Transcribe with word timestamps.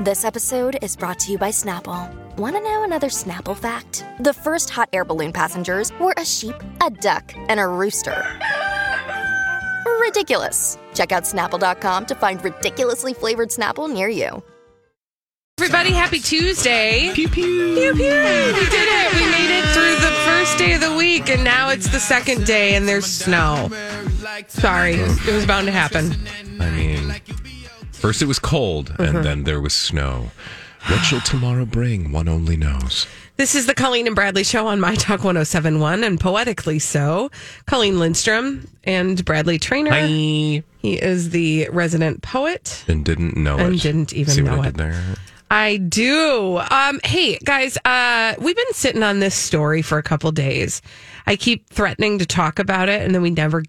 This 0.00 0.24
episode 0.24 0.78
is 0.80 0.96
brought 0.96 1.18
to 1.18 1.32
you 1.32 1.36
by 1.36 1.50
Snapple. 1.50 2.10
Want 2.38 2.56
to 2.56 2.62
know 2.62 2.84
another 2.84 3.08
Snapple 3.08 3.54
fact? 3.54 4.02
The 4.20 4.32
first 4.32 4.70
hot 4.70 4.88
air 4.94 5.04
balloon 5.04 5.30
passengers 5.30 5.92
were 6.00 6.14
a 6.16 6.24
sheep, 6.24 6.54
a 6.80 6.88
duck, 6.88 7.34
and 7.36 7.60
a 7.60 7.66
rooster. 7.66 8.24
Ridiculous. 10.00 10.78
Check 10.94 11.12
out 11.12 11.24
snapple.com 11.24 12.06
to 12.06 12.14
find 12.14 12.42
ridiculously 12.42 13.12
flavored 13.12 13.50
Snapple 13.50 13.92
near 13.92 14.08
you. 14.08 14.42
Everybody, 15.58 15.90
happy 15.90 16.18
Tuesday. 16.18 17.10
Pew 17.12 17.28
pew. 17.28 17.74
Pew, 17.74 17.92
pew. 17.92 17.92
We 17.92 18.70
did 18.70 18.88
it. 18.88 19.12
We 19.12 19.30
made 19.30 19.58
it 19.58 19.66
through 19.74 19.96
the 19.96 20.16
first 20.24 20.56
day 20.56 20.72
of 20.72 20.80
the 20.80 20.96
week, 20.96 21.28
and 21.28 21.44
now 21.44 21.68
it's 21.68 21.90
the 21.90 22.00
second 22.00 22.46
day, 22.46 22.74
and 22.74 22.88
there's 22.88 23.04
snow. 23.04 23.68
Sorry, 24.48 24.94
it 24.94 25.34
was 25.34 25.44
bound 25.44 25.66
to 25.66 25.72
happen. 25.72 26.16
I 26.58 26.70
mean, 26.70 27.12
first 28.00 28.22
it 28.22 28.26
was 28.26 28.38
cold, 28.38 28.90
Uh-huh. 28.90 29.02
and 29.02 29.24
then 29.24 29.44
there 29.44 29.60
was 29.60 29.74
snow. 29.74 30.30
What 30.86 31.00
shall 31.04 31.20
tomorrow 31.20 31.66
bring? 31.66 32.10
One 32.10 32.28
only 32.28 32.56
knows. 32.56 33.06
This 33.36 33.54
is 33.54 33.66
the 33.66 33.74
Colleen 33.74 34.06
and 34.06 34.14
Bradley 34.16 34.44
show 34.44 34.66
on 34.66 34.80
My 34.80 34.94
Talk 34.94 35.22
1071, 35.24 36.04
and 36.04 36.18
poetically 36.18 36.78
so. 36.78 37.30
Colleen 37.66 37.98
Lindstrom 37.98 38.66
and 38.84 39.22
Bradley 39.24 39.58
Traynor. 39.58 39.90
Hi. 39.90 40.06
He 40.06 40.62
is 40.82 41.30
the 41.30 41.68
resident 41.70 42.22
poet. 42.22 42.84
And 42.88 43.04
didn't 43.04 43.36
know 43.36 43.58
it. 43.58 43.62
And 43.66 43.80
didn't 43.80 44.12
even 44.14 44.34
See 44.34 44.40
know 44.42 44.62
I 44.62 44.68
it. 44.68 45.18
I 45.50 45.76
do. 45.78 46.58
Um, 46.70 47.00
hey 47.04 47.36
guys, 47.44 47.76
uh, 47.84 48.34
we've 48.38 48.56
been 48.56 48.72
sitting 48.72 49.02
on 49.02 49.18
this 49.20 49.34
story 49.34 49.82
for 49.82 49.98
a 49.98 50.02
couple 50.02 50.30
days. 50.32 50.80
I 51.26 51.36
keep 51.36 51.68
threatening 51.70 52.18
to 52.20 52.26
talk 52.26 52.58
about 52.58 52.88
it, 52.88 53.02
and 53.02 53.14
then 53.14 53.20
we 53.22 53.30
never 53.30 53.64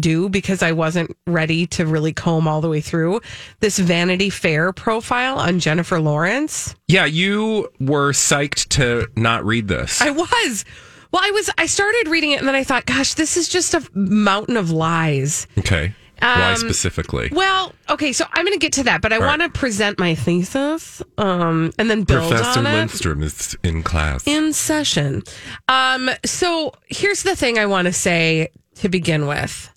do 0.00 0.28
because 0.28 0.62
I 0.62 0.72
wasn't 0.72 1.16
ready 1.26 1.66
to 1.68 1.86
really 1.86 2.12
comb 2.12 2.46
all 2.48 2.60
the 2.60 2.68
way 2.68 2.80
through 2.80 3.20
this 3.60 3.78
Vanity 3.78 4.30
Fair 4.30 4.72
profile 4.72 5.38
on 5.38 5.58
Jennifer 5.58 6.00
Lawrence. 6.00 6.74
Yeah, 6.88 7.04
you 7.06 7.68
were 7.80 8.12
psyched 8.12 8.68
to 8.70 9.08
not 9.16 9.44
read 9.44 9.68
this. 9.68 10.00
I 10.00 10.10
was. 10.10 10.64
Well, 11.12 11.22
I 11.24 11.30
was. 11.30 11.48
I 11.58 11.66
started 11.66 12.08
reading 12.08 12.32
it, 12.32 12.38
and 12.40 12.48
then 12.48 12.54
I 12.54 12.64
thought, 12.64 12.84
gosh, 12.86 13.14
this 13.14 13.36
is 13.36 13.48
just 13.48 13.74
a 13.74 13.88
mountain 13.94 14.56
of 14.56 14.70
lies. 14.70 15.46
okay. 15.58 15.94
Why 16.18 16.52
Um, 16.52 16.56
specifically? 16.56 17.28
Well, 17.30 17.72
okay, 17.90 18.12
so 18.14 18.24
I'm 18.32 18.46
going 18.46 18.58
to 18.58 18.64
get 18.64 18.72
to 18.74 18.84
that, 18.84 19.02
but 19.02 19.12
I 19.12 19.18
right. 19.18 19.26
want 19.38 19.42
to 19.42 19.58
present 19.58 19.98
my 19.98 20.14
thesis, 20.14 21.02
um, 21.18 21.72
and 21.78 21.90
then 21.90 22.04
build 22.04 22.30
Professor 22.30 22.60
on 22.60 22.66
it. 22.66 22.72
Lindstrom 22.72 23.22
is 23.22 23.54
in 23.62 23.82
class. 23.82 24.26
in 24.26 24.54
session. 24.54 25.22
Um, 25.68 26.08
so 26.24 26.72
here's 26.86 27.22
the 27.22 27.36
thing 27.36 27.58
I 27.58 27.66
want 27.66 27.84
to 27.86 27.92
say 27.92 28.48
to 28.76 28.88
begin 28.88 29.26
with. 29.26 29.70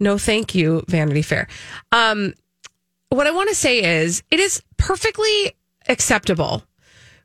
No, 0.00 0.18
thank 0.18 0.54
you, 0.54 0.82
Vanity 0.88 1.22
Fair. 1.22 1.46
Um, 1.92 2.34
what 3.10 3.26
I 3.26 3.30
want 3.30 3.50
to 3.50 3.54
say 3.54 4.02
is 4.02 4.22
it 4.30 4.40
is 4.40 4.62
perfectly 4.78 5.54
acceptable 5.88 6.64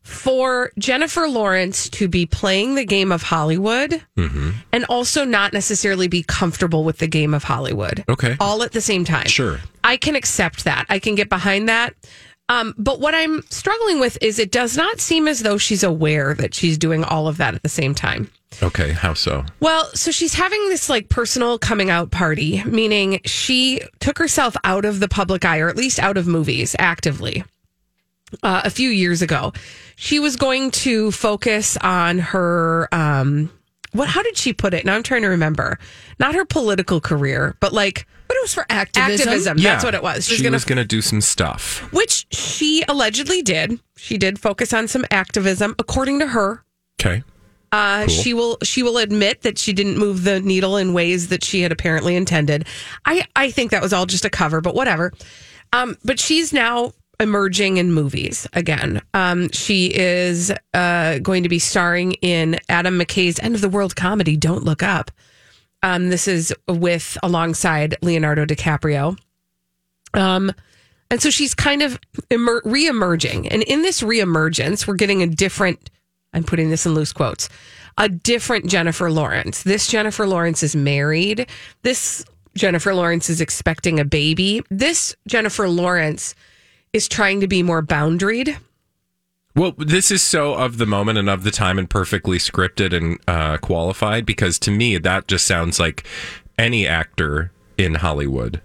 for 0.04 0.72
Jennifer 0.78 1.28
Lawrence 1.28 1.90
to 1.90 2.08
be 2.08 2.28
playing 2.28 2.76
the 2.76 2.86
game 2.86 3.12
of 3.12 3.24
Hollywood 3.24 4.04
and 4.72 4.86
also 4.88 5.26
not 5.26 5.52
necessarily 5.52 6.08
be 6.08 6.22
comfortable 6.22 6.84
with 6.84 7.00
the 7.00 7.08
game 7.08 7.34
of 7.34 7.44
Hollywood. 7.44 8.04
Okay. 8.08 8.36
All 8.40 8.62
at 8.62 8.72
the 8.72 8.82
same 8.82 9.04
time. 9.04 9.26
Sure. 9.26 9.60
I 9.84 9.98
can 9.98 10.16
accept 10.16 10.66
that. 10.66 10.86
I 10.90 11.00
can 11.00 11.16
get 11.16 11.28
behind 11.28 11.70
that. 11.70 11.96
Um, 12.48 12.76
but 12.78 13.00
what 13.00 13.16
I'm 13.16 13.42
struggling 13.50 14.00
with 14.00 14.18
is 14.22 14.38
it 14.38 14.52
does 14.52 14.78
not 14.78 15.00
seem 15.00 15.28
as 15.28 15.40
though 15.40 15.58
she's 15.58 15.84
aware 15.84 16.36
that 16.36 16.54
she's 16.54 16.78
doing 16.78 17.04
all 17.04 17.28
of 17.28 17.38
that 17.38 17.56
at 17.56 17.64
the 17.64 17.70
same 17.70 17.96
time. 17.96 18.30
Okay, 18.62 18.92
how 18.92 19.14
so? 19.14 19.44
Well, 19.60 19.86
so 19.96 20.12
she's 20.12 20.36
having 20.36 20.70
this 20.70 20.88
like 20.88 21.10
personal 21.10 21.58
coming 21.58 21.90
out 21.90 22.12
party, 22.12 22.64
meaning 22.64 23.20
she 23.26 23.82
took 24.00 24.18
herself 24.18 24.56
out 24.64 24.86
of 24.86 25.00
the 25.00 25.08
public 25.08 25.44
eye, 25.44 25.60
or 25.60 25.70
at 25.70 25.76
least 25.76 26.00
out 26.00 26.18
of 26.18 26.28
movies 26.28 26.76
actively. 26.80 27.44
Uh, 28.44 28.62
a 28.64 28.70
few 28.70 28.90
years 28.90 29.22
ago, 29.22 29.54
she 29.96 30.20
was 30.20 30.36
going 30.36 30.72
to 30.72 31.12
focus 31.12 31.78
on 31.78 32.20
her. 32.20 32.88
Um, 32.92 33.52
what? 33.96 34.10
How 34.10 34.22
did 34.24 34.38
she 34.38 34.54
put 34.54 34.74
it? 34.74 34.86
Now 34.86 34.96
I'm 34.96 35.04
trying 35.04 35.22
to 35.24 35.28
remember. 35.30 35.80
Not 36.20 36.36
her 36.36 36.46
political 36.46 37.00
career, 37.02 37.56
but 37.60 37.74
like 37.74 38.06
But 38.28 38.38
it 38.38 38.42
was 38.44 38.54
for 38.54 38.66
activism. 38.70 39.28
activism. 39.30 39.58
That's 39.58 39.84
what 39.84 39.96
it 39.96 40.04
was. 40.04 40.26
She 40.28 40.36
She's 40.36 40.44
gonna 40.44 40.56
was 40.56 40.66
going 40.66 40.78
to 40.78 40.86
do 40.86 41.02
some 41.02 41.22
stuff. 41.22 41.92
which 41.94 42.26
she 42.32 42.84
allegedly 42.88 43.42
did. 43.42 43.80
She 43.98 44.18
did 44.18 44.40
focus 44.40 44.74
on 44.74 44.88
some 44.88 45.06
activism, 45.12 45.76
according 45.80 46.20
to 46.20 46.28
her. 46.28 46.64
Okay. 47.02 47.24
Uh, 47.72 48.06
Cool. 48.06 48.08
She 48.10 48.34
will 48.34 48.58
she 48.64 48.84
will 48.84 48.98
admit 48.98 49.42
that 49.42 49.58
she 49.58 49.74
didn't 49.74 49.98
move 49.98 50.24
the 50.24 50.40
needle 50.40 50.78
in 50.78 50.94
ways 50.94 51.28
that 51.30 51.44
she 51.44 51.62
had 51.62 51.72
apparently 51.72 52.16
intended. 52.16 52.66
I 53.06 53.26
I 53.36 53.52
think 53.52 53.72
that 53.72 53.82
was 53.82 53.92
all 53.94 54.06
just 54.06 54.24
a 54.26 54.30
cover, 54.30 54.62
but 54.62 54.76
whatever. 54.76 55.12
Um, 55.74 55.98
but 56.06 56.20
she's 56.20 56.54
now 56.54 56.94
emerging 57.20 57.78
in 57.78 57.94
movies 57.94 58.48
again. 58.54 59.02
Um, 59.14 59.50
she 59.52 59.88
is 59.94 60.52
uh, 60.74 61.20
going 61.20 61.44
to 61.44 61.50
be 61.50 61.60
starring 61.60 62.14
in 62.14 62.60
Adam 62.70 63.00
McKay's 63.00 63.40
End 63.40 63.56
of 63.56 63.62
the 63.62 63.70
World 63.70 63.96
comedy 63.96 64.38
Don't 64.38 64.64
Look 64.64 64.84
Up. 64.84 65.12
Um, 65.84 66.10
this 66.10 66.28
is 66.28 66.54
with 66.68 67.18
alongside 67.22 67.96
Leonardo 68.02 68.46
DiCaprio. 68.46 69.18
Um, 70.14 70.52
and 71.12 71.22
so 71.22 71.30
she's 71.30 71.54
kind 71.54 71.82
of 71.82 72.00
emer- 72.32 72.62
re-emerging. 72.66 73.48
And 73.50 73.62
in 73.64 73.82
this 73.82 74.02
re-emergence, 74.02 74.88
we're 74.88 74.96
getting 74.96 75.22
a 75.22 75.28
different, 75.28 75.90
I'm 76.34 76.44
putting 76.44 76.70
this 76.70 76.86
in 76.86 76.96
loose 76.96 77.14
quotes, 77.14 77.50
a 77.98 78.10
different 78.10 78.68
Jennifer 78.68 79.12
Lawrence. 79.12 79.64
This 79.64 79.88
Jennifer 79.88 80.26
Lawrence 80.26 80.64
is 80.64 80.76
married. 80.76 81.48
This 81.84 82.26
Jennifer 82.56 82.94
Lawrence 82.94 83.30
is 83.30 83.40
expecting 83.40 84.00
a 84.00 84.06
baby. 84.06 84.62
This 84.70 85.16
Jennifer 85.28 85.70
Lawrence 85.70 86.34
is 86.96 87.08
trying 87.08 87.42
to 87.42 87.48
be 87.48 87.62
more 87.62 87.84
boundaried. 87.84 88.58
Well, 89.56 89.74
this 89.78 90.12
is 90.12 90.22
so 90.22 90.54
of 90.56 90.78
the 90.78 90.86
moment 90.86 91.18
and 91.18 91.30
of 91.30 91.44
the 91.44 91.52
time 91.52 91.78
and 91.78 91.90
perfectly 91.90 92.38
scripted 92.38 92.94
and 92.94 93.20
uh, 93.28 93.58
qualified 93.58 94.26
because 94.26 94.58
to 94.60 94.72
me, 94.72 94.98
that 94.98 95.28
just 95.28 95.46
sounds 95.46 95.80
like 95.80 96.06
any 96.58 96.88
actor 96.88 97.52
in 97.78 97.96
Hollywood 97.96 98.62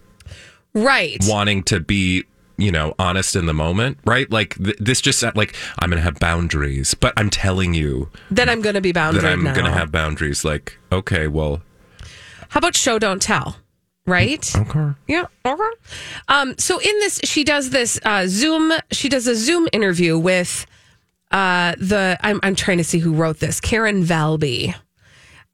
Right. 0.74 1.18
wanting 1.26 1.64
to 1.64 1.80
be, 1.80 2.24
you 2.56 2.70
know, 2.72 2.94
honest 2.98 3.34
in 3.36 3.46
the 3.46 3.54
moment, 3.54 3.98
right? 4.04 4.30
Like 4.30 4.54
th- 4.56 4.76
this 4.78 5.00
just 5.00 5.18
sound 5.20 5.36
like 5.36 5.54
I'm 5.80 5.90
going 5.90 5.98
to 5.98 6.04
have 6.04 6.18
boundaries, 6.20 6.94
but 6.94 7.12
I'm 7.16 7.30
telling 7.30 7.74
you 7.74 8.08
That 8.30 8.48
I'm 8.48 8.60
going 8.62 8.74
to 8.76 8.80
be 8.80 8.92
boundaried 8.92 9.22
that 9.22 9.32
I'm 9.32 9.42
going 9.42 9.64
to 9.64 9.70
have 9.72 9.90
boundaries. 9.92 10.44
Like, 10.44 10.78
okay, 10.92 11.26
well, 11.26 11.62
How 12.50 12.58
about 12.58 12.76
show 12.76 12.98
don't 12.98 13.22
tell? 13.22 13.56
Right? 14.10 14.56
okay. 14.56 14.90
Yeah. 15.06 15.26
Okay. 15.44 15.62
Um, 16.28 16.54
so 16.58 16.78
in 16.78 16.98
this, 16.98 17.20
she 17.24 17.44
does 17.44 17.70
this 17.70 17.98
uh, 18.04 18.26
Zoom. 18.26 18.72
She 18.90 19.08
does 19.08 19.26
a 19.26 19.34
Zoom 19.34 19.68
interview 19.72 20.18
with 20.18 20.66
uh, 21.30 21.74
the. 21.78 22.18
I'm 22.22 22.40
I'm 22.42 22.54
trying 22.54 22.78
to 22.78 22.84
see 22.84 22.98
who 22.98 23.14
wrote 23.14 23.38
this. 23.38 23.60
Karen 23.60 24.04
Valby. 24.04 24.74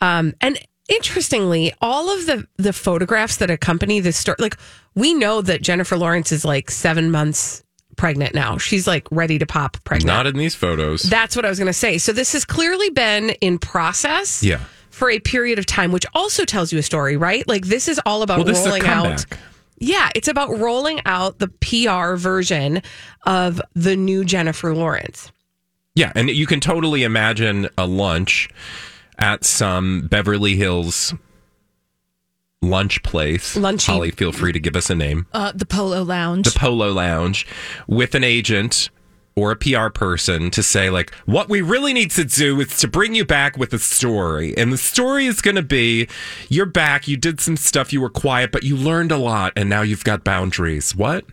Um, 0.00 0.34
and 0.40 0.58
interestingly, 0.88 1.72
all 1.80 2.10
of 2.10 2.26
the 2.26 2.46
the 2.56 2.72
photographs 2.72 3.36
that 3.36 3.50
accompany 3.50 4.00
this 4.00 4.16
story, 4.16 4.36
like 4.38 4.56
we 4.94 5.14
know 5.14 5.42
that 5.42 5.62
Jennifer 5.62 5.96
Lawrence 5.96 6.32
is 6.32 6.44
like 6.44 6.70
seven 6.70 7.10
months 7.10 7.62
pregnant 7.96 8.34
now. 8.34 8.58
She's 8.58 8.86
like 8.86 9.08
ready 9.10 9.38
to 9.38 9.46
pop 9.46 9.76
pregnant. 9.84 10.06
Not 10.06 10.26
in 10.26 10.36
these 10.36 10.54
photos. 10.54 11.02
That's 11.02 11.34
what 11.34 11.44
I 11.44 11.48
was 11.48 11.58
going 11.58 11.66
to 11.66 11.72
say. 11.72 11.98
So 11.98 12.12
this 12.12 12.32
has 12.32 12.44
clearly 12.44 12.90
been 12.90 13.30
in 13.40 13.58
process. 13.58 14.42
Yeah. 14.42 14.60
For 14.96 15.10
a 15.10 15.18
period 15.18 15.58
of 15.58 15.66
time, 15.66 15.92
which 15.92 16.06
also 16.14 16.46
tells 16.46 16.72
you 16.72 16.78
a 16.78 16.82
story, 16.82 17.18
right? 17.18 17.46
Like 17.46 17.66
this 17.66 17.86
is 17.86 18.00
all 18.06 18.22
about 18.22 18.38
well, 18.38 18.44
this 18.46 18.60
is 18.60 18.64
a 18.64 18.68
rolling 18.70 18.86
out. 18.86 19.26
Yeah, 19.78 20.08
it's 20.14 20.26
about 20.26 20.58
rolling 20.58 21.02
out 21.04 21.38
the 21.38 21.48
PR 21.48 22.16
version 22.16 22.80
of 23.26 23.60
the 23.74 23.94
new 23.94 24.24
Jennifer 24.24 24.74
Lawrence. 24.74 25.30
Yeah, 25.94 26.12
and 26.14 26.30
you 26.30 26.46
can 26.46 26.60
totally 26.60 27.02
imagine 27.02 27.68
a 27.76 27.86
lunch 27.86 28.48
at 29.18 29.44
some 29.44 30.08
Beverly 30.08 30.56
Hills 30.56 31.12
lunch 32.62 33.02
place. 33.02 33.54
Lunchy. 33.54 33.86
Holly, 33.92 34.10
feel 34.10 34.32
free 34.32 34.52
to 34.52 34.58
give 34.58 34.76
us 34.76 34.88
a 34.88 34.94
name. 34.94 35.26
Uh, 35.34 35.52
the 35.54 35.66
Polo 35.66 36.02
Lounge. 36.04 36.46
The 36.50 36.58
Polo 36.58 36.90
Lounge 36.90 37.46
with 37.86 38.14
an 38.14 38.24
agent 38.24 38.88
or 39.36 39.50
a 39.50 39.56
PR 39.56 39.88
person 39.90 40.50
to 40.50 40.62
say 40.62 40.88
like 40.88 41.14
what 41.26 41.50
we 41.50 41.60
really 41.60 41.92
need 41.92 42.10
to 42.10 42.24
do 42.24 42.58
is 42.58 42.78
to 42.78 42.88
bring 42.88 43.14
you 43.14 43.24
back 43.24 43.58
with 43.58 43.74
a 43.74 43.78
story. 43.78 44.56
And 44.56 44.72
the 44.72 44.78
story 44.78 45.26
is 45.26 45.42
going 45.42 45.56
to 45.56 45.62
be 45.62 46.08
you're 46.48 46.64
back, 46.64 47.06
you 47.06 47.18
did 47.18 47.40
some 47.40 47.58
stuff, 47.58 47.92
you 47.92 48.00
were 48.00 48.08
quiet, 48.08 48.50
but 48.50 48.62
you 48.62 48.76
learned 48.76 49.12
a 49.12 49.18
lot 49.18 49.52
and 49.54 49.68
now 49.68 49.82
you've 49.82 50.04
got 50.04 50.24
boundaries. 50.24 50.96
What? 50.96 51.26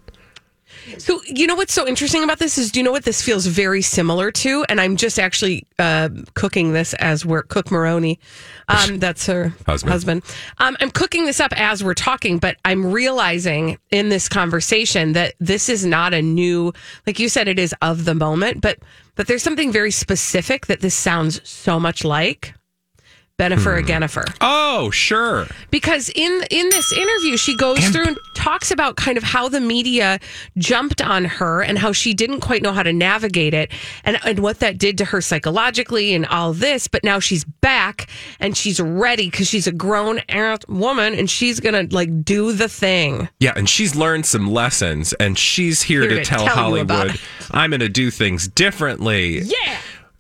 So, 0.97 1.21
you 1.25 1.47
know 1.47 1.55
what's 1.55 1.73
so 1.73 1.87
interesting 1.87 2.23
about 2.23 2.39
this 2.39 2.57
is, 2.57 2.71
do 2.71 2.79
you 2.79 2.83
know 2.83 2.91
what 2.91 3.05
this 3.05 3.21
feels 3.21 3.45
very 3.45 3.81
similar 3.81 4.31
to? 4.31 4.65
And 4.69 4.79
I'm 4.81 4.95
just 4.95 5.19
actually 5.19 5.65
uh, 5.79 6.09
cooking 6.33 6.73
this 6.73 6.93
as 6.95 7.25
we're 7.25 7.43
Cook 7.43 7.71
Maroney. 7.71 8.19
Um, 8.67 8.99
that's 8.99 9.25
her 9.27 9.53
Husband. 9.65 9.91
husband. 9.91 10.23
Um, 10.59 10.77
I'm 10.79 10.91
cooking 10.91 11.25
this 11.25 11.39
up 11.39 11.53
as 11.55 11.83
we're 11.83 11.93
talking, 11.93 12.37
but 12.37 12.57
I'm 12.65 12.91
realizing 12.91 13.77
in 13.91 14.09
this 14.09 14.29
conversation 14.29 15.13
that 15.13 15.35
this 15.39 15.69
is 15.69 15.85
not 15.85 16.13
a 16.13 16.21
new, 16.21 16.73
like 17.05 17.19
you 17.19 17.29
said, 17.29 17.47
it 17.47 17.59
is 17.59 17.73
of 17.81 18.05
the 18.05 18.15
moment, 18.15 18.61
but 18.61 18.79
but 19.15 19.27
there's 19.27 19.43
something 19.43 19.71
very 19.71 19.91
specific 19.91 20.65
that 20.65 20.81
this 20.81 20.95
sounds 20.95 21.47
so 21.47 21.79
much 21.79 22.03
like. 22.03 22.55
Benifer 23.39 23.79
Hmm. 23.81 23.85
Agenifer 23.89 24.25
Oh, 24.41 24.91
sure. 24.91 25.47
because 25.71 26.09
in 26.13 26.43
in 26.51 26.69
this 26.69 26.93
interview 26.93 27.35
she 27.35 27.57
goes 27.57 27.83
through 27.89 28.05
and 28.05 28.17
talks 28.35 28.69
about 28.69 28.95
kind 28.95 29.17
of 29.17 29.23
how 29.23 29.49
the 29.49 29.59
media 29.59 30.19
jumped 30.59 31.01
on 31.01 31.25
her 31.25 31.63
and 31.63 31.79
how 31.79 31.91
she 31.93 32.13
didn't 32.13 32.41
quite 32.41 32.61
know 32.61 32.71
how 32.73 32.83
to 32.83 32.93
navigate 32.93 33.55
it 33.55 33.71
and 34.05 34.19
and 34.23 34.37
what 34.39 34.59
that 34.59 34.77
did 34.77 34.99
to 34.99 35.05
her 35.05 35.19
psychologically 35.19 36.13
and 36.13 36.27
all 36.27 36.53
this 36.53 36.87
but 36.87 37.03
now 37.03 37.19
she's 37.19 37.43
back 37.43 38.07
and 38.39 38.55
she's 38.55 38.79
ready 38.79 39.31
because 39.31 39.47
she's 39.47 39.65
a 39.65 39.71
grown 39.71 40.21
woman 40.67 41.15
and 41.15 41.27
she's 41.27 41.59
gonna 41.59 41.87
like 41.89 42.23
do 42.23 42.51
the 42.53 42.69
thing 42.69 43.27
Yeah, 43.39 43.53
and 43.55 43.67
she's 43.67 43.95
learned 43.95 44.27
some 44.27 44.51
lessons, 44.51 45.13
and 45.13 45.37
she's 45.39 45.81
here, 45.81 46.01
Here 46.01 46.09
to, 46.11 46.15
to 46.17 46.23
tell, 46.23 46.45
tell 46.45 46.55
Hollywood. 46.55 47.19
I'm 47.51 47.71
going 47.71 47.79
to 47.79 47.89
do 47.89 48.11
things 48.11 48.47
differently. 48.47 49.39
yeah 49.41 49.77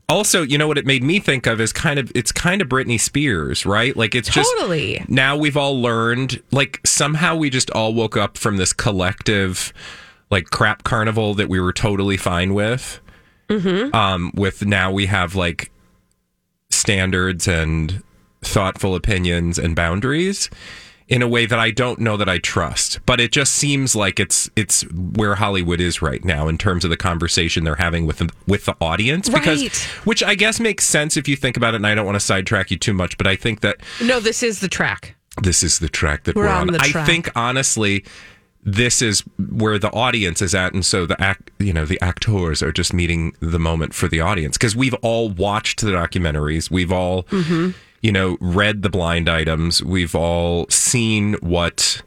Also, 0.09 0.41
you 0.41 0.57
know 0.57 0.67
what 0.67 0.77
it 0.77 0.85
made 0.85 1.03
me 1.03 1.19
think 1.19 1.47
of 1.47 1.61
is 1.61 1.71
kind 1.71 1.97
of 1.97 2.11
it's 2.13 2.31
kind 2.31 2.61
of 2.61 2.67
Britney 2.67 2.99
Spears, 2.99 3.65
right? 3.65 3.95
Like 3.95 4.15
it's 4.15 4.29
just 4.29 4.51
Totally. 4.57 5.03
now 5.07 5.37
we've 5.37 5.57
all 5.57 5.81
learned 5.81 6.41
like 6.51 6.81
somehow 6.85 7.35
we 7.35 7.49
just 7.49 7.71
all 7.71 7.93
woke 7.93 8.17
up 8.17 8.37
from 8.37 8.57
this 8.57 8.73
collective 8.73 9.73
like 10.29 10.49
crap 10.49 10.83
carnival 10.83 11.33
that 11.35 11.47
we 11.47 11.59
were 11.59 11.73
totally 11.73 12.17
fine 12.17 12.53
with. 12.53 12.99
Mm-hmm. 13.49 13.95
Um, 13.95 14.31
with 14.35 14.65
now 14.65 14.91
we 14.91 15.05
have 15.05 15.35
like 15.35 15.71
standards 16.69 17.47
and 17.47 18.03
thoughtful 18.41 18.95
opinions 18.95 19.57
and 19.57 19.75
boundaries 19.75 20.49
in 21.09 21.21
a 21.21 21.27
way 21.27 21.45
that 21.45 21.59
I 21.59 21.69
don't 21.71 21.99
know 21.99 22.15
that 22.17 22.29
I 22.29 22.37
trust. 22.37 22.99
But 23.05 23.19
it 23.19 23.31
just 23.31 23.53
seems 23.53 23.95
like 23.95 24.19
it's 24.19 24.49
it's 24.55 24.81
where 24.91 25.35
Hollywood 25.35 25.79
is 25.81 26.01
right 26.01 26.23
now 26.23 26.47
in 26.47 26.57
terms 26.57 26.83
of 26.83 26.89
the 26.89 26.97
conversation 26.97 27.63
they're 27.63 27.75
having 27.75 28.05
with 28.05 28.17
the, 28.17 28.29
with 28.47 28.65
the 28.65 28.75
audience 28.81 29.29
because 29.29 29.61
Right. 29.61 29.75
which 30.05 30.23
I 30.23 30.35
guess 30.35 30.59
makes 30.59 30.85
sense 30.85 31.17
if 31.17 31.27
you 31.27 31.35
think 31.35 31.57
about 31.57 31.73
it 31.73 31.77
and 31.77 31.87
I 31.87 31.93
don't 31.95 32.05
want 32.05 32.15
to 32.15 32.19
sidetrack 32.21 32.71
you 32.71 32.77
too 32.77 32.93
much, 32.93 33.17
but 33.17 33.27
I 33.27 33.35
think 33.35 33.61
that 33.61 33.77
no 34.01 34.19
this 34.19 34.41
is 34.43 34.59
the 34.59 34.67
track 34.69 35.15
this 35.41 35.63
is 35.63 35.79
the 35.79 35.89
track 35.89 36.23
that 36.25 36.35
We're 36.35 36.43
we're, 36.43 36.49
on 36.49 36.69
on. 36.69 36.79
I 36.79 36.91
think 37.05 37.29
honestly 37.35 38.05
this 38.65 39.01
is 39.01 39.21
where 39.49 39.77
the 39.77 39.89
audience 39.91 40.41
is 40.41 40.55
at 40.55 40.73
and 40.73 40.85
so 40.85 41.05
the 41.05 41.19
act 41.21 41.51
you 41.59 41.73
know 41.73 41.85
the 41.85 41.99
actors 42.01 42.63
are 42.63 42.71
just 42.71 42.93
meeting 42.93 43.35
the 43.41 43.59
moment 43.59 43.93
for 43.93 44.07
the 44.07 44.21
audience 44.21 44.57
because 44.57 44.73
we've 44.75 44.93
all 45.01 45.29
watched 45.29 45.81
the 45.81 45.89
documentaries 45.91 46.71
we've 46.71 46.91
all 46.91 47.23
Mm-hmm. 47.23 47.71
You 48.03 48.11
know 48.11 48.37
read 48.39 48.83
the 48.83 48.89
blind 48.89 49.27
items 49.27 49.81
we've 49.83 50.13
all 50.13 50.67
seen 50.69 51.33
what 51.35 52.03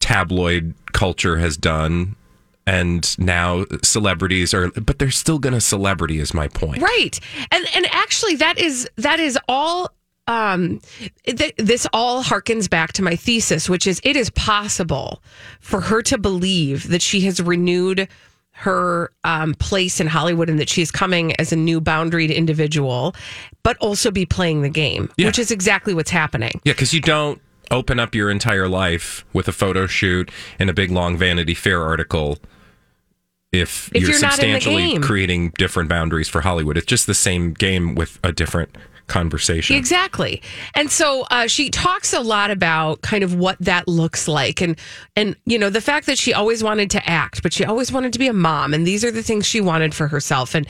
tabloid 0.00 0.72
culture 0.92 1.36
has 1.36 1.56
done 1.58 2.16
and 2.66 3.18
now 3.18 3.64
celebrities 3.82 4.54
are 4.54 4.70
but 4.70 4.98
they're 4.98 5.10
still 5.10 5.38
gonna 5.38 5.60
celebrity 5.60 6.18
is 6.18 6.32
my 6.32 6.48
point 6.48 6.80
Right. 6.80 7.18
And 7.50 7.66
and 7.74 7.86
actually 7.90 8.36
that 8.36 8.58
is 8.58 8.88
that 8.96 9.20
is 9.20 9.38
all 9.48 9.90
um 10.26 10.80
th- 11.24 11.54
this 11.56 11.86
all 11.92 12.22
harkens 12.22 12.68
back 12.68 12.92
to 12.92 13.02
my 13.02 13.16
thesis 13.16 13.68
which 13.68 13.86
is 13.86 14.00
it 14.04 14.16
is 14.16 14.30
possible 14.30 15.22
for 15.60 15.80
her 15.80 16.02
to 16.02 16.18
believe 16.18 16.88
that 16.88 17.02
she 17.02 17.22
has 17.22 17.40
renewed 17.40 18.08
her 18.58 19.12
um, 19.22 19.54
place 19.54 20.00
in 20.00 20.08
Hollywood 20.08 20.50
and 20.50 20.58
that 20.58 20.68
she's 20.68 20.90
coming 20.90 21.32
as 21.40 21.52
a 21.52 21.56
new 21.56 21.80
boundaried 21.80 22.34
individual, 22.34 23.14
but 23.62 23.76
also 23.78 24.10
be 24.10 24.26
playing 24.26 24.62
the 24.62 24.68
game, 24.68 25.08
Yeah. 25.16 25.26
which 25.26 25.38
is 25.38 25.52
exactly 25.52 25.94
what's 25.94 26.10
happening. 26.10 26.60
Yeah, 26.64 26.72
because 26.72 26.92
you 26.92 27.00
don't 27.00 27.40
open 27.70 28.00
up 28.00 28.16
your 28.16 28.30
entire 28.30 28.68
life 28.68 29.24
with 29.32 29.46
a 29.46 29.52
photo 29.52 29.86
shoot 29.86 30.32
and 30.58 30.68
a 30.68 30.72
big 30.72 30.90
long 30.90 31.16
Vanity 31.16 31.54
Fair 31.54 31.84
article 31.84 32.38
if, 33.52 33.90
If 33.94 34.02
you're, 34.02 34.10
you're 34.10 34.20
not 34.20 34.42
in 34.42 34.50
the 34.52 34.60
substantially 34.60 34.98
creating 34.98 35.50
different 35.56 35.88
boundaries 35.88 36.28
for 36.28 36.40
Hollywood. 36.40 36.76
It's 36.76 36.86
just 36.86 37.06
the 37.06 37.14
same 37.14 37.52
game 37.54 37.94
with 37.94 38.18
a 38.24 38.32
different 38.32 38.76
conversation. 39.08 39.76
Exactly. 39.76 40.42
And 40.74 40.90
so 40.90 41.26
uh, 41.30 41.46
she 41.46 41.70
talks 41.70 42.12
a 42.12 42.20
lot 42.20 42.50
about 42.50 43.02
kind 43.02 43.24
of 43.24 43.34
what 43.34 43.58
that 43.60 43.88
looks 43.88 44.28
like 44.28 44.60
and 44.60 44.78
and 45.16 45.36
you 45.44 45.58
know 45.58 45.70
the 45.70 45.80
fact 45.80 46.06
that 46.06 46.18
she 46.18 46.32
always 46.32 46.62
wanted 46.62 46.90
to 46.90 47.08
act 47.08 47.42
but 47.42 47.52
she 47.52 47.64
always 47.64 47.90
wanted 47.90 48.12
to 48.12 48.18
be 48.18 48.28
a 48.28 48.32
mom 48.32 48.74
and 48.74 48.86
these 48.86 49.04
are 49.04 49.10
the 49.10 49.22
things 49.22 49.46
she 49.46 49.60
wanted 49.60 49.94
for 49.94 50.06
herself 50.06 50.54
and 50.54 50.66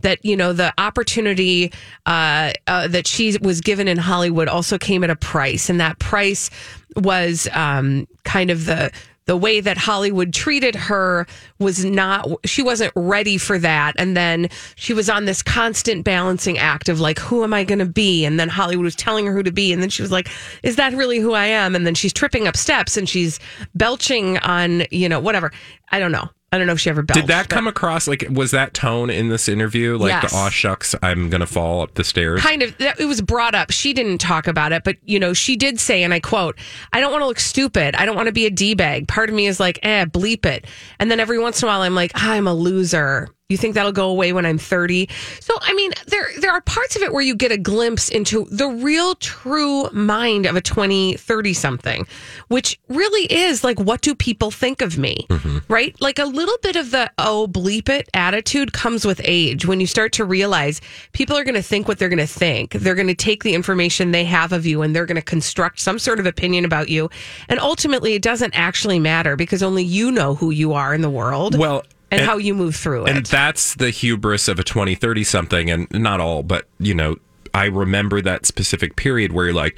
that 0.00 0.24
you 0.24 0.36
know 0.36 0.52
the 0.52 0.72
opportunity 0.78 1.72
uh, 2.06 2.52
uh, 2.66 2.88
that 2.88 3.06
she 3.06 3.36
was 3.40 3.60
given 3.60 3.88
in 3.88 3.98
Hollywood 3.98 4.48
also 4.48 4.78
came 4.78 5.02
at 5.04 5.10
a 5.10 5.16
price 5.16 5.70
and 5.70 5.80
that 5.80 5.98
price 5.98 6.50
was 6.96 7.48
um, 7.52 8.06
kind 8.24 8.50
of 8.50 8.66
the 8.66 8.92
the 9.26 9.36
way 9.36 9.60
that 9.60 9.76
Hollywood 9.76 10.32
treated 10.32 10.74
her 10.74 11.26
was 11.58 11.84
not, 11.84 12.28
she 12.44 12.62
wasn't 12.62 12.92
ready 12.96 13.38
for 13.38 13.58
that. 13.58 13.94
And 13.98 14.16
then 14.16 14.48
she 14.74 14.94
was 14.94 15.08
on 15.08 15.24
this 15.24 15.42
constant 15.42 16.04
balancing 16.04 16.58
act 16.58 16.88
of 16.88 17.00
like, 17.00 17.18
who 17.18 17.44
am 17.44 17.54
I 17.54 17.64
going 17.64 17.78
to 17.78 17.86
be? 17.86 18.24
And 18.24 18.38
then 18.38 18.48
Hollywood 18.48 18.84
was 18.84 18.96
telling 18.96 19.26
her 19.26 19.32
who 19.32 19.42
to 19.42 19.52
be. 19.52 19.72
And 19.72 19.82
then 19.82 19.90
she 19.90 20.02
was 20.02 20.10
like, 20.10 20.28
is 20.62 20.76
that 20.76 20.92
really 20.92 21.18
who 21.18 21.32
I 21.32 21.46
am? 21.46 21.76
And 21.76 21.86
then 21.86 21.94
she's 21.94 22.12
tripping 22.12 22.48
up 22.48 22.56
steps 22.56 22.96
and 22.96 23.08
she's 23.08 23.38
belching 23.74 24.38
on, 24.38 24.84
you 24.90 25.08
know, 25.08 25.20
whatever. 25.20 25.52
I 25.90 25.98
don't 25.98 26.12
know. 26.12 26.28
I 26.52 26.58
don't 26.58 26.66
know 26.66 26.74
if 26.74 26.80
she 26.80 26.90
ever 26.90 27.02
belched. 27.02 27.20
Did 27.20 27.28
that 27.28 27.48
but 27.48 27.54
come 27.54 27.66
across 27.66 28.06
like 28.06 28.26
was 28.30 28.50
that 28.50 28.74
tone 28.74 29.08
in 29.10 29.28
this 29.30 29.48
interview 29.48 29.96
like 29.96 30.10
Yes. 30.22 30.30
the 30.30 30.36
aw 30.36 30.50
shucks 30.50 30.94
I'm 31.02 31.30
gonna 31.30 31.46
fall 31.46 31.80
up 31.80 31.94
the 31.94 32.04
stairs? 32.04 32.40
kind 32.42 32.62
of 32.62 32.76
that- 32.78 33.00
it 33.00 33.06
was 33.06 33.20
brought 33.22 33.54
up 33.54 33.70
she 33.70 33.92
didn't 33.94 34.18
talk 34.18 34.46
about 34.46 34.70
it 34.72 34.84
but 34.84 34.96
you 35.04 35.18
know 35.18 35.32
she 35.32 35.56
did 35.56 35.80
say 35.80 36.02
and 36.02 36.12
i 36.12 36.20
quote 36.20 36.58
i 36.92 37.00
don't 37.00 37.10
want 37.10 37.22
to 37.22 37.26
look 37.26 37.40
stupid 37.40 37.94
i 37.96 38.04
don't 38.04 38.16
want 38.16 38.26
to 38.26 38.32
be 38.32 38.44
a 38.46 38.50
d-bag 38.50 39.08
part 39.08 39.28
of 39.30 39.34
me 39.34 39.46
is 39.46 39.58
like 39.58 39.78
eh 39.82 40.04
bleep 40.04 40.44
it 40.44 40.66
and 40.98 41.10
then 41.10 41.18
every 41.20 41.38
once 41.38 41.62
in 41.62 41.66
a 41.68 41.70
while 41.72 41.80
i'm 41.80 41.94
like 41.94 42.12
i'm 42.14 42.46
a 42.46 42.54
loser 42.54 43.28
you 43.52 43.56
think 43.56 43.74
that'll 43.74 43.92
go 43.92 44.08
away 44.08 44.32
when 44.32 44.46
i'm 44.46 44.58
30 44.58 45.08
so 45.40 45.54
i 45.62 45.72
mean 45.74 45.92
there 46.08 46.28
there 46.40 46.50
are 46.50 46.60
parts 46.62 46.96
of 46.96 47.02
it 47.02 47.12
where 47.12 47.22
you 47.22 47.36
get 47.36 47.52
a 47.52 47.58
glimpse 47.58 48.08
into 48.08 48.46
the 48.50 48.66
real 48.66 49.14
true 49.16 49.88
mind 49.90 50.46
of 50.46 50.56
a 50.56 50.60
20 50.60 51.14
30 51.14 51.52
something 51.52 52.06
which 52.48 52.78
really 52.88 53.32
is 53.32 53.62
like 53.62 53.78
what 53.78 54.00
do 54.00 54.14
people 54.14 54.50
think 54.50 54.80
of 54.80 54.98
me? 54.98 55.26
Mm-hmm. 55.28 55.58
Right? 55.68 56.00
Like 56.00 56.18
a 56.18 56.24
little 56.24 56.56
bit 56.62 56.76
of 56.76 56.90
the 56.90 57.10
oh 57.18 57.48
bleep 57.50 57.88
it 57.88 58.08
attitude 58.14 58.72
comes 58.72 59.04
with 59.04 59.20
age. 59.24 59.66
When 59.66 59.80
you 59.80 59.86
start 59.86 60.12
to 60.14 60.24
realize 60.24 60.80
people 61.12 61.36
are 61.36 61.44
going 61.44 61.54
to 61.54 61.62
think 61.62 61.88
what 61.88 61.98
they're 61.98 62.08
going 62.08 62.18
to 62.18 62.26
think 62.26 62.72
they're 62.72 62.94
going 62.94 63.08
to 63.08 63.14
take 63.14 63.42
the 63.42 63.54
information 63.54 64.12
they 64.12 64.24
have 64.24 64.52
of 64.52 64.66
you 64.66 64.82
and 64.82 64.94
they're 64.94 65.06
going 65.06 65.16
to 65.16 65.22
construct 65.22 65.80
some 65.80 65.98
sort 65.98 66.20
of 66.20 66.26
opinion 66.26 66.64
about 66.64 66.88
you. 66.88 67.10
And 67.48 67.58
ultimately 67.60 68.14
it 68.14 68.22
doesn't 68.22 68.54
actually 68.54 68.98
matter 68.98 69.36
because 69.36 69.62
only 69.62 69.84
you 69.84 70.10
know 70.10 70.34
who 70.34 70.50
you 70.50 70.72
are 70.72 70.94
in 70.94 71.00
the 71.00 71.10
world. 71.10 71.58
Well, 71.58 71.84
and, 72.12 72.20
and- 72.20 72.30
how 72.30 72.36
you 72.36 72.54
move 72.54 72.76
through 72.76 73.06
it. 73.06 73.16
And 73.16 73.26
that's 73.26 73.74
the 73.74 73.90
hubris 73.90 74.46
of 74.48 74.58
a 74.58 74.64
20, 74.64 74.94
30 74.94 75.24
something, 75.24 75.70
and 75.70 75.88
not 75.92 76.20
all, 76.20 76.42
but 76.42 76.68
you 76.78 76.94
know, 76.94 77.16
I 77.54 77.66
remember 77.66 78.20
that 78.22 78.46
specific 78.46 78.96
period 78.96 79.32
where 79.32 79.46
you're 79.46 79.54
like, 79.54 79.76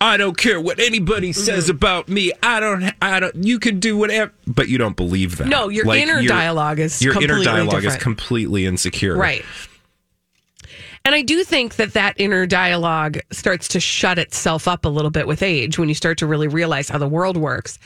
I 0.00 0.16
don't 0.16 0.38
care 0.38 0.58
what 0.58 0.78
anybody 0.80 1.32
says 1.34 1.64
Mm-hmm. 1.64 1.70
about 1.76 2.08
me. 2.08 2.32
I 2.42 2.58
don't, 2.60 2.90
I 3.02 3.20
don't, 3.20 3.34
you 3.44 3.58
can 3.58 3.78
do 3.80 3.98
whatever, 3.98 4.32
but 4.46 4.68
you 4.68 4.78
don't 4.78 4.96
believe 4.96 5.36
that. 5.36 5.46
No, 5.48 5.68
your 5.68 5.84
Like, 5.84 6.00
inner 6.00 6.20
your- 6.20 6.28
dialogue 6.28 6.78
is 6.78 7.02
your 7.02 7.20
inner 7.22 7.42
dialogue 7.44 7.84
is 7.84 7.96
completely 7.98 8.64
insecure. 8.64 9.16
Right. 9.16 9.44
And 11.04 11.14
I 11.14 11.22
do 11.22 11.44
think 11.44 11.76
that 11.76 11.94
that 11.94 12.14
inner 12.18 12.46
dialogue 12.46 13.18
starts 13.30 13.68
to 13.68 13.80
shut 13.80 14.18
itself 14.18 14.68
up 14.68 14.84
a 14.84 14.88
little 14.88 15.10
bit 15.10 15.26
with 15.26 15.42
age 15.42 15.78
when 15.78 15.88
you 15.88 15.94
start 15.94 16.18
to 16.18 16.26
really 16.26 16.48
realize 16.48 16.88
how 16.88 16.98
the 16.98 17.08
world 17.08 17.36
works. 17.36 17.78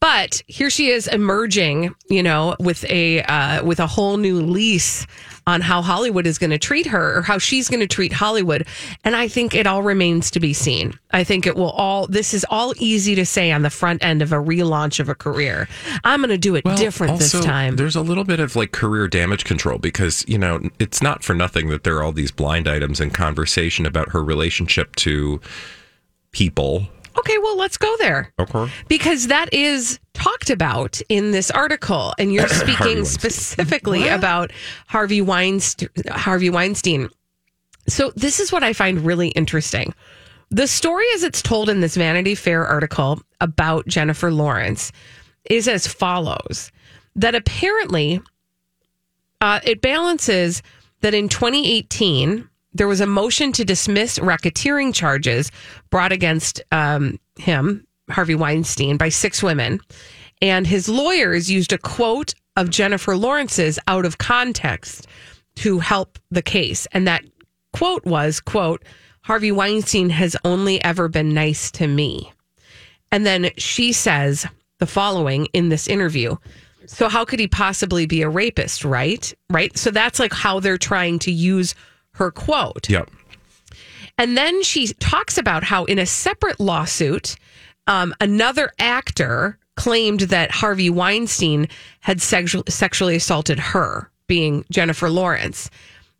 But 0.00 0.42
here 0.48 0.70
she 0.70 0.88
is 0.88 1.06
emerging, 1.06 1.94
you 2.08 2.22
know, 2.22 2.56
with 2.58 2.84
a 2.90 3.22
uh, 3.22 3.64
with 3.64 3.78
a 3.78 3.86
whole 3.86 4.16
new 4.16 4.40
lease 4.40 5.06
on 5.46 5.60
how 5.60 5.82
Hollywood 5.82 6.26
is 6.26 6.38
going 6.38 6.50
to 6.50 6.58
treat 6.58 6.86
her 6.86 7.18
or 7.18 7.22
how 7.22 7.38
she's 7.38 7.68
going 7.68 7.80
to 7.80 7.86
treat 7.86 8.12
Hollywood. 8.12 8.66
And 9.04 9.16
I 9.16 9.28
think 9.28 9.54
it 9.54 9.66
all 9.66 9.82
remains 9.82 10.30
to 10.32 10.40
be 10.40 10.52
seen. 10.52 10.98
I 11.10 11.24
think 11.24 11.46
it 11.46 11.56
will 11.56 11.70
all. 11.70 12.06
This 12.06 12.32
is 12.34 12.46
all 12.48 12.74
easy 12.78 13.14
to 13.14 13.26
say 13.26 13.50
on 13.50 13.62
the 13.62 13.70
front 13.70 14.04
end 14.04 14.22
of 14.22 14.32
a 14.32 14.36
relaunch 14.36 15.00
of 15.00 15.08
a 15.08 15.14
career. 15.14 15.68
I'm 16.04 16.20
going 16.20 16.30
to 16.30 16.38
do 16.38 16.54
it 16.54 16.64
Well, 16.64 16.76
different 16.76 17.18
this 17.18 17.32
time. 17.32 17.76
There's 17.76 17.96
a 17.96 18.02
little 18.02 18.24
bit 18.24 18.40
of 18.40 18.56
like 18.56 18.72
career 18.72 19.08
damage 19.08 19.44
control 19.44 19.78
because, 19.78 20.24
you 20.28 20.38
know, 20.38 20.68
it's 20.78 21.02
not 21.02 21.22
for 21.22 21.34
nothing 21.34 21.68
that 21.68 21.84
there 21.84 21.96
are 21.96 22.02
all 22.02 22.12
these 22.12 22.30
blind 22.30 22.68
items 22.68 23.00
in 23.00 23.10
conversation 23.10 23.86
about 23.86 24.10
her 24.10 24.22
relationship 24.22 24.96
to 24.96 25.40
people. 26.32 26.86
Okay, 27.18 27.38
well, 27.38 27.56
let's 27.56 27.76
go 27.76 27.94
there. 27.98 28.32
Okay. 28.38 28.70
because 28.88 29.26
that 29.28 29.52
is 29.52 29.98
talked 30.14 30.50
about 30.50 31.00
in 31.08 31.30
this 31.32 31.50
article 31.50 32.14
and 32.18 32.32
you're 32.32 32.48
speaking 32.62 32.98
Weinstein. 32.98 33.04
specifically 33.30 34.08
about 34.08 34.50
Harvey 34.86 35.20
Weinstein 35.20 35.88
Harvey 36.08 36.50
Weinstein. 36.50 37.08
So 37.88 38.12
this 38.14 38.38
is 38.40 38.52
what 38.52 38.62
I 38.62 38.72
find 38.72 39.00
really 39.04 39.28
interesting. 39.28 39.92
The 40.50 40.66
story 40.66 41.06
as 41.14 41.22
it's 41.22 41.42
told 41.42 41.68
in 41.68 41.80
this 41.80 41.96
Vanity 41.96 42.34
Fair 42.34 42.66
article 42.66 43.20
about 43.40 43.86
Jennifer 43.86 44.30
Lawrence 44.30 44.92
is 45.50 45.66
as 45.66 45.86
follows. 45.86 46.70
that 47.16 47.34
apparently 47.34 48.20
uh, 49.40 49.60
it 49.64 49.80
balances 49.80 50.62
that 51.00 51.14
in 51.14 51.28
2018 51.28 52.48
there 52.74 52.88
was 52.88 53.00
a 53.00 53.06
motion 53.06 53.52
to 53.52 53.64
dismiss 53.64 54.18
racketeering 54.18 54.94
charges 54.94 55.50
brought 55.90 56.12
against 56.12 56.62
um, 56.72 57.18
him, 57.38 57.86
Harvey 58.10 58.34
Weinstein, 58.34 58.96
by 58.96 59.08
six 59.08 59.42
women, 59.42 59.80
and 60.40 60.66
his 60.66 60.88
lawyers 60.88 61.50
used 61.50 61.72
a 61.72 61.78
quote 61.78 62.34
of 62.56 62.70
Jennifer 62.70 63.16
Lawrence's 63.16 63.78
out 63.86 64.04
of 64.04 64.18
context 64.18 65.06
to 65.56 65.78
help 65.78 66.18
the 66.30 66.42
case, 66.42 66.86
and 66.92 67.06
that 67.06 67.24
quote 67.72 68.04
was 68.04 68.40
quote 68.40 68.84
Harvey 69.22 69.52
Weinstein 69.52 70.10
has 70.10 70.36
only 70.44 70.82
ever 70.82 71.08
been 71.08 71.32
nice 71.32 71.70
to 71.72 71.86
me. 71.86 72.32
And 73.12 73.24
then 73.24 73.50
she 73.56 73.92
says 73.92 74.46
the 74.78 74.86
following 74.86 75.46
in 75.52 75.68
this 75.68 75.86
interview. 75.86 76.36
So 76.86 77.08
how 77.08 77.24
could 77.24 77.38
he 77.38 77.46
possibly 77.46 78.06
be 78.06 78.22
a 78.22 78.28
rapist, 78.28 78.84
right? 78.84 79.32
Right? 79.48 79.76
So 79.78 79.90
that's 79.90 80.18
like 80.18 80.32
how 80.32 80.58
they're 80.58 80.78
trying 80.78 81.20
to 81.20 81.30
use 81.30 81.74
her 82.14 82.30
quote. 82.30 82.88
Yep. 82.88 83.10
And 84.18 84.36
then 84.36 84.62
she 84.62 84.88
talks 84.94 85.38
about 85.38 85.64
how 85.64 85.84
in 85.84 85.98
a 85.98 86.06
separate 86.06 86.60
lawsuit, 86.60 87.36
um, 87.86 88.14
another 88.20 88.72
actor 88.78 89.58
claimed 89.76 90.20
that 90.20 90.50
Harvey 90.50 90.90
Weinstein 90.90 91.68
had 92.00 92.18
sexu- 92.18 92.68
sexually 92.70 93.16
assaulted 93.16 93.58
her, 93.58 94.10
being 94.26 94.64
Jennifer 94.70 95.08
Lawrence. 95.08 95.70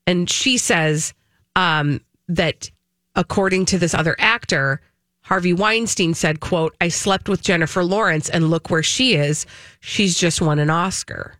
And 0.06 0.28
she 0.28 0.56
says 0.58 1.12
um, 1.54 2.00
that 2.28 2.70
according 3.14 3.66
to 3.66 3.78
this 3.78 3.94
other 3.94 4.16
actor, 4.18 4.80
Harvey 5.22 5.52
Weinstein 5.52 6.14
said, 6.14 6.40
quote, 6.40 6.75
I 6.80 6.88
slept 6.88 7.28
with 7.28 7.42
Jennifer 7.42 7.84
Lawrence 7.84 8.28
and 8.28 8.50
look 8.50 8.70
where 8.70 8.82
she 8.82 9.14
is. 9.14 9.46
She's 9.80 10.18
just 10.18 10.40
won 10.40 10.58
an 10.58 10.70
Oscar. 10.70 11.37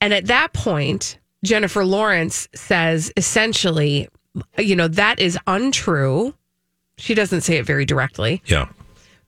And 0.00 0.14
at 0.14 0.26
that 0.26 0.52
point, 0.52 1.18
Jennifer 1.44 1.84
Lawrence 1.84 2.48
says 2.54 3.12
essentially, 3.16 4.08
you 4.58 4.74
know, 4.74 4.88
that 4.88 5.20
is 5.20 5.38
untrue. 5.46 6.34
She 6.96 7.14
doesn't 7.14 7.42
say 7.42 7.58
it 7.58 7.66
very 7.66 7.84
directly. 7.84 8.42
Yeah. 8.46 8.68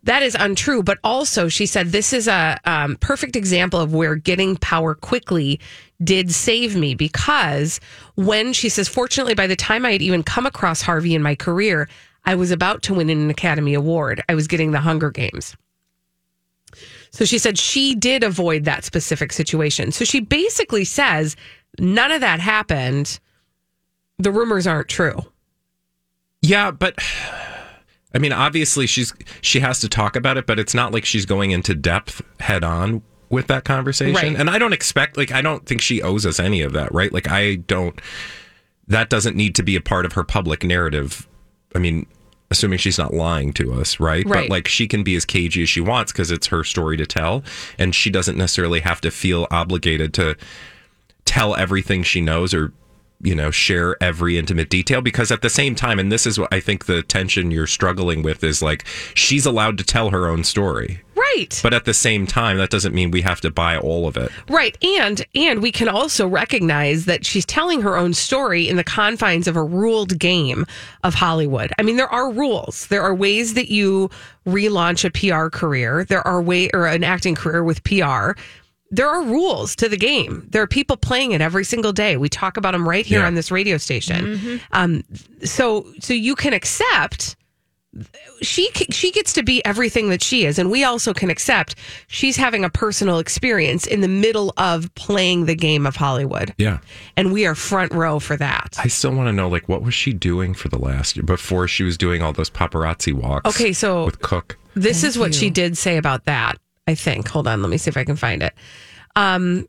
That 0.04 0.22
is 0.22 0.36
untrue. 0.38 0.82
But 0.82 0.98
also, 1.04 1.48
she 1.48 1.66
said, 1.66 1.88
this 1.88 2.12
is 2.12 2.26
a 2.26 2.58
um, 2.64 2.96
perfect 2.96 3.36
example 3.36 3.80
of 3.80 3.92
where 3.92 4.14
getting 4.14 4.56
power 4.56 4.94
quickly 4.94 5.60
did 6.02 6.32
save 6.32 6.76
me 6.76 6.94
because 6.94 7.80
when 8.14 8.52
she 8.52 8.68
says, 8.68 8.88
fortunately, 8.88 9.34
by 9.34 9.46
the 9.46 9.56
time 9.56 9.84
I 9.84 9.92
had 9.92 10.02
even 10.02 10.22
come 10.22 10.46
across 10.46 10.80
Harvey 10.80 11.14
in 11.14 11.22
my 11.22 11.34
career, 11.34 11.88
I 12.24 12.34
was 12.34 12.50
about 12.50 12.82
to 12.84 12.94
win 12.94 13.10
an 13.10 13.30
Academy 13.30 13.74
Award. 13.74 14.22
I 14.28 14.34
was 14.34 14.46
getting 14.46 14.70
the 14.70 14.80
Hunger 14.80 15.10
Games. 15.10 15.56
So 17.10 17.24
she 17.24 17.38
said 17.38 17.58
she 17.58 17.94
did 17.94 18.22
avoid 18.22 18.64
that 18.64 18.84
specific 18.84 19.32
situation. 19.32 19.90
So 19.90 20.04
she 20.04 20.20
basically 20.20 20.84
says 20.84 21.36
none 21.78 22.12
of 22.12 22.20
that 22.20 22.40
happened. 22.40 23.18
The 24.18 24.30
rumors 24.30 24.66
aren't 24.66 24.88
true. 24.88 25.20
Yeah, 26.42 26.70
but 26.70 26.98
I 28.14 28.18
mean, 28.18 28.32
obviously 28.32 28.86
she's 28.86 29.12
she 29.40 29.60
has 29.60 29.80
to 29.80 29.88
talk 29.88 30.16
about 30.16 30.36
it, 30.36 30.46
but 30.46 30.58
it's 30.58 30.74
not 30.74 30.92
like 30.92 31.04
she's 31.04 31.26
going 31.26 31.50
into 31.50 31.74
depth 31.74 32.22
head 32.40 32.64
on 32.64 33.02
with 33.28 33.48
that 33.48 33.64
conversation. 33.64 34.14
Right. 34.14 34.36
And 34.36 34.48
I 34.48 34.58
don't 34.58 34.72
expect 34.72 35.16
like 35.16 35.32
I 35.32 35.42
don't 35.42 35.66
think 35.66 35.80
she 35.80 36.02
owes 36.02 36.24
us 36.24 36.40
any 36.40 36.62
of 36.62 36.72
that, 36.72 36.92
right? 36.94 37.12
Like 37.12 37.28
I 37.30 37.56
don't 37.56 38.00
that 38.88 39.10
doesn't 39.10 39.36
need 39.36 39.54
to 39.56 39.62
be 39.62 39.76
a 39.76 39.80
part 39.80 40.06
of 40.06 40.12
her 40.12 40.24
public 40.24 40.62
narrative. 40.62 41.28
I 41.74 41.78
mean, 41.78 42.06
assuming 42.50 42.78
she's 42.78 42.98
not 42.98 43.12
lying 43.12 43.52
to 43.54 43.72
us, 43.74 43.98
right? 43.98 44.24
Right. 44.24 44.44
But 44.44 44.50
like 44.50 44.68
she 44.68 44.86
can 44.86 45.02
be 45.02 45.16
as 45.16 45.24
cagey 45.24 45.62
as 45.62 45.68
she 45.68 45.80
wants 45.80 46.12
because 46.12 46.30
it's 46.30 46.46
her 46.46 46.64
story 46.64 46.96
to 46.96 47.06
tell, 47.06 47.42
and 47.78 47.94
she 47.94 48.10
doesn't 48.10 48.38
necessarily 48.38 48.80
have 48.80 49.00
to 49.02 49.10
feel 49.10 49.46
obligated 49.50 50.14
to 50.14 50.36
tell 51.26 51.54
everything 51.54 52.02
she 52.02 52.20
knows 52.22 52.54
or 52.54 52.72
you 53.22 53.34
know 53.34 53.50
share 53.50 53.96
every 54.02 54.36
intimate 54.38 54.68
detail 54.68 55.00
because 55.00 55.30
at 55.30 55.40
the 55.40 55.48
same 55.48 55.74
time 55.74 55.98
and 55.98 56.12
this 56.12 56.26
is 56.26 56.38
what 56.38 56.52
i 56.52 56.60
think 56.60 56.84
the 56.84 57.02
tension 57.02 57.50
you're 57.50 57.66
struggling 57.66 58.22
with 58.22 58.44
is 58.44 58.60
like 58.60 58.84
she's 59.14 59.46
allowed 59.46 59.78
to 59.78 59.84
tell 59.84 60.10
her 60.10 60.28
own 60.28 60.44
story 60.44 61.00
Right. 61.16 61.58
but 61.62 61.72
at 61.72 61.86
the 61.86 61.94
same 61.94 62.26
time 62.26 62.58
that 62.58 62.68
doesn't 62.68 62.94
mean 62.94 63.10
we 63.10 63.22
have 63.22 63.40
to 63.40 63.50
buy 63.50 63.78
all 63.78 64.06
of 64.06 64.18
it 64.18 64.30
Right. 64.50 64.76
And 64.84 65.24
and 65.34 65.62
we 65.62 65.72
can 65.72 65.88
also 65.88 66.28
recognize 66.28 67.06
that 67.06 67.24
she's 67.26 67.44
telling 67.46 67.80
her 67.82 67.96
own 67.96 68.12
story 68.12 68.68
in 68.68 68.76
the 68.76 68.84
confines 68.84 69.48
of 69.48 69.56
a 69.56 69.62
ruled 69.62 70.18
game 70.18 70.66
of 71.02 71.14
Hollywood. 71.14 71.72
I 71.78 71.82
mean, 71.82 71.96
there 71.96 72.12
are 72.12 72.30
rules. 72.30 72.86
There 72.88 73.02
are 73.02 73.14
ways 73.14 73.54
that 73.54 73.70
you 73.70 74.08
relaunch 74.46 75.04
a 75.04 75.10
PR 75.10 75.48
career. 75.48 76.04
There 76.04 76.24
are 76.26 76.40
way 76.40 76.70
or 76.72 76.86
an 76.86 77.02
acting 77.02 77.34
career 77.34 77.64
with 77.64 77.82
PR. 77.82 78.32
There 78.90 79.08
are 79.08 79.22
rules 79.22 79.74
to 79.76 79.88
the 79.88 79.96
game. 79.96 80.46
There 80.50 80.62
are 80.62 80.66
people 80.66 80.96
playing 80.96 81.32
it 81.32 81.40
every 81.40 81.64
single 81.64 81.92
day. 81.92 82.16
We 82.16 82.28
talk 82.28 82.56
about 82.56 82.72
them 82.72 82.88
right 82.88 83.04
here 83.04 83.20
Yeah. 83.20 83.26
on 83.26 83.34
this 83.34 83.50
radio 83.50 83.76
station. 83.78 84.60
Um, 84.72 85.02
so 85.44 85.86
so 86.00 86.14
you 86.14 86.34
can 86.36 86.52
accept 86.52 87.36
she 88.42 88.68
she 88.90 89.10
gets 89.10 89.32
to 89.32 89.42
be 89.42 89.64
everything 89.64 90.10
that 90.10 90.22
she 90.22 90.44
is 90.44 90.58
and 90.58 90.70
we 90.70 90.84
also 90.84 91.14
can 91.14 91.30
accept 91.30 91.74
she's 92.08 92.36
having 92.36 92.62
a 92.62 92.68
personal 92.68 93.18
experience 93.18 93.86
in 93.86 94.02
the 94.02 94.08
middle 94.08 94.52
of 94.58 94.94
playing 94.96 95.46
the 95.46 95.54
game 95.54 95.86
of 95.86 95.96
Hollywood 95.96 96.52
yeah 96.58 96.80
and 97.16 97.32
we 97.32 97.46
are 97.46 97.54
front 97.54 97.94
row 97.94 98.18
for 98.18 98.36
that. 98.36 98.76
i 98.78 98.86
still 98.86 99.12
want 99.14 99.28
to 99.28 99.32
know 99.32 99.48
like 99.48 99.66
what 99.66 99.80
was 99.80 99.94
she 99.94 100.12
doing 100.12 100.52
for 100.52 100.68
the 100.68 100.76
last 100.78 101.16
year 101.16 101.22
before 101.24 101.66
she 101.66 101.84
was 101.84 101.96
doing 101.96 102.20
all 102.20 102.34
those 102.34 102.50
paparazzi 102.50 103.14
walks 103.14 103.48
Okay, 103.48 103.72
so 103.72 104.04
with 104.04 104.20
cook 104.20 104.58
this 104.74 105.02
is 105.02 105.18
what 105.18 105.34
she 105.34 105.48
did 105.48 105.78
say 105.78 105.96
about 105.96 106.26
that, 106.26 106.58
I 106.86 106.94
think. 106.94 107.28
Hold 107.28 107.48
on, 107.48 107.62
let 107.62 107.68
me 107.70 107.78
see 107.78 107.88
if 107.88 107.96
I 107.96 108.04
can 108.04 108.16
find 108.16 108.42
it. 108.42 108.54
Um 109.14 109.68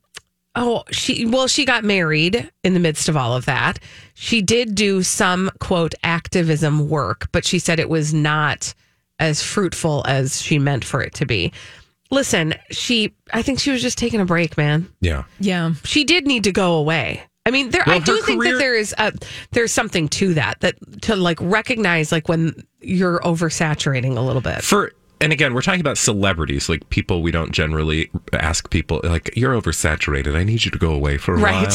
oh, 0.55 0.83
she 0.91 1.25
well 1.25 1.47
she 1.47 1.65
got 1.65 1.83
married 1.83 2.49
in 2.63 2.73
the 2.73 2.79
midst 2.79 3.09
of 3.09 3.17
all 3.17 3.35
of 3.35 3.45
that. 3.45 3.79
She 4.13 4.41
did 4.41 4.75
do 4.75 5.03
some 5.03 5.51
quote 5.59 5.93
activism 6.03 6.89
work, 6.89 7.29
but 7.31 7.45
she 7.45 7.59
said 7.59 7.79
it 7.79 7.89
was 7.89 8.13
not 8.13 8.73
as 9.19 9.41
fruitful 9.41 10.03
as 10.07 10.41
she 10.41 10.59
meant 10.59 10.85
for 10.85 11.01
it 11.01 11.13
to 11.15 11.25
be. 11.25 11.51
Listen, 12.11 12.53
she 12.71 13.13
I 13.33 13.41
think 13.41 13.59
she 13.59 13.71
was 13.71 13.81
just 13.81 13.97
taking 13.97 14.21
a 14.21 14.25
break, 14.25 14.57
man. 14.57 14.87
yeah 15.01 15.23
Yeah. 15.39 15.73
she 15.83 16.03
did 16.03 16.25
need 16.27 16.43
to 16.45 16.51
go 16.51 16.73
away. 16.75 17.23
I 17.45 17.51
mean, 17.51 17.69
there. 17.69 17.83
I 17.87 17.99
do 17.99 18.11
her 18.11 18.21
think 18.23 18.41
career- 18.41 18.53
that 18.53 18.59
there 18.59 18.75
is 18.75 18.93
a 18.97 19.13
there's 19.51 19.71
something 19.71 20.09
to 20.09 20.33
that 20.33 20.59
that 20.59 20.75
to 21.03 21.15
like 21.15 21.37
recognize 21.41 22.11
like 22.11 22.27
when 22.27 22.65
you're 22.81 23.19
oversaturating 23.19 24.17
a 24.17 24.21
little 24.21 24.41
bit. 24.41 24.63
for 24.63 24.91
and 25.19 25.33
again 25.33 25.53
we're 25.53 25.61
talking 25.61 25.79
about 25.81 25.97
celebrities 25.97 26.69
like 26.69 26.87
people 26.89 27.21
we 27.21 27.31
don't 27.31 27.51
generally 27.51 28.09
ask 28.33 28.69
people 28.69 29.01
like 29.03 29.29
you're 29.35 29.59
oversaturated. 29.59 30.35
I 30.35 30.43
need 30.43 30.65
you 30.65 30.71
to 30.71 30.77
go 30.77 30.91
away 30.91 31.17
for 31.17 31.35
a 31.35 31.39
Right. 31.39 31.73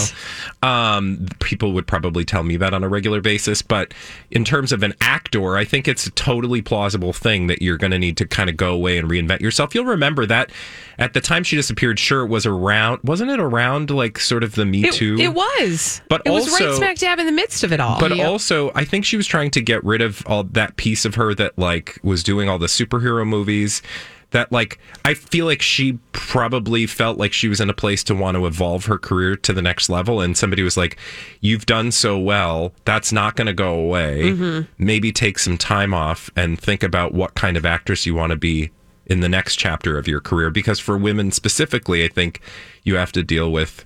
while. 0.62 0.96
Um 0.96 1.26
people 1.40 1.72
would 1.72 1.86
probably 1.86 2.24
tell 2.24 2.42
me 2.42 2.56
that 2.56 2.72
on 2.74 2.84
a 2.84 2.88
regular 2.88 3.20
basis 3.20 3.62
but 3.62 3.92
in 4.30 4.44
terms 4.44 4.72
of 4.72 4.82
an 4.82 4.94
actor 5.00 5.56
i 5.56 5.64
think 5.64 5.88
it's 5.88 6.06
a 6.06 6.10
totally 6.12 6.62
plausible 6.62 7.12
thing 7.12 7.46
that 7.48 7.62
you're 7.62 7.76
going 7.76 7.90
to 7.90 7.98
need 7.98 8.16
to 8.16 8.26
kind 8.26 8.48
of 8.50 8.56
go 8.56 8.72
away 8.72 8.98
and 8.98 9.08
reinvent 9.10 9.40
yourself. 9.40 9.74
You'll 9.74 9.84
remember 9.86 10.26
that 10.26 10.50
at 10.98 11.14
the 11.14 11.20
time 11.20 11.42
she 11.42 11.56
disappeared 11.56 11.98
sure 11.98 12.22
it 12.24 12.28
was 12.28 12.46
around 12.46 13.00
wasn't 13.02 13.30
it 13.30 13.40
around 13.40 13.90
like 13.90 14.18
sort 14.18 14.44
of 14.44 14.54
the 14.54 14.64
me 14.64 14.84
It, 14.84 14.94
too? 14.94 15.16
it 15.18 15.34
was, 15.34 16.00
But 16.08 16.22
it 16.24 16.30
was 16.30 16.48
right 16.52 16.74
smack 16.74 16.96
dab 16.98 17.18
in 17.18 17.26
the 17.26 17.32
midst 17.32 17.64
of 17.64 17.72
it 17.72 17.80
all. 17.80 17.98
but 17.98 18.12
also, 18.20 18.70
I 18.74 18.84
think 18.84 19.04
she 19.04 19.16
was 19.16 19.26
trying 19.26 19.50
to 19.52 19.60
get 19.60 19.82
rid 19.84 20.00
of 20.02 20.22
all 20.26 20.44
that 20.44 20.76
piece 20.76 21.04
of 21.04 21.14
her 21.16 21.34
that 21.34 21.58
like 21.58 21.98
was 22.02 22.22
doing 22.22 22.48
all 22.48 22.58
the 22.58 22.66
superhero 22.66 23.26
movies. 23.32 23.82
That 24.30 24.50
like 24.50 24.78
I 25.04 25.12
feel 25.12 25.44
like 25.44 25.60
she 25.60 25.98
probably 26.12 26.86
felt 26.86 27.18
like 27.18 27.34
she 27.34 27.48
was 27.48 27.60
in 27.60 27.68
a 27.68 27.74
place 27.74 28.02
to 28.04 28.14
want 28.14 28.36
to 28.36 28.46
evolve 28.46 28.86
her 28.86 28.96
career 28.96 29.36
to 29.36 29.52
the 29.52 29.60
next 29.60 29.90
level, 29.90 30.22
and 30.22 30.36
somebody 30.36 30.62
was 30.62 30.76
like, 30.76 30.96
"You've 31.40 31.66
done 31.66 31.92
so 31.92 32.18
well. 32.18 32.72
That's 32.86 33.12
not 33.12 33.36
going 33.36 33.48
to 33.48 33.52
go 33.52 33.74
away. 33.74 34.22
Mm-hmm. 34.22 34.72
Maybe 34.78 35.12
take 35.12 35.38
some 35.38 35.58
time 35.58 35.92
off 35.92 36.30
and 36.34 36.58
think 36.58 36.82
about 36.82 37.12
what 37.12 37.34
kind 37.34 37.58
of 37.58 37.66
actress 37.66 38.06
you 38.06 38.14
want 38.14 38.30
to 38.30 38.38
be." 38.38 38.70
In 39.04 39.20
the 39.20 39.28
next 39.28 39.56
chapter 39.56 39.98
of 39.98 40.06
your 40.06 40.20
career, 40.20 40.48
because 40.48 40.78
for 40.78 40.96
women 40.96 41.32
specifically, 41.32 42.04
I 42.04 42.08
think 42.08 42.40
you 42.84 42.94
have 42.94 43.10
to 43.12 43.24
deal 43.24 43.50
with 43.50 43.84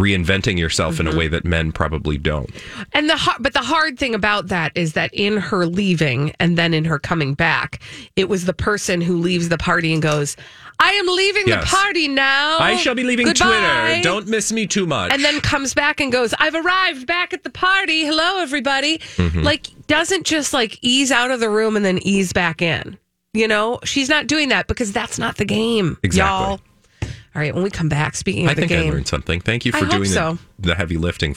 reinventing 0.00 0.58
yourself 0.58 0.98
in 0.98 1.06
a 1.06 1.14
way 1.14 1.28
that 1.28 1.44
men 1.44 1.70
probably 1.72 2.18
don't. 2.18 2.50
And 2.92 3.08
the 3.08 3.34
but 3.38 3.52
the 3.52 3.60
hard 3.60 3.98
thing 3.98 4.14
about 4.14 4.48
that 4.48 4.72
is 4.74 4.94
that 4.94 5.12
in 5.14 5.36
her 5.36 5.66
leaving 5.66 6.32
and 6.40 6.56
then 6.58 6.74
in 6.74 6.84
her 6.86 6.98
coming 6.98 7.34
back, 7.34 7.80
it 8.16 8.28
was 8.28 8.46
the 8.46 8.52
person 8.54 9.00
who 9.00 9.16
leaves 9.18 9.48
the 9.48 9.58
party 9.58 9.92
and 9.92 10.02
goes, 10.02 10.36
"I 10.80 10.92
am 10.92 11.06
leaving 11.06 11.46
Yes. 11.46 11.62
the 11.70 11.76
party 11.76 12.08
now. 12.08 12.58
I 12.58 12.76
shall 12.76 12.94
be 12.94 13.04
leaving 13.04 13.26
Goodbye." 13.26 13.44
Twitter. 13.88 14.02
Don't 14.02 14.26
miss 14.28 14.50
me 14.52 14.66
too 14.66 14.86
much. 14.86 15.12
and 15.12 15.22
then 15.24 15.40
comes 15.40 15.74
back 15.74 16.00
and 16.00 16.10
goes, 16.10 16.32
I've 16.38 16.54
arrived 16.54 17.06
back 17.06 17.32
at 17.32 17.44
the 17.44 17.50
party. 17.50 18.04
Hello, 18.04 18.38
everybody. 18.40 18.98
Mm-hmm. 19.16 19.42
Like, 19.42 19.66
doesn't 19.86 20.24
just 20.26 20.52
like 20.52 20.78
ease 20.82 21.10
out 21.12 21.30
of 21.30 21.40
the 21.40 21.50
room 21.50 21.76
and 21.76 21.84
then 21.84 21.98
ease 21.98 22.32
back 22.32 22.62
in. 22.62 22.96
You 23.34 23.46
know, 23.46 23.78
she's 23.84 24.08
not 24.08 24.26
doing 24.26 24.48
that 24.48 24.66
because 24.66 24.92
that's 24.92 25.18
not 25.18 25.36
the 25.36 25.44
game. 25.44 25.98
Exactly. 26.02 26.46
Y'all. 26.46 26.60
All 27.34 27.40
right, 27.40 27.54
when 27.54 27.62
we 27.62 27.70
come 27.70 27.88
back, 27.88 28.16
speaking 28.16 28.48
of 28.48 28.56
the 28.56 28.62
thing, 28.62 28.64
I 28.64 28.68
think 28.68 28.88
I 28.88 28.90
learned 28.90 29.06
something. 29.08 29.40
Thank 29.40 29.64
you 29.64 29.72
for 29.72 29.86
doing 29.86 30.06
so. 30.06 30.38
the, 30.58 30.68
the 30.68 30.74
heavy 30.74 30.96
lifting 30.96 31.36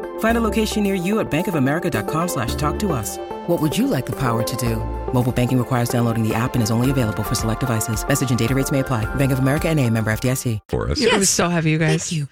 Find 0.21 0.37
a 0.37 0.41
location 0.41 0.81
near 0.83 0.93
you 0.95 1.19
at 1.19 1.29
bankofamerica.com 1.29 2.27
slash 2.27 2.55
talk 2.55 2.79
to 2.79 2.91
us. 2.93 3.17
What 3.47 3.61
would 3.61 3.77
you 3.77 3.85
like 3.87 4.05
the 4.05 4.15
power 4.15 4.41
to 4.43 4.55
do? 4.55 4.77
Mobile 5.13 5.31
banking 5.31 5.57
requires 5.57 5.89
downloading 5.89 6.27
the 6.27 6.33
app 6.33 6.53
and 6.53 6.63
is 6.63 6.71
only 6.71 6.89
available 6.89 7.23
for 7.23 7.35
select 7.35 7.59
devices. 7.59 8.07
Message 8.07 8.29
and 8.31 8.39
data 8.39 8.55
rates 8.55 8.71
may 8.71 8.79
apply. 8.79 9.05
Bank 9.15 9.31
of 9.31 9.39
America 9.39 9.67
and 9.69 9.79
a 9.79 9.89
member 9.89 10.11
FDIC. 10.11 10.59
For 10.69 10.89
us. 10.89 11.01
It 11.01 11.11
was 11.17 11.29
so 11.29 11.49
heavy, 11.49 11.71
you 11.71 11.77
guys. 11.77 12.09
Thank 12.09 12.11
you. 12.19 12.27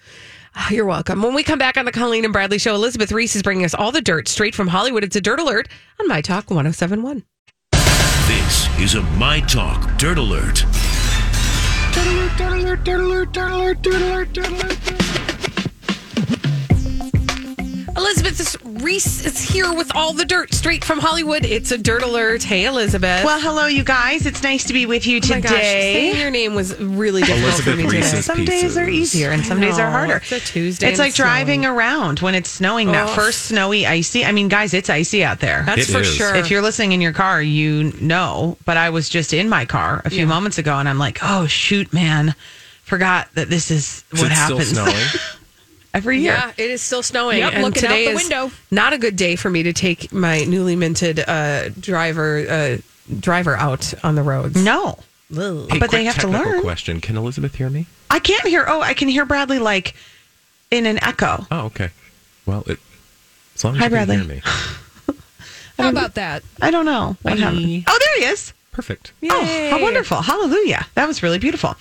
Ah, 0.54 0.70
You're 0.70 0.84
welcome. 0.86 1.22
When 1.22 1.34
we 1.34 1.42
come 1.42 1.58
back 1.58 1.76
on 1.76 1.84
the 1.84 1.92
Colleen 1.92 2.24
and 2.24 2.32
Bradley 2.32 2.58
show, 2.58 2.74
Elizabeth 2.74 3.12
Reese 3.12 3.36
is 3.36 3.42
bringing 3.42 3.64
us 3.64 3.74
all 3.74 3.92
the 3.92 4.00
dirt 4.00 4.28
straight 4.28 4.54
from 4.54 4.68
Hollywood. 4.68 5.02
It's 5.04 5.16
a 5.16 5.20
dirt 5.20 5.38
alert 5.40 5.68
on 6.00 6.06
My 6.08 6.20
Talk 6.20 6.48
1071. 6.50 7.24
This 8.26 8.68
is 8.78 8.94
a 8.94 9.02
My 9.18 9.40
Talk 9.40 9.98
Dirt 9.98 10.18
Alert. 10.18 10.64
Dirt 11.92 12.06
Alert, 12.06 12.38
Dirt 12.38 12.52
Alert, 12.52 12.84
Dirt 12.84 13.00
Alert, 13.00 13.32
Dirt 13.32 13.50
Alert, 13.50 13.82
Dirt 13.82 14.00
Alert, 14.02 14.32
Dirt 14.32 14.48
Alert. 14.48 15.19
Elizabeth 17.96 18.56
Reese 18.82 19.24
is 19.26 19.40
here 19.40 19.72
with 19.74 19.94
all 19.94 20.12
the 20.12 20.24
dirt 20.24 20.54
straight 20.54 20.84
from 20.84 20.98
Hollywood. 21.00 21.44
It's 21.44 21.70
a 21.72 21.78
dirt 21.78 22.02
alert. 22.02 22.42
Hey, 22.42 22.64
Elizabeth. 22.64 23.24
Well, 23.24 23.40
hello, 23.40 23.66
you 23.66 23.84
guys. 23.84 24.26
It's 24.26 24.42
nice 24.42 24.64
to 24.64 24.72
be 24.72 24.86
with 24.86 25.06
you 25.06 25.20
Oh 25.22 25.28
my 25.28 25.40
gosh, 25.40 25.52
saying 25.52 26.10
today. 26.12 26.20
your 26.20 26.30
name 26.30 26.54
was 26.54 26.78
really 26.80 27.22
difficult 27.22 27.54
for 27.62 27.70
Elizabeth 27.70 27.76
me 27.78 27.82
today. 27.84 27.96
Reese's 27.98 28.24
Some 28.24 28.44
days 28.44 28.76
are 28.76 28.86
Pieces. 28.86 29.14
easier 29.16 29.30
and 29.32 29.44
some 29.44 29.60
days 29.60 29.78
are 29.78 29.90
harder. 29.90 30.16
It's 30.16 30.32
a 30.32 30.40
Tuesday 30.40 30.88
It's 30.88 30.98
and 30.98 31.06
like 31.06 31.14
driving 31.14 31.62
snowing. 31.62 31.76
around 31.78 32.20
when 32.20 32.34
it's 32.34 32.48
snowing. 32.50 32.92
That 32.92 33.08
Ugh. 33.08 33.14
first 33.14 33.42
snowy, 33.46 33.86
icy. 33.86 34.24
I 34.24 34.32
mean, 34.32 34.48
guys, 34.48 34.72
it's 34.72 34.88
icy 34.90 35.24
out 35.24 35.40
there. 35.40 35.62
That's 35.66 35.88
It 35.88 35.92
for 35.92 36.00
is. 36.00 36.14
sure. 36.14 36.34
If 36.34 36.50
you're 36.50 36.62
listening 36.62 36.92
in 36.92 37.00
your 37.00 37.12
car, 37.12 37.42
you 37.42 37.92
know. 38.00 38.56
But 38.64 38.76
I 38.76 38.90
was 38.90 39.08
just 39.08 39.32
in 39.34 39.48
my 39.48 39.64
car 39.66 40.00
a 40.04 40.10
few 40.10 40.20
Yeah. 40.20 40.24
moments 40.26 40.58
ago, 40.58 40.76
and 40.78 40.88
I'm 40.88 40.98
like, 40.98 41.18
oh 41.22 41.46
shoot, 41.46 41.92
man, 41.92 42.34
forgot 42.84 43.28
that 43.34 43.50
this 43.50 43.70
is 43.70 44.04
Is 44.12 44.22
what 44.22 44.32
it 44.32 44.36
still 44.36 44.58
happens 44.58 44.68
snowing? 44.70 44.94
every 45.94 46.18
year. 46.20 46.32
Yeah, 46.32 46.52
it 46.56 46.70
is 46.70 46.82
still 46.82 47.02
snowing. 47.02 47.38
Yep, 47.38 47.52
and 47.54 47.62
looking 47.62 47.84
out 47.84 47.88
today 47.90 48.04
the 48.06 48.10
is 48.12 48.16
window. 48.16 48.50
Not 48.70 48.92
a 48.92 48.98
good 48.98 49.16
day 49.16 49.36
for 49.36 49.50
me 49.50 49.62
to 49.64 49.72
take 49.72 50.12
my 50.12 50.40
newly 50.44 50.76
minted 50.76 51.20
uh, 51.26 51.68
driver 51.70 52.38
uh, 52.48 52.76
driver 53.18 53.56
out 53.56 53.92
on 54.04 54.14
the 54.14 54.22
roads. 54.22 54.56
No, 54.62 54.98
Hey, 55.32 55.78
but 55.78 55.90
they 55.90 56.04
have 56.04 56.14
to 56.16 56.22
technical 56.22 56.52
learn. 56.52 56.62
question. 56.62 57.00
Can 57.00 57.16
Elizabeth 57.16 57.54
hear 57.54 57.70
me? 57.70 57.86
I 58.10 58.18
can't 58.18 58.46
hear. 58.46 58.64
Oh, 58.66 58.80
I 58.80 58.94
can 58.94 59.08
hear 59.08 59.24
Bradley 59.24 59.58
like 59.60 59.94
in 60.70 60.86
an 60.86 61.02
echo. 61.04 61.46
Oh, 61.50 61.66
okay. 61.66 61.90
Well, 62.46 62.64
it, 62.66 62.78
as 63.54 63.64
long 63.64 63.74
as 63.74 63.78
Hi, 63.80 63.84
you 63.86 63.90
can 63.90 64.06
Bradley. 64.06 64.16
hear 64.16 64.24
me. 64.26 64.42
How 65.78 65.88
about 65.88 66.14
that? 66.16 66.42
I 66.60 66.70
don't 66.70 66.84
know 66.84 67.16
what 67.22 67.38
Hi. 67.38 67.44
happened. 67.44 67.84
Oh, 67.86 67.98
there 68.00 68.18
he 68.26 68.32
is. 68.32 68.52
Perfect. 68.80 69.12
Oh, 69.24 69.68
how 69.70 69.82
wonderful. 69.82 70.22
Hallelujah. 70.22 70.86
That 70.94 71.06
was 71.06 71.22
really 71.22 71.38
beautiful. 71.38 71.76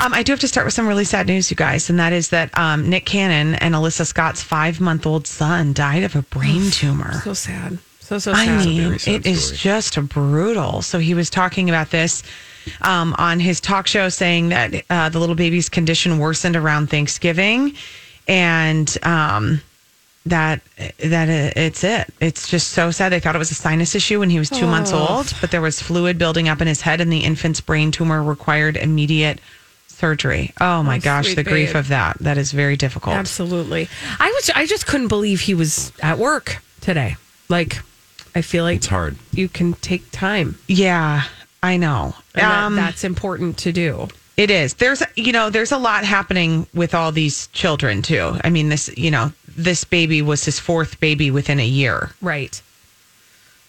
Um, 0.00 0.12
I 0.12 0.24
do 0.24 0.32
have 0.32 0.40
to 0.40 0.48
start 0.48 0.64
with 0.66 0.74
some 0.74 0.88
really 0.88 1.04
sad 1.04 1.28
news, 1.28 1.48
you 1.48 1.56
guys, 1.56 1.88
and 1.88 2.00
that 2.00 2.12
is 2.12 2.30
that 2.30 2.50
um, 2.58 2.90
Nick 2.90 3.06
Cannon 3.06 3.54
and 3.54 3.72
Alyssa 3.72 4.04
Scott's 4.04 4.42
five 4.42 4.80
month 4.80 5.06
old 5.06 5.28
son 5.28 5.72
died 5.72 6.02
of 6.02 6.16
a 6.16 6.22
brain 6.22 6.72
tumor. 6.72 7.20
So 7.20 7.34
sad. 7.34 7.78
So, 8.00 8.18
so 8.18 8.32
I 8.32 8.46
sad. 8.46 8.66
mean, 8.66 8.98
sad 8.98 9.14
it 9.14 9.26
is 9.28 9.44
story. 9.44 9.58
just 9.58 10.08
brutal. 10.08 10.82
So 10.82 10.98
he 10.98 11.14
was 11.14 11.30
talking 11.30 11.68
about 11.68 11.90
this 11.90 12.24
um, 12.82 13.14
on 13.16 13.38
his 13.38 13.60
talk 13.60 13.86
show, 13.86 14.08
saying 14.08 14.48
that 14.48 14.84
uh, 14.90 15.08
the 15.08 15.20
little 15.20 15.36
baby's 15.36 15.68
condition 15.68 16.18
worsened 16.18 16.56
around 16.56 16.90
Thanksgiving, 16.90 17.74
and 18.26 18.98
um, 19.04 19.62
that 20.26 20.60
that 20.98 21.28
it's 21.56 21.82
it. 21.84 22.12
It's 22.20 22.48
just 22.48 22.68
so 22.68 22.90
sad. 22.90 23.10
They 23.10 23.20
thought 23.20 23.34
it 23.34 23.38
was 23.38 23.50
a 23.50 23.54
sinus 23.54 23.94
issue 23.94 24.18
when 24.20 24.30
he 24.30 24.38
was 24.38 24.50
two 24.50 24.66
months 24.66 24.92
old, 24.92 25.32
but 25.40 25.50
there 25.50 25.60
was 25.62 25.80
fluid 25.80 26.18
building 26.18 26.48
up 26.48 26.60
in 26.60 26.66
his 26.68 26.82
head, 26.82 27.00
and 27.00 27.12
the 27.12 27.20
infant's 27.24 27.60
brain 27.60 27.90
tumor 27.90 28.22
required 28.22 28.76
immediate 28.76 29.40
surgery. 29.88 30.52
Oh 30.60 30.82
my 30.82 30.96
Oh, 30.96 31.00
gosh, 31.00 31.26
sweet 31.26 31.34
the 31.36 31.44
grief 31.44 31.74
of 31.74 31.88
that. 31.88 32.18
That 32.20 32.38
is 32.38 32.52
very 32.52 32.76
difficult. 32.76 33.16
Absolutely. 33.16 33.88
I 34.18 34.30
was. 34.30 34.50
I 34.54 34.66
just 34.66 34.86
couldn't 34.86 35.08
believe 35.08 35.40
he 35.40 35.54
was 35.54 35.92
at 36.02 36.18
work 36.18 36.58
today. 36.80 37.16
Like, 37.48 37.80
I 38.34 38.42
feel 38.42 38.64
like 38.64 38.76
It's 38.76 38.86
hard. 38.86 39.16
You 39.32 39.48
can 39.48 39.72
take 39.74 40.10
time. 40.12 40.58
Yeah, 40.68 41.22
I 41.62 41.76
know. 41.78 42.14
And 42.34 42.42
that- 42.42 42.64
Um, 42.64 42.76
that's 42.76 43.04
important 43.04 43.56
to 43.58 43.72
do. 43.72 44.08
It 44.36 44.50
is. 44.50 44.74
There's, 44.74 45.02
you 45.16 45.32
know, 45.32 45.50
there's 45.50 45.72
a 45.72 45.76
lot 45.76 46.04
happening 46.04 46.66
with 46.72 46.94
all 46.94 47.12
these 47.12 47.48
children 47.48 48.00
too. 48.00 48.38
I 48.42 48.48
mean, 48.48 48.70
this, 48.70 48.88
you 48.96 49.10
know, 49.10 49.32
this 49.56 49.84
baby 49.84 50.22
was 50.22 50.44
his 50.44 50.58
fourth 50.58 50.98
baby 51.00 51.30
within 51.30 51.60
a 51.60 51.66
year, 51.66 52.10
Right. 52.20 52.60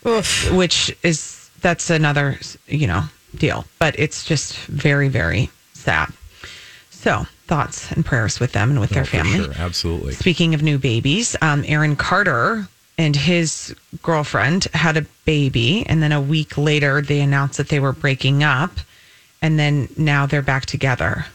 Oof. 0.05 0.51
which 0.51 0.95
is 1.03 1.49
that's 1.61 1.89
another, 1.89 2.39
you 2.67 2.87
know, 2.87 3.03
deal. 3.35 3.65
But 3.79 3.97
it's 3.99 4.25
just 4.25 4.55
very, 4.65 5.09
very 5.09 5.49
sad. 5.73 6.11
So 6.89 7.25
thoughts 7.47 7.91
and 7.91 8.05
prayers 8.05 8.39
with 8.39 8.53
them 8.53 8.71
and 8.71 8.79
with 8.79 8.91
their 8.91 9.03
Oh, 9.03 9.05
for 9.05 9.11
family. 9.17 9.43
Sure, 9.43 9.53
absolutely. 9.57 10.13
Speaking 10.13 10.53
of 10.53 10.63
new 10.63 10.77
babies, 10.79 11.35
um, 11.41 11.63
Aaron 11.67 11.95
Carter 11.95 12.67
and 12.97 13.15
his 13.15 13.75
girlfriend 14.03 14.65
had 14.73 14.97
a 14.97 15.05
baby, 15.25 15.85
and 15.87 16.01
then 16.01 16.11
a 16.11 16.21
week 16.21 16.57
later 16.57 17.01
they 17.01 17.19
announced 17.21 17.57
that 17.57 17.69
they 17.69 17.79
were 17.79 17.91
breaking 17.93 18.43
up, 18.43 18.71
and 19.41 19.57
then 19.59 19.87
now 19.97 20.25
they're 20.25 20.41
back 20.41 20.65
together. 20.65 21.25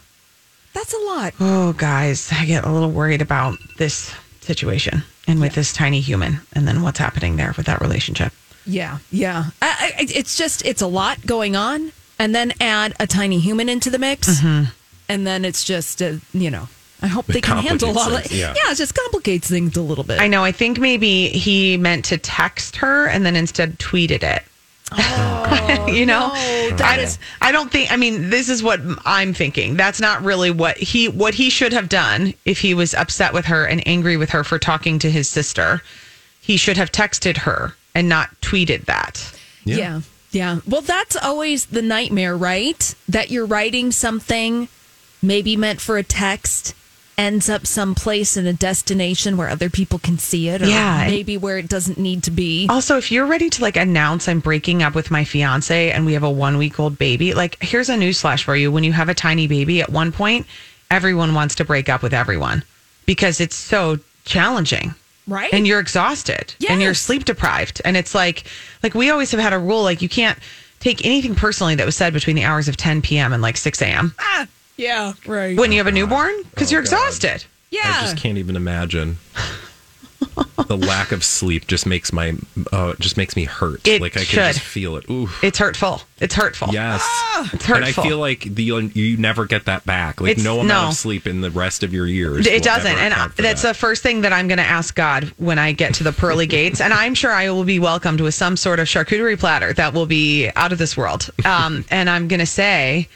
That's 0.73 0.93
a 0.93 0.97
lot. 0.99 1.33
Oh, 1.39 1.73
guys, 1.73 2.29
I 2.31 2.45
get 2.45 2.63
a 2.63 2.69
little 2.71 2.91
worried 2.91 3.21
about 3.21 3.57
this 3.77 4.13
situation 4.47 5.03
and 5.27 5.39
with 5.39 5.53
this 5.53 5.71
tiny 5.73 5.99
human, 6.01 6.39
and 6.53 6.67
then 6.67 6.81
what's 6.81 6.97
happening 6.99 7.35
there 7.35 7.53
with 7.57 7.65
that 7.67 7.81
relationship. 7.81 8.31
Yeah, 8.65 8.97
yeah. 9.11 9.45
I, 9.61 9.93
I, 9.99 10.05
it's 10.09 10.35
just 10.37 10.65
it's 10.65 10.81
a 10.81 10.87
lot 10.87 11.25
going 11.25 11.55
on, 11.55 11.91
and 12.17 12.33
then 12.33 12.51
add 12.59 12.93
a 12.99 13.05
tiny 13.07 13.39
human 13.39 13.69
into 13.69 13.89
the 13.89 13.99
mix, 13.99 14.27
Mm-hmm. 14.41 14.71
and 15.09 15.27
then 15.27 15.45
it's 15.45 15.63
just 15.63 16.01
uh, 16.01 16.13
you 16.33 16.49
know. 16.49 16.67
I 16.99 17.05
hope 17.05 17.29
It 17.29 17.33
they 17.33 17.41
can 17.41 17.57
handle 17.59 17.89
all 17.89 17.93
complicates 17.93 18.25
of 18.25 18.31
things, 18.31 18.41
it. 18.41 18.57
yeah. 18.65 18.71
it 18.71 18.75
just 18.75 18.95
complicates 18.95 19.47
things 19.47 19.77
a 19.77 19.83
little 19.83 20.03
bit. 20.03 20.19
I 20.19 20.27
know. 20.27 20.43
I 20.43 20.51
think 20.51 20.79
maybe 20.79 21.27
he 21.27 21.77
meant 21.77 22.05
to 22.05 22.17
text 22.17 22.77
her 22.77 23.05
and 23.07 23.23
then 23.23 23.35
instead 23.35 23.77
tweeted 23.77 24.23
it. 24.23 24.43
Oh, 24.91 25.85
you 25.91 26.05
know, 26.05 26.29
Oh, 26.33 26.69
that 26.77 26.99
I, 26.99 27.01
is- 27.01 27.19
I 27.41 27.51
don't 27.51 27.71
think. 27.71 27.91
I 27.91 27.97
mean, 27.97 28.29
this 28.29 28.49
is 28.49 28.61
what 28.63 28.79
I'm 29.05 29.33
thinking. 29.33 29.75
That's 29.75 29.99
not 29.99 30.23
really 30.23 30.51
what 30.51 30.77
he 30.77 31.07
what 31.09 31.33
he 31.33 31.49
should 31.49 31.73
have 31.73 31.89
done 31.89 32.33
if 32.45 32.59
he 32.59 32.73
was 32.73 32.93
upset 32.93 33.33
with 33.33 33.45
her 33.45 33.65
and 33.65 33.85
angry 33.87 34.17
with 34.17 34.29
her 34.31 34.43
for 34.43 34.59
talking 34.59 34.99
to 34.99 35.11
his 35.11 35.27
sister. 35.29 35.81
He 36.41 36.55
should 36.57 36.77
have 36.77 36.91
texted 36.91 37.37
her 37.39 37.75
and 37.93 38.07
not 38.07 38.29
tweeted 38.41 38.85
that. 38.85 39.33
Yeah. 39.65 40.01
yeah. 40.31 40.59
Well, 40.65 40.79
that's 40.81 41.17
always 41.17 41.65
the 41.65 41.81
nightmare, 41.81 42.37
right? 42.37 42.95
That 43.09 43.29
you're 43.31 43.45
writing 43.45 43.91
something 43.91 44.69
maybe 45.21 45.57
meant 45.57 45.81
for 45.81 45.97
a 45.97 46.03
text 46.03 46.73
ends 47.17 47.49
up 47.49 47.65
someplace 47.65 48.37
in 48.37 48.45
a 48.45 48.53
destination 48.53 49.37
where 49.37 49.49
other 49.49 49.69
people 49.71 49.97
can 49.97 50.19
see 50.19 50.49
it 50.49 50.61
or 50.61 50.67
Yeah. 50.67 51.05
maybe 51.07 51.35
where 51.35 51.57
it 51.57 51.67
doesn't 51.67 51.97
need 51.97 52.21
to 52.23 52.31
be. 52.31 52.67
Also, 52.69 52.97
if 52.97 53.11
you're 53.11 53.25
ready 53.25 53.49
to 53.49 53.61
like 53.61 53.75
announce 53.75 54.27
I'm 54.27 54.39
breaking 54.39 54.83
up 54.83 54.93
with 54.93 55.09
my 55.09 55.23
fiance 55.23 55.91
and 55.91 56.05
we 56.05 56.13
have 56.13 56.21
a 56.23 56.29
one 56.29 56.57
week 56.59 56.79
old 56.79 56.99
baby, 56.99 57.33
like 57.33 57.57
here's 57.61 57.89
a 57.89 57.95
newsflash 57.95 58.43
for 58.43 58.55
you. 58.55 58.71
When 58.71 58.83
you 58.83 58.93
have 58.93 59.09
a 59.09 59.15
tiny 59.15 59.47
baby, 59.47 59.81
at 59.81 59.89
one 59.91 60.11
point, 60.11 60.45
everyone 60.91 61.33
wants 61.33 61.55
to 61.55 61.65
break 61.65 61.89
up 61.89 62.03
with 62.03 62.13
everyone 62.13 62.63
because 63.07 63.41
it's 63.41 63.55
so 63.55 63.97
challenging. 64.25 64.93
Right. 65.27 65.51
And 65.51 65.65
you're 65.67 65.79
exhausted 65.79 66.53
and 66.69 66.81
you're 66.81 66.93
sleep 66.93 67.25
deprived. 67.25 67.81
And 67.83 67.97
it's 67.97 68.13
like, 68.15 68.43
like 68.83 68.93
we 68.93 69.09
always 69.09 69.31
have 69.31 69.39
had 69.41 69.53
a 69.53 69.59
rule, 69.59 69.81
like 69.83 70.01
you 70.01 70.07
can't 70.07 70.37
take 70.79 71.03
anything 71.03 71.33
personally 71.35 71.73
that 71.75 71.85
was 71.85 71.95
said 71.95 72.13
between 72.13 72.35
the 72.35 72.43
hours 72.45 72.67
of 72.67 72.77
10 72.77 73.01
p.m. 73.01 73.33
and 73.33 73.41
like 73.41 73.57
6 73.57 73.81
a.m. 73.81 74.13
Ah, 74.19 74.47
yeah, 74.77 75.13
right. 75.25 75.57
when 75.57 75.71
you 75.71 75.79
have 75.79 75.87
a 75.87 75.91
newborn 75.91 76.33
because 76.51 76.69
Oh, 76.71 76.75
you're 76.75 76.83
God. 76.83 76.93
exhausted. 76.93 77.45
yeah. 77.71 77.81
I 77.85 78.01
just 78.03 78.17
can't 78.17 78.37
even 78.37 78.55
imagine. 78.55 79.17
the 80.67 80.75
lack 80.77 81.11
of 81.11 81.23
sleep 81.23 81.67
just 81.67 81.85
makes 81.85 82.11
my 82.11 82.35
uh, 82.71 82.93
just 82.99 83.17
makes 83.17 83.35
me 83.35 83.45
hurt. 83.45 83.87
It 83.87 84.01
like 84.01 84.17
I 84.17 84.21
should. 84.21 84.39
can 84.39 84.53
just 84.53 84.65
feel 84.65 84.95
it. 84.97 85.07
Ooh. 85.09 85.29
It's 85.43 85.59
hurtful. 85.59 86.01
It's 86.19 86.33
hurtful. 86.33 86.69
Yes. 86.71 87.03
It's 87.53 87.65
hurtful. 87.65 87.75
And 87.75 87.85
I 87.85 87.91
feel 87.91 88.17
like 88.17 88.41
the 88.41 88.63
you 88.63 89.17
never 89.17 89.45
get 89.45 89.65
that 89.65 89.85
back. 89.85 90.19
Like 90.19 90.31
It's- 90.31 90.43
no 90.43 90.55
amount 90.59 90.67
no. 90.83 90.87
of 90.89 90.95
sleep 90.95 91.27
in 91.27 91.41
the 91.41 91.51
rest 91.51 91.83
of 91.83 91.93
your 91.93 92.07
years. 92.07 92.47
It 92.47 92.63
doesn't. 92.63 92.91
And 92.97 93.13
account 93.13 93.33
for 93.35 93.41
that's 93.43 93.61
that. 93.61 93.69
the 93.69 93.73
first 93.75 94.01
thing 94.03 94.21
that 94.21 94.33
I'm 94.33 94.47
going 94.47 94.57
to 94.57 94.63
ask 94.63 94.95
God 94.95 95.25
when 95.37 95.59
I 95.59 95.71
get 95.71 95.93
to 95.95 96.03
the 96.03 96.11
pearly 96.11 96.47
gates. 96.47 96.81
And 96.81 96.93
I'm 96.93 97.13
sure 97.13 97.31
I 97.31 97.49
will 97.51 97.63
be 97.63 97.79
welcomed 97.79 98.19
with 98.21 98.33
some 98.33 98.57
sort 98.57 98.79
of 98.79 98.87
charcuterie 98.87 99.37
platter 99.39 99.71
that 99.73 99.93
will 99.93 100.07
be 100.07 100.49
out 100.55 100.71
of 100.71 100.79
this 100.79 100.97
world. 100.97 101.29
Um, 101.45 101.85
and 101.91 102.09
I'm 102.09 102.27
going 102.27 102.39
to 102.39 102.45
say, 102.47 103.07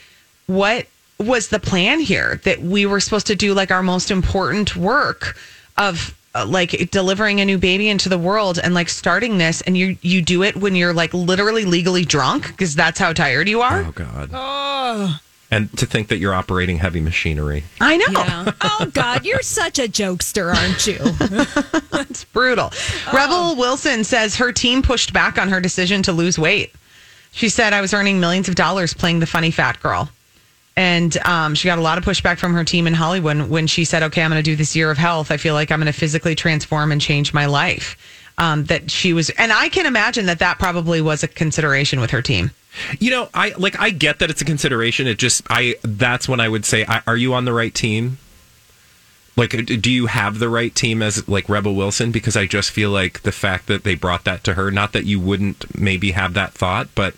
what 0.45 0.85
was 1.21 1.49
the 1.49 1.59
plan 1.59 1.99
here? 1.99 2.39
That 2.43 2.61
we 2.61 2.85
were 2.85 2.99
supposed 2.99 3.27
to 3.27 3.35
do 3.35 3.53
like 3.53 3.71
our 3.71 3.83
most 3.83 4.11
important 4.11 4.75
work 4.75 5.37
of 5.77 6.15
uh, 6.33 6.45
like 6.45 6.89
delivering 6.91 7.41
a 7.41 7.45
new 7.45 7.57
baby 7.57 7.89
into 7.89 8.09
the 8.09 8.17
world 8.17 8.59
and 8.61 8.73
like 8.73 8.89
starting 8.89 9.37
this 9.37 9.61
and 9.61 9.77
you 9.77 9.97
you 10.01 10.21
do 10.21 10.43
it 10.43 10.55
when 10.55 10.75
you're 10.75 10.93
like 10.93 11.13
literally 11.13 11.65
legally 11.65 12.05
drunk 12.05 12.47
because 12.47 12.75
that's 12.75 12.99
how 12.99 13.11
tired 13.13 13.49
you 13.49 13.61
are. 13.61 13.83
Oh 13.83 13.91
God. 13.91 15.19
And 15.53 15.77
to 15.77 15.85
think 15.85 16.07
that 16.07 16.17
you're 16.17 16.33
operating 16.33 16.77
heavy 16.77 17.01
machinery. 17.01 17.65
I 17.81 17.97
know. 17.97 18.05
Yeah. 18.11 18.51
Oh 18.61 18.89
God, 18.93 19.25
you're 19.25 19.41
such 19.41 19.79
a 19.79 19.83
jokester, 19.83 20.53
aren't 20.55 20.87
you? 20.87 21.77
It's 22.09 22.23
brutal. 22.25 22.71
Rebel 23.13 23.55
Wilson 23.55 24.03
says 24.03 24.35
her 24.37 24.51
team 24.51 24.81
pushed 24.81 25.13
back 25.13 25.37
on 25.37 25.49
her 25.49 25.61
decision 25.61 26.01
to 26.03 26.11
lose 26.11 26.37
weight. 26.39 26.73
She 27.31 27.47
said, 27.47 27.73
I 27.73 27.79
was 27.79 27.93
earning 27.93 28.19
millions 28.19 28.49
of 28.49 28.55
dollars 28.55 28.93
playing 28.93 29.19
the 29.19 29.25
funny 29.25 29.51
fat 29.51 29.79
girl. 29.81 30.09
And 30.75 31.15
um, 31.25 31.53
she 31.53 31.67
got 31.67 31.79
a 31.79 31.81
lot 31.81 31.97
of 31.97 32.05
pushback 32.05 32.37
from 32.37 32.53
her 32.53 32.63
team 32.63 32.87
in 32.87 32.93
Hollywood 32.93 33.49
when 33.49 33.67
she 33.67 33.83
said, 33.83 34.03
Okay, 34.03 34.23
I'm 34.23 34.31
going 34.31 34.39
to 34.39 34.43
do 34.43 34.55
this 34.55 34.75
year 34.75 34.89
of 34.89 34.97
health. 34.97 35.31
I 35.31 35.37
feel 35.37 35.53
like 35.53 35.71
I'm 35.71 35.79
going 35.79 35.91
to 35.91 35.97
physically 35.97 36.35
transform 36.35 36.91
and 36.91 37.01
change 37.01 37.33
my 37.33 37.45
life. 37.45 37.97
Um, 38.37 38.63
that 38.65 38.89
she 38.89 39.13
was, 39.13 39.29
and 39.31 39.51
I 39.51 39.69
can 39.69 39.85
imagine 39.85 40.25
that 40.25 40.39
that 40.39 40.57
probably 40.57 40.99
was 41.01 41.21
a 41.21 41.27
consideration 41.27 41.99
with 41.99 42.09
her 42.11 42.21
team. 42.21 42.51
You 42.99 43.11
know, 43.11 43.29
I 43.33 43.53
like 43.57 43.79
I 43.79 43.89
get 43.89 44.19
that 44.19 44.29
it's 44.29 44.41
a 44.41 44.45
consideration. 44.45 45.05
It 45.05 45.19
just 45.19 45.43
I 45.49 45.75
that's 45.83 46.29
when 46.29 46.39
I 46.39 46.47
would 46.47 46.65
say, 46.65 46.85
I, 46.87 47.01
are 47.05 47.17
you 47.17 47.33
on 47.33 47.45
the 47.45 47.53
right 47.53 47.73
team? 47.73 48.17
Like, 49.35 49.51
do 49.65 49.91
you 49.91 50.07
have 50.07 50.39
the 50.39 50.49
right 50.49 50.73
team 50.73 51.01
as 51.01 51.27
like 51.27 51.47
Rebel 51.49 51.75
Wilson? 51.75 52.11
Because 52.11 52.35
I 52.35 52.45
just 52.45 52.71
feel 52.71 52.89
like 52.89 53.21
the 53.21 53.31
fact 53.31 53.67
that 53.67 53.83
they 53.83 53.95
brought 53.95 54.25
that 54.25 54.43
to 54.45 54.53
her, 54.53 54.71
not 54.71 54.93
that 54.93 55.05
you 55.05 55.19
wouldn't 55.19 55.77
maybe 55.77 56.11
have 56.11 56.33
that 56.33 56.53
thought, 56.53 56.89
but 56.95 57.15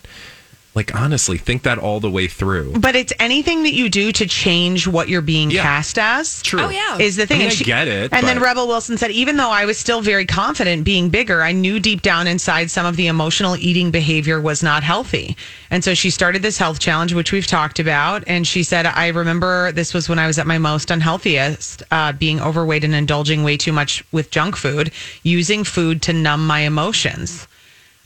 like 0.74 0.94
honestly, 0.94 1.38
think 1.38 1.62
that 1.62 1.78
all 1.78 2.00
the 2.00 2.10
way 2.10 2.26
through. 2.26 2.72
But 2.72 2.96
it's 2.96 3.12
anything 3.20 3.62
that 3.62 3.74
you 3.74 3.88
do 3.88 4.10
to 4.12 4.26
change 4.26 4.88
what 4.88 5.08
you're 5.08 5.20
being 5.22 5.50
Yeah. 5.50 5.62
cast 5.62 5.98
as. 5.98 6.42
True. 6.42 6.62
Oh, 6.62 6.68
yeah. 6.68 6.98
Is 6.98 7.14
the 7.16 7.26
thing. 7.26 7.36
I 7.36 7.44
mean, 7.44 7.50
And 7.50 7.60
I 7.60 7.64
get 7.64 7.88
it, 7.88 8.12
And 8.12 8.26
then 8.26 8.40
Rebel 8.40 8.66
Wilson 8.66 8.98
said, 8.98 9.12
even 9.12 9.36
though 9.36 9.50
I 9.50 9.66
was 9.66 9.78
still 9.78 10.00
very 10.00 10.26
confident 10.26 10.82
being 10.84 11.10
bigger, 11.10 11.42
I 11.42 11.52
knew 11.52 11.78
deep 11.78 12.02
down 12.02 12.26
inside 12.26 12.70
some 12.70 12.86
of 12.86 12.96
the 12.96 13.06
emotional 13.06 13.56
eating 13.56 13.92
behavior 13.92 14.40
was 14.40 14.62
not 14.62 14.82
healthy. 14.82 15.36
And 15.70 15.84
so 15.84 15.94
she 15.94 16.10
started 16.10 16.42
this 16.42 16.58
health 16.58 16.80
challenge, 16.80 17.14
which 17.14 17.30
we've 17.30 17.46
talked 17.46 17.78
about. 17.78 18.24
And 18.26 18.46
she 18.46 18.62
said, 18.64 18.86
I 18.86 19.08
remember 19.08 19.70
this 19.72 19.94
was 19.94 20.08
when 20.08 20.18
I 20.18 20.26
was 20.26 20.38
at 20.38 20.46
my 20.46 20.58
most 20.58 20.90
unhealthiest, 20.90 21.82
uh, 21.92 22.12
being 22.12 22.40
overweight 22.40 22.82
and 22.84 22.94
indulging 22.94 23.44
way 23.44 23.56
too 23.56 23.72
much 23.72 24.04
with 24.10 24.30
junk 24.30 24.56
food, 24.56 24.90
using 25.22 25.62
food 25.62 26.02
to 26.02 26.12
numb 26.12 26.46
my 26.46 26.60
emotions. 26.60 27.46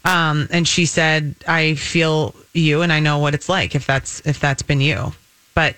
Um, 0.09 0.49
and 0.51 0.67
she 0.67 0.87
said, 0.87 1.35
I 1.47 1.75
feel 1.75 2.35
you 2.55 2.83
and 2.83 2.93
I 2.93 2.99
know 3.01 3.19
what 3.19 3.35
it's 3.35 3.49
like 3.49 3.75
if 3.75 3.87
that's 3.87 4.27
if 4.27 4.41
that's 4.41 4.63
been 4.63 4.81
you. 4.81 5.13
But 5.55 5.77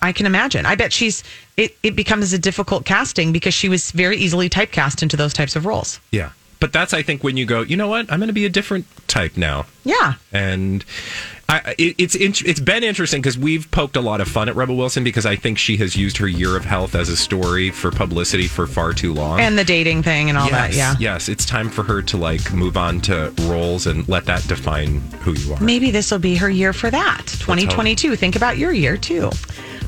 I 0.00 0.12
can 0.12 0.26
imagine. 0.26 0.66
I 0.66 0.74
bet 0.74 0.92
she's 0.92 1.22
it, 1.56 1.76
it 1.82 1.94
becomes 1.94 2.32
a 2.32 2.38
difficult 2.38 2.84
casting 2.84 3.32
because 3.32 3.54
she 3.54 3.68
was 3.68 3.90
very 3.90 4.16
easily 4.16 4.48
typecast 4.48 5.02
into 5.02 5.16
those 5.16 5.34
types 5.34 5.56
of 5.56 5.66
roles. 5.66 6.00
Yeah. 6.10 6.30
But 6.58 6.72
that's 6.72 6.94
I 6.94 7.02
think 7.02 7.22
when 7.22 7.36
you 7.36 7.44
go, 7.44 7.60
you 7.60 7.76
know 7.76 7.88
what? 7.88 8.10
I'm 8.10 8.18
going 8.18 8.28
to 8.28 8.32
be 8.32 8.46
a 8.46 8.50
different 8.50 8.86
type 9.08 9.36
now. 9.36 9.66
Yeah. 9.84 10.14
and 10.32 10.82
I, 11.48 11.74
it, 11.78 11.94
it's 11.98 12.14
it's 12.42 12.58
been 12.58 12.82
interesting 12.82 13.22
because 13.22 13.38
we've 13.38 13.70
poked 13.70 13.94
a 13.96 14.00
lot 14.00 14.20
of 14.20 14.26
fun 14.26 14.48
at 14.48 14.56
Rebel 14.56 14.76
Wilson 14.76 15.04
because 15.04 15.24
I 15.24 15.36
think 15.36 15.58
she 15.58 15.76
has 15.76 15.94
used 15.96 16.16
her 16.16 16.26
year 16.26 16.56
of 16.56 16.64
health 16.64 16.96
as 16.96 17.08
a 17.08 17.16
story 17.16 17.70
for 17.70 17.92
publicity 17.92 18.48
for 18.48 18.66
far 18.66 18.92
too 18.92 19.14
long. 19.14 19.38
And 19.38 19.56
the 19.56 19.62
dating 19.64 20.02
thing 20.02 20.28
and 20.28 20.36
all 20.36 20.50
that. 20.50 20.72
yes, 20.72 20.76
Yeah. 20.76 20.94
yes, 21.12 21.28
it's 21.28 21.46
time 21.46 21.70
for 21.70 21.84
her 21.84 22.02
to 22.02 22.16
like 22.16 22.52
move 22.52 22.76
on 22.76 23.00
to 23.02 23.32
roles 23.42 23.86
and 23.86 24.08
let 24.08 24.24
that 24.24 24.46
define 24.48 25.00
who 25.20 25.34
you 25.34 25.54
are. 25.54 25.60
Maybe 25.60 25.92
this 25.92 26.10
will 26.10 26.18
be 26.18 26.34
her 26.36 26.50
year 26.50 26.72
for 26.72 26.90
that. 26.90 27.22
2022. 27.26 28.16
Think 28.16 28.34
about 28.34 28.58
your 28.58 28.72
year 28.72 28.96
too. 28.96 29.30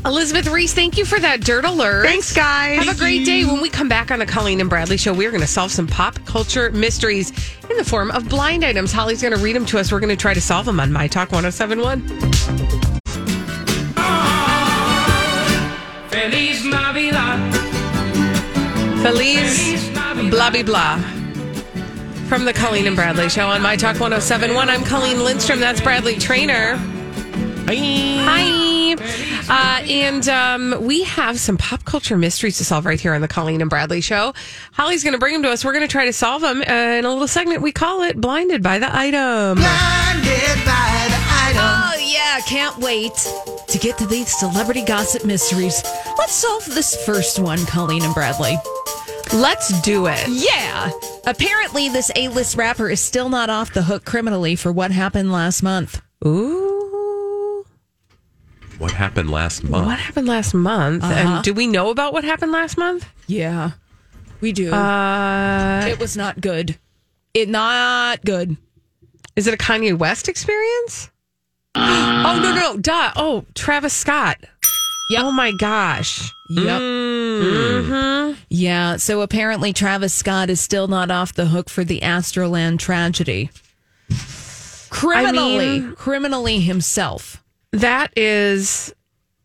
Elizabeth 0.04 0.46
Reese, 0.46 0.72
thank 0.74 0.96
you 0.96 1.04
for 1.04 1.18
that 1.18 1.40
dirt 1.40 1.64
alert. 1.64 2.06
Thanks, 2.06 2.32
guys. 2.32 2.84
Have 2.84 2.94
a 2.94 2.98
great 2.98 3.26
day. 3.26 3.44
When 3.44 3.60
we 3.60 3.68
come 3.68 3.88
back 3.88 4.12
on 4.12 4.20
the 4.20 4.26
Colleen 4.26 4.60
and 4.60 4.70
Bradley 4.70 4.96
show, 4.96 5.12
we're 5.12 5.30
going 5.32 5.40
to 5.40 5.46
solve 5.46 5.72
some 5.72 5.88
pop 5.88 6.24
culture 6.24 6.70
mysteries 6.70 7.32
in 7.68 7.76
the 7.76 7.84
form 7.84 8.12
of 8.12 8.28
blind 8.28 8.64
items. 8.64 8.92
Holly's 8.92 9.22
going 9.22 9.34
to 9.34 9.40
read 9.42 9.56
them 9.56 9.66
to 9.66 9.78
us. 9.78 9.90
We're 9.90 9.98
going 9.98 10.08
to 10.10 10.16
try 10.16 10.34
to 10.34 10.40
solve 10.40 10.66
them 10.66 10.78
on 10.78 10.92
My 10.92 11.08
Talk 11.08 11.30
oh 11.32 11.40
1071. 11.50 12.06
Feliz 16.10 16.64
Navidad. 16.66 17.54
Feliz 19.02 19.88
blah 20.30 20.50
blah 20.50 20.62
blah. 20.62 20.98
From 22.28 22.44
the 22.44 22.52
Colleen 22.52 22.86
and 22.86 22.94
Bradley 22.94 23.30
show 23.30 23.46
on 23.46 23.62
My 23.62 23.76
Talk 23.76 23.98
1071. 23.98 24.68
I'm 24.68 24.84
Colleen 24.84 25.24
Lindstrom. 25.24 25.58
That's 25.58 25.80
Bradley 25.80 26.16
Traynor. 26.16 26.76
Hi. 27.66 28.94
Uh, 29.48 29.82
and 29.88 30.28
um, 30.28 30.76
we 30.82 31.04
have 31.04 31.40
some 31.40 31.56
pop 31.56 31.86
culture 31.86 32.18
mysteries 32.18 32.58
to 32.58 32.64
solve 32.66 32.84
right 32.84 33.00
here 33.00 33.14
on 33.14 33.22
the 33.22 33.28
Colleen 33.28 33.62
and 33.62 33.70
Bradley 33.70 34.02
show. 34.02 34.34
Holly's 34.72 35.02
going 35.02 35.12
to 35.12 35.18
bring 35.18 35.32
them 35.32 35.42
to 35.44 35.50
us. 35.50 35.64
We're 35.64 35.72
going 35.72 35.86
to 35.86 35.90
try 35.90 36.04
to 36.04 36.12
solve 36.12 36.42
them 36.42 36.60
uh, 36.60 36.98
in 36.98 37.06
a 37.06 37.08
little 37.10 37.26
segment. 37.26 37.62
We 37.62 37.72
call 37.72 38.02
it 38.02 38.20
Blinded 38.20 38.62
by 38.62 38.78
the 38.78 38.94
Item. 38.94 39.58
Oh 39.60 41.17
yeah, 42.08 42.40
can't 42.46 42.76
wait 42.78 43.14
to 43.68 43.78
get 43.78 43.98
to 43.98 44.06
these 44.06 44.28
celebrity 44.38 44.84
gossip 44.84 45.24
mysteries. 45.24 45.82
Let's 46.18 46.32
solve 46.32 46.64
this 46.66 46.96
first 47.04 47.38
one, 47.38 47.64
Colleen 47.66 48.02
and 48.04 48.14
Bradley. 48.14 48.56
Let's 49.32 49.80
do 49.82 50.06
it. 50.06 50.26
Yeah. 50.28 50.90
Apparently, 51.26 51.90
this 51.90 52.10
A-list 52.16 52.56
rapper 52.56 52.88
is 52.88 53.00
still 53.00 53.28
not 53.28 53.50
off 53.50 53.74
the 53.74 53.82
hook 53.82 54.04
criminally 54.06 54.56
for 54.56 54.72
what 54.72 54.90
happened 54.90 55.30
last 55.30 55.62
month. 55.62 56.00
Ooh. 56.24 57.64
What 58.78 58.92
happened 58.92 59.28
last 59.30 59.64
month? 59.64 59.86
What 59.86 59.98
happened 59.98 60.28
last 60.28 60.54
month? 60.54 61.04
And 61.04 61.44
do 61.44 61.52
we 61.52 61.66
know 61.66 61.90
about 61.90 62.12
what 62.12 62.24
happened 62.24 62.52
last 62.52 62.78
month? 62.78 63.06
Yeah, 63.26 63.72
we 64.40 64.52
do. 64.52 64.72
Uh, 64.72 65.84
it 65.86 65.98
was 65.98 66.16
not 66.16 66.40
good. 66.40 66.78
It 67.34 67.48
not 67.48 68.24
good. 68.24 68.56
is 69.36 69.46
it 69.46 69.54
a 69.54 69.56
Kanye 69.56 69.98
West 69.98 70.28
experience? 70.28 71.10
Oh 71.80 72.40
no 72.42 72.54
no 72.54 72.76
duh! 72.78 73.12
Oh 73.16 73.44
Travis 73.54 73.92
Scott. 73.94 74.38
Yep. 75.10 75.22
Oh 75.24 75.30
my 75.32 75.52
gosh. 75.52 76.30
Yep. 76.50 76.80
Mm-hmm. 76.80 78.40
Yeah. 78.50 78.96
So 78.96 79.22
apparently, 79.22 79.72
Travis 79.72 80.12
Scott 80.12 80.50
is 80.50 80.60
still 80.60 80.86
not 80.88 81.10
off 81.10 81.32
the 81.32 81.46
hook 81.46 81.70
for 81.70 81.82
the 81.84 82.00
Astroland 82.00 82.78
tragedy. 82.78 83.50
Criminally, 84.90 85.80
mean- 85.80 85.94
criminally 85.94 86.60
himself. 86.60 87.42
That 87.72 88.12
is. 88.16 88.94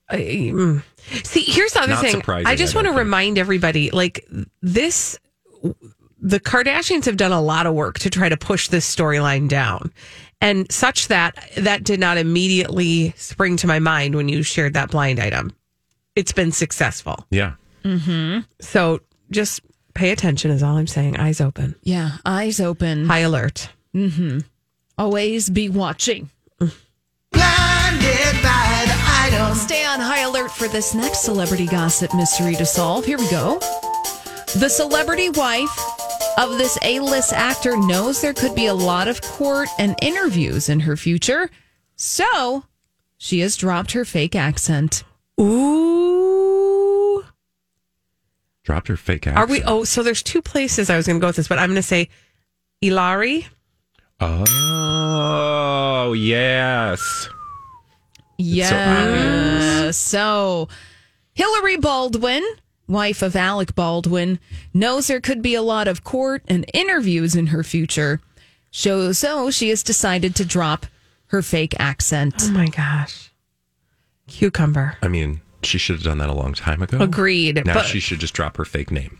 uh, 0.10 0.15
mm. 0.15 0.84
See, 1.26 1.43
here's 1.43 1.74
the 1.74 1.82
other 1.82 1.93
Not 1.93 2.02
thing. 2.02 2.22
I 2.46 2.56
just 2.56 2.74
I 2.74 2.78
want 2.78 2.86
to 2.88 2.91
think. 2.91 3.00
remind 3.00 3.38
everybody, 3.38 3.91
like 3.91 4.26
this. 4.62 5.19
The 6.22 6.39
Kardashians 6.39 7.04
have 7.06 7.17
done 7.17 7.34
a 7.34 7.41
lot 7.41 7.65
of 7.65 7.74
work 7.74 8.00
to 8.00 8.10
try 8.10 8.30
to 8.30 8.38
push 8.38 8.69
this 8.69 8.93
storyline 8.93 9.50
down, 9.50 9.91
and 10.44 10.72
such 10.72 11.08
that 11.08 11.50
that 11.58 11.84
did 11.84 12.00
not 12.00 12.18
immediately 12.18 13.14
spring 13.18 13.58
to 13.58 13.68
my 13.68 13.80
mind 13.80 14.14
when 14.16 14.30
you 14.30 14.44
shared 14.44 14.74
that 14.76 14.92
blind 14.92 15.20
item. 15.20 15.52
It's 16.16 16.32
been 16.34 16.52
successful, 16.52 17.26
Yeah. 17.32 17.54
Mm-hmm. 17.84 18.42
so 18.62 19.00
just 19.32 19.62
pay 19.96 20.12
attention. 20.12 20.52
Is 20.52 20.62
all 20.64 20.78
I'm 20.78 20.88
saying. 20.88 21.18
Eyes 21.18 21.42
open, 21.42 21.76
Yeah, 21.82 22.18
eyes 22.26 22.60
open. 22.60 23.06
high 23.08 23.20
alert. 23.20 23.70
Mm-hmm. 23.96 24.40
Always 24.98 25.50
be 25.50 25.70
watching. 25.70 26.30
Stay 29.56 29.86
on 29.86 30.00
high 30.00 30.22
alert 30.22 30.52
for 30.52 30.68
this 30.68 30.94
next 30.94 31.20
celebrity 31.24 31.66
gossip 31.68 32.14
mystery 32.16 32.56
to 32.56 32.66
solve. 32.66 33.06
Here 33.06 33.18
we 33.18 33.30
go. 33.30 33.60
The 34.56 34.68
celebrity 34.70 35.30
wife 35.30 35.70
of 36.38 36.58
this 36.58 36.78
A 36.82 37.00
list 37.00 37.34
actor 37.34 37.78
knows 37.78 38.22
there 38.22 38.34
could 38.34 38.56
be 38.56 38.65
a 38.67 38.74
lot 38.74 39.08
of 39.08 39.22
court 39.22 39.69
and 39.78 39.96
interviews 40.02 40.69
in 40.69 40.82
her 40.82 40.98
future. 40.98 41.50
So 41.96 42.65
she 43.17 43.39
has 43.41 43.56
dropped 43.56 43.93
her 43.93 44.06
fake 44.06 44.36
accent. 44.36 45.04
Ooh. 45.39 47.24
Dropped 48.63 48.88
her 48.88 48.98
fake 48.98 49.28
accent. 49.28 49.38
Are 49.38 49.52
we? 49.52 49.63
Oh, 49.63 49.84
so 49.84 50.04
there's 50.04 50.24
two 50.24 50.41
places 50.41 50.89
I 50.89 50.98
was 50.98 51.08
going 51.08 51.19
to 51.19 51.22
go 51.22 51.28
with 51.28 51.36
this, 51.36 51.48
but 51.48 51.60
I'm 51.60 51.69
going 51.69 51.76
to 51.76 51.84
say 51.84 52.10
Ilari. 52.84 53.46
Oh, 54.19 56.13
yes. 56.13 57.30
Yeah. 58.38 59.91
So, 59.91 60.69
Hillary 61.34 61.78
Baldwin 61.78 62.43
wife 62.88 63.22
of 63.22 63.36
Alec 63.36 63.76
Baldwin, 63.76 64.39
knows 64.74 65.08
there 65.08 65.22
could 65.22 65.41
be 65.41 65.56
a 65.56 65.62
lot 65.62 65.88
of 65.88 66.04
court 66.04 66.43
and 66.48 66.65
interviews 66.74 67.36
in 67.36 67.48
her 67.48 67.63
future. 67.63 68.19
So, 68.72 69.12
so 69.12 69.52
she 69.52 69.69
has 69.69 69.84
decided 69.84 70.36
to 70.36 70.46
drop 70.46 70.86
her 71.28 71.41
fake 71.41 71.76
accent. 71.80 72.36
Oh 72.41 72.52
my 72.52 72.67
gosh. 72.67 73.32
Cucumber. 74.28 74.98
I 75.02 75.08
mean, 75.08 75.41
she 75.63 75.78
should 75.78 75.96
have 75.96 76.04
done 76.04 76.17
that 76.19 76.30
a 76.30 76.34
long 76.34 76.54
time 76.54 76.82
ago. 76.82 77.00
Agreed. 77.00 77.65
Now 77.65 77.76
but, 77.76 77.86
she 77.86 78.00
should 78.00 78.19
just 78.19 78.34
drop 78.34 78.58
her 78.58 78.65
fake 78.65 78.91
name. 78.91 79.19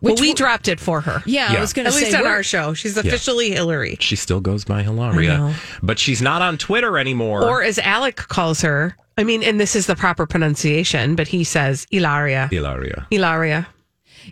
well, 0.00 0.14
we 0.14 0.28
w- 0.28 0.34
dropped 0.34 0.68
it 0.68 0.80
for 0.80 1.00
her. 1.00 1.22
Yeah, 1.26 1.54
I 1.56 1.60
was 1.60 1.72
going 1.72 1.86
to 1.86 1.92
say. 1.92 1.98
At 1.98 2.04
least 2.04 2.16
on 2.16 2.26
our 2.26 2.42
show. 2.42 2.74
She's 2.74 2.96
officially 2.96 3.50
Hillary. 3.50 3.96
She 4.00 4.16
still 4.16 4.40
goes 4.40 4.64
by 4.64 4.82
Hilaria, 4.82 5.54
but 5.82 5.98
she's 5.98 6.20
not 6.22 6.42
on 6.42 6.58
Twitter 6.58 6.98
anymore. 6.98 7.44
Or 7.44 7.62
as 7.62 7.78
Alec 7.78 8.16
calls 8.16 8.60
her, 8.62 8.96
I 9.20 9.24
mean, 9.24 9.42
and 9.42 9.60
this 9.60 9.76
is 9.76 9.86
the 9.86 9.94
proper 9.96 10.26
pronunciation, 10.26 11.14
but 11.14 11.28
he 11.28 11.44
says 11.44 11.86
Ilaria. 11.90 12.48
Ilaria. 12.50 13.06
Ilaria. 13.10 13.68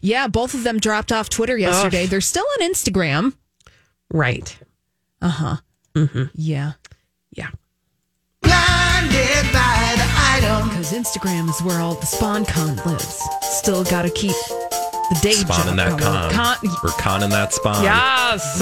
Yeah, 0.01 0.29
both 0.29 0.55
of 0.55 0.64
them 0.64 0.79
dropped 0.79 1.12
off 1.12 1.29
Twitter 1.29 1.57
yesterday. 1.59 2.07
They're 2.07 2.20
still 2.22 2.46
on 2.61 2.70
Instagram. 2.72 3.35
Right. 4.11 4.57
Uh 5.20 5.29
huh. 5.29 5.57
Mm-hmm. 5.94 6.24
Yeah. 6.35 6.72
Yeah. 7.33 7.48
Because 10.64 10.92
Instagram 10.92 11.48
is 11.51 11.61
where 11.62 11.81
all 11.81 11.94
the 11.94 12.07
spawn 12.07 12.44
con 12.44 12.77
lives. 12.87 13.20
Still 13.42 13.85
got 13.85 14.03
to 14.03 14.11
keep 14.11 14.31
the 14.31 15.18
day 15.22 15.33
Spawn 15.33 15.59
job 15.59 15.68
in 15.68 15.77
that 15.77 16.01
con. 16.01 16.31
Con- 16.33 16.70
Or 16.83 16.90
con 16.90 17.22
in 17.22 17.31
that 17.31 17.53
spawn. 17.53 17.83
Yes. 17.85 18.59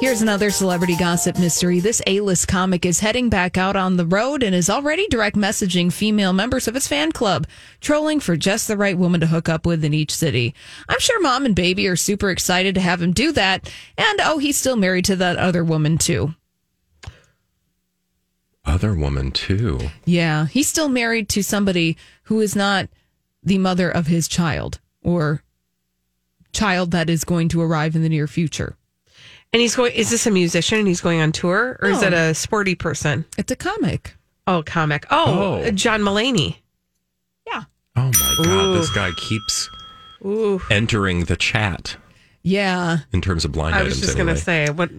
Here's 0.00 0.20
another 0.22 0.50
celebrity 0.50 0.96
gossip 0.96 1.38
mystery. 1.38 1.80
This 1.80 2.02
A-list 2.06 2.46
comic 2.48 2.84
is 2.84 3.00
heading 3.00 3.30
back 3.30 3.56
out 3.56 3.76
on 3.76 3.96
the 3.96 4.04
road 4.04 4.42
and 4.42 4.54
is 4.54 4.68
already 4.68 5.06
direct 5.08 5.36
messaging 5.36 5.92
female 5.92 6.32
members 6.32 6.68
of 6.68 6.74
his 6.74 6.86
fan 6.86 7.12
club, 7.12 7.46
trolling 7.80 8.20
for 8.20 8.36
just 8.36 8.68
the 8.68 8.76
right 8.76 8.98
woman 8.98 9.20
to 9.20 9.28
hook 9.28 9.48
up 9.48 9.64
with 9.64 9.84
in 9.84 9.94
each 9.94 10.14
city. 10.14 10.54
I'm 10.88 10.98
sure 10.98 11.20
mom 11.22 11.46
and 11.46 11.54
baby 11.54 11.86
are 11.88 11.96
super 11.96 12.30
excited 12.30 12.74
to 12.74 12.80
have 12.80 13.00
him 13.00 13.12
do 13.12 13.32
that. 13.32 13.72
And 13.96 14.20
oh, 14.20 14.38
he's 14.38 14.56
still 14.58 14.76
married 14.76 15.06
to 15.06 15.16
that 15.16 15.36
other 15.36 15.64
woman 15.64 15.96
too. 15.96 16.34
Other 18.66 18.94
woman, 18.94 19.30
too. 19.30 19.78
Yeah, 20.06 20.46
he's 20.46 20.68
still 20.68 20.88
married 20.88 21.28
to 21.30 21.42
somebody 21.42 21.98
who 22.24 22.40
is 22.40 22.56
not 22.56 22.88
the 23.42 23.58
mother 23.58 23.90
of 23.90 24.06
his 24.06 24.26
child 24.26 24.80
or 25.02 25.42
child 26.52 26.90
that 26.92 27.10
is 27.10 27.24
going 27.24 27.48
to 27.50 27.60
arrive 27.60 27.94
in 27.94 28.02
the 28.02 28.08
near 28.08 28.26
future. 28.26 28.76
And 29.54 29.60
he's 29.60 29.76
going, 29.76 29.92
is 29.92 30.10
this 30.10 30.26
a 30.26 30.32
musician 30.32 30.80
and 30.80 30.88
he's 30.88 31.00
going 31.00 31.20
on 31.20 31.30
tour 31.30 31.78
or 31.80 31.88
is 31.88 32.02
it 32.02 32.12
a 32.12 32.34
sporty 32.34 32.74
person? 32.74 33.24
It's 33.38 33.52
a 33.52 33.56
comic. 33.56 34.16
Oh, 34.48 34.64
comic. 34.66 35.06
Oh, 35.10 35.62
Oh. 35.64 35.70
John 35.70 36.00
Mulaney. 36.02 36.56
Yeah. 37.46 37.62
Oh 37.94 38.10
my 38.12 38.44
God, 38.44 38.74
this 38.76 38.90
guy 38.90 39.12
keeps 39.16 39.70
Ooh. 40.24 40.60
entering 40.70 41.26
the 41.26 41.36
chat 41.36 41.96
Yeah. 42.42 42.98
in 43.12 43.20
terms 43.20 43.44
of 43.44 43.52
blind 43.52 43.76
I 43.76 43.78
items. 43.82 43.92
was 43.94 44.00
just 44.00 44.16
anyway. 44.18 44.24
going 44.26 44.36
to 44.36 44.42
say, 44.42 44.70
what 44.70 44.90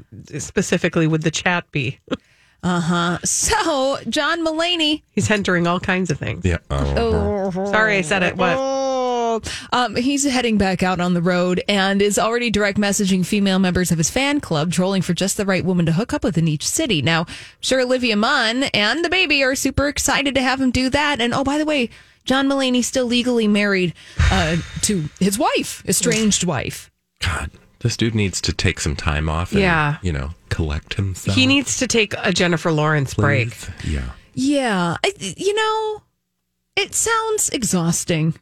specifically 0.41 1.05
would 1.05 1.23
the 1.23 1.31
chat 1.31 1.69
be? 1.71 1.99
Uh 2.63 2.79
huh. 2.79 3.17
So, 3.25 3.97
John 4.09 4.39
Mulaney 4.43 5.03
He's 5.11 5.29
entering 5.29 5.67
all 5.67 5.79
kinds 5.81 6.09
of 6.09 6.17
things. 6.17 6.43
Yeah. 6.45 6.57
Oh. 6.71 7.51
Sorry, 7.51 7.97
I 7.97 8.01
said 8.01 8.23
it. 8.23 8.37
What? 8.37 8.55
Um, 9.71 9.95
he's 9.95 10.23
heading 10.23 10.57
back 10.57 10.83
out 10.83 10.99
on 10.99 11.13
the 11.13 11.21
road 11.21 11.63
and 11.67 12.01
is 12.01 12.17
already 12.19 12.49
direct 12.49 12.77
messaging 12.77 13.25
female 13.25 13.59
members 13.59 13.91
of 13.91 13.97
his 13.97 14.09
fan 14.09 14.39
club, 14.41 14.71
trolling 14.71 15.01
for 15.01 15.13
just 15.13 15.37
the 15.37 15.45
right 15.45 15.63
woman 15.65 15.85
to 15.85 15.91
hook 15.93 16.13
up 16.13 16.23
with 16.23 16.37
in 16.37 16.47
each 16.47 16.67
city. 16.67 17.01
Now, 17.01 17.21
I'm 17.21 17.35
sure 17.61 17.81
Olivia 17.81 18.15
Munn 18.15 18.63
and 18.73 19.03
the 19.03 19.09
baby 19.09 19.43
are 19.43 19.55
super 19.55 19.87
excited 19.87 20.35
to 20.35 20.41
have 20.41 20.59
him 20.61 20.71
do 20.71 20.89
that. 20.89 21.21
And 21.21 21.33
oh, 21.33 21.43
by 21.43 21.57
the 21.57 21.65
way, 21.65 21.89
John 22.25 22.47
Mulaney's 22.47 22.87
still 22.87 23.05
legally 23.05 23.47
married 23.47 23.93
uh, 24.31 24.57
to 24.81 25.09
his 25.19 25.37
wife, 25.37 25.83
estranged 25.87 26.43
wife. 26.43 26.89
God, 27.21 27.51
this 27.79 27.95
dude 27.95 28.15
needs 28.15 28.41
to 28.41 28.53
take 28.53 28.79
some 28.79 28.95
time 28.95 29.29
off. 29.29 29.51
And, 29.51 29.61
Yeah. 29.61 29.97
You 30.01 30.11
know, 30.11 30.31
collect 30.49 30.95
himself. 30.95 31.37
He 31.37 31.45
needs 31.45 31.77
to 31.77 31.87
take 31.87 32.13
a 32.17 32.33
Jennifer 32.33 32.71
Lawrence 32.71 33.13
break. 33.13 33.55
Yeah. 33.83 34.11
Yeah, 34.33 34.97
I, 35.03 35.13
you 35.19 35.53
know, 35.53 36.01
it 36.75 36.93
sounds 36.93 37.49
exhausting. 37.49 38.33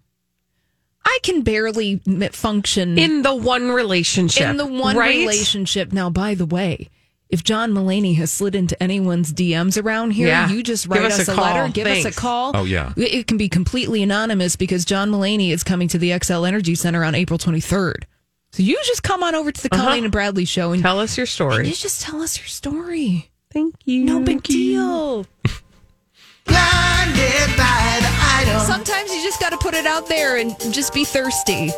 I 1.05 1.19
can 1.23 1.41
barely 1.41 2.01
function 2.31 2.97
In 2.97 3.21
the 3.23 3.35
one 3.35 3.71
relationship. 3.71 4.47
in 4.49 4.57
the 4.57 4.65
one 4.65 4.95
right? 4.95 5.17
relationship. 5.17 5.91
Now, 5.91 6.09
by 6.09 6.33
the 6.35 6.45
way, 6.45 6.89
if 7.29 7.43
John 7.43 7.71
Mulaney 7.73 8.15
has 8.17 8.31
slid 8.31 8.55
into 8.55 8.81
anyone's 8.81 9.33
DMs 9.33 9.81
around 9.83 10.11
here, 10.11 10.27
Yeah. 10.27 10.49
you 10.49 10.63
just 10.63 10.83
Give 10.87 11.01
write 11.01 11.11
us 11.11 11.19
us, 11.21 11.27
a 11.27 11.33
a, 11.33 11.35
letter, 11.35 11.59
call. 11.63 11.69
give 11.71 11.87
us 11.87 12.05
a 12.05 12.11
call. 12.11 12.51
Oh, 12.55 12.63
yeah. 12.63 12.93
It, 12.95 13.13
it 13.13 13.27
can 13.27 13.37
be 13.37 13.49
completely 13.49 14.01
anonymous 14.03 14.55
because 14.55 14.85
John 14.85 15.11
Mulaney 15.11 15.49
is 15.51 15.63
coming 15.63 15.87
to 15.89 15.97
the 15.97 16.11
Xcel 16.11 16.47
Energy 16.47 16.75
Center 16.75 17.03
on 17.03 17.15
April 17.15 17.37
23rd. 17.39 18.03
So 18.51 18.61
you 18.63 18.79
just 18.85 19.01
come 19.03 19.23
on 19.23 19.33
over 19.35 19.51
to 19.51 19.63
the 19.63 19.73
uh-huh. 19.73 19.83
Colleen 19.85 20.03
and 20.03 20.11
Bradley 20.11 20.45
show 20.45 20.71
and 20.73 20.81
Tell 20.83 20.99
us 20.99 21.17
your 21.17 21.25
story. 21.25 21.67
you 21.67 21.73
story. 21.73 21.89
just 21.89 22.01
tell 22.03 22.21
us 22.21 22.37
your 22.37 22.47
story. 22.47 23.31
Thank 23.51 23.75
you. 23.85 24.05
No 24.05 24.19
big 24.19 24.43
deal. 24.43 25.25
Sometimes 28.65 29.13
you 29.13 29.21
just 29.23 29.39
got 29.39 29.51
to 29.51 29.57
put 29.57 29.73
it 29.73 29.85
out 29.85 30.07
there 30.07 30.37
and 30.37 30.55
just 30.73 30.93
be 30.93 31.05
thirsty, 31.05 31.69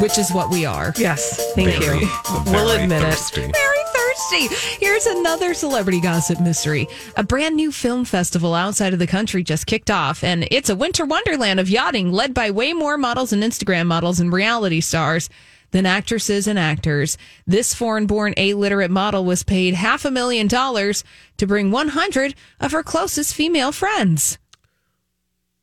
which 0.00 0.18
is 0.18 0.30
what 0.32 0.50
we 0.50 0.64
are. 0.64 0.92
Yes. 0.96 1.52
Thank 1.54 1.82
Very, 1.82 2.00
you. 2.00 2.08
We'll 2.46 2.68
very 2.68 2.82
admit 2.84 3.02
thirsty. 3.02 3.42
it. 3.42 3.54
Very 3.54 3.78
thirsty. 3.94 4.54
Here's 4.84 5.06
another 5.06 5.54
celebrity 5.54 6.00
gossip 6.00 6.40
mystery. 6.40 6.86
A 7.16 7.22
brand 7.22 7.56
new 7.56 7.72
film 7.72 8.04
festival 8.04 8.54
outside 8.54 8.92
of 8.92 8.98
the 8.98 9.06
country 9.06 9.42
just 9.42 9.66
kicked 9.66 9.90
off, 9.90 10.22
and 10.24 10.46
it's 10.50 10.70
a 10.70 10.76
winter 10.76 11.04
wonderland 11.04 11.60
of 11.60 11.68
yachting 11.68 12.12
led 12.12 12.34
by 12.34 12.50
way 12.50 12.72
more 12.72 12.96
models 12.98 13.32
and 13.32 13.42
Instagram 13.42 13.86
models 13.86 14.20
and 14.20 14.32
reality 14.32 14.80
stars 14.80 15.28
than 15.76 15.84
actresses 15.84 16.46
and 16.46 16.58
actors. 16.58 17.18
This 17.46 17.74
foreign 17.74 18.06
born 18.06 18.32
illiterate 18.38 18.90
model 18.90 19.26
was 19.26 19.42
paid 19.42 19.74
half 19.74 20.06
a 20.06 20.10
million 20.10 20.48
dollars 20.48 21.04
to 21.36 21.46
bring 21.46 21.70
100 21.70 22.34
of 22.60 22.72
her 22.72 22.82
closest 22.82 23.34
female 23.34 23.72
friends. 23.72 24.38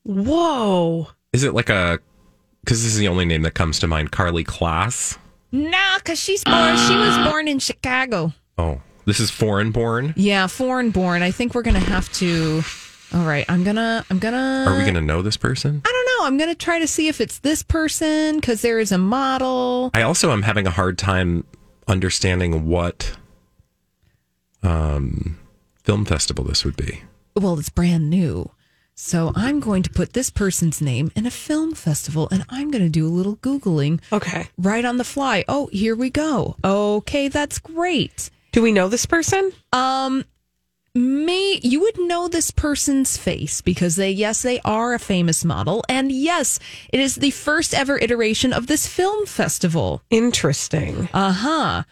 Whoa. 0.03 1.07
Is 1.33 1.43
it 1.43 1.55
like 1.55 1.69
a, 1.69 1.97
because 2.61 2.83
this 2.83 2.93
is 2.93 2.99
the 2.99 3.07
only 3.07 3.25
name 3.25 3.41
that 3.41 3.55
comes 3.55 3.79
to 3.79 3.87
mind, 3.87 4.11
Karlie 4.11 4.45
Kloss? 4.45 5.17
Nah, 5.51 5.97
because 5.97 6.19
she's 6.19 6.43
born, 6.43 6.77
she 6.77 6.95
was 6.95 7.17
born 7.27 7.47
in 7.47 7.57
Chicago. 7.57 8.33
Oh, 8.59 8.81
this 9.05 9.19
is 9.19 9.31
foreign 9.31 9.71
born? 9.71 10.13
Yeah, 10.15 10.45
foreign 10.45 10.91
born. 10.91 11.23
I 11.23 11.31
think 11.31 11.55
we're 11.55 11.63
gonna 11.63 11.79
have 11.79 12.11
to. 12.13 12.61
All 13.13 13.25
right, 13.25 13.45
I'm 13.47 13.63
gonna. 13.63 14.03
I'm 14.09 14.17
gonna. 14.19 14.65
Are 14.67 14.75
we 14.75 14.81
going 14.83 14.95
to 14.95 15.01
know 15.01 15.21
this 15.21 15.37
person? 15.37 15.81
I 15.85 15.91
don't 15.91 16.05
know. 16.21 16.27
I'm 16.27 16.37
gonna 16.37 16.55
try 16.55 16.79
to 16.79 16.87
see 16.87 17.07
if 17.07 17.21
it's 17.21 17.39
this 17.39 17.61
person 17.61 18.39
because 18.39 18.61
there 18.61 18.79
is 18.79 18.91
a 18.91 18.97
model. 18.97 19.91
I 19.93 20.01
also 20.01 20.31
am 20.31 20.41
having 20.41 20.65
a 20.65 20.71
hard 20.71 20.97
time 20.97 21.43
understanding 21.87 22.65
what 22.65 23.15
um, 24.63 25.37
film 25.83 26.05
festival 26.05 26.43
this 26.43 26.65
would 26.65 26.75
be. 26.75 27.01
Well, 27.35 27.59
it's 27.59 27.69
brand 27.69 28.09
new, 28.09 28.49
so 28.95 29.31
I'm 29.35 29.59
going 29.59 29.83
to 29.83 29.89
put 29.91 30.13
this 30.13 30.29
person's 30.31 30.81
name 30.81 31.11
in 31.15 31.25
a 31.27 31.31
film 31.31 31.75
festival, 31.75 32.27
and 32.31 32.45
I'm 32.49 32.71
gonna 32.71 32.89
do 32.89 33.05
a 33.05 33.09
little 33.09 33.37
googling 33.37 33.99
Okay. 34.11 34.47
right 34.57 34.85
on 34.85 34.97
the 34.97 35.03
fly. 35.03 35.43
Oh, 35.47 35.69
here 35.71 35.95
we 35.95 36.09
go. 36.09 36.55
Okay, 36.63 37.27
that's 37.27 37.59
great. 37.59 38.31
Do 38.53 38.61
we 38.61 38.71
know 38.71 38.87
this 38.87 39.05
person? 39.05 39.51
Um, 39.71 40.25
me, 40.95 41.59
you 41.63 41.81
would 41.81 41.99
know 41.99 42.27
this 42.27 42.51
person's 42.51 43.17
face 43.17 43.61
because 43.61 43.95
they, 43.95 44.11
yes, 44.11 44.43
they 44.43 44.59
are 44.61 44.93
a 44.93 44.99
famous 44.99 45.43
model, 45.43 45.83
and 45.89 46.11
yes, 46.11 46.59
it 46.91 46.99
is 46.99 47.15
the 47.15 47.31
first 47.31 47.73
ever 47.73 47.97
iteration 47.97 48.53
of 48.53 48.67
this 48.67 48.85
film 48.87 49.25
festival. 49.25 50.01
Interesting. 50.11 51.09
Uh 51.13 51.31
huh. 51.31 51.83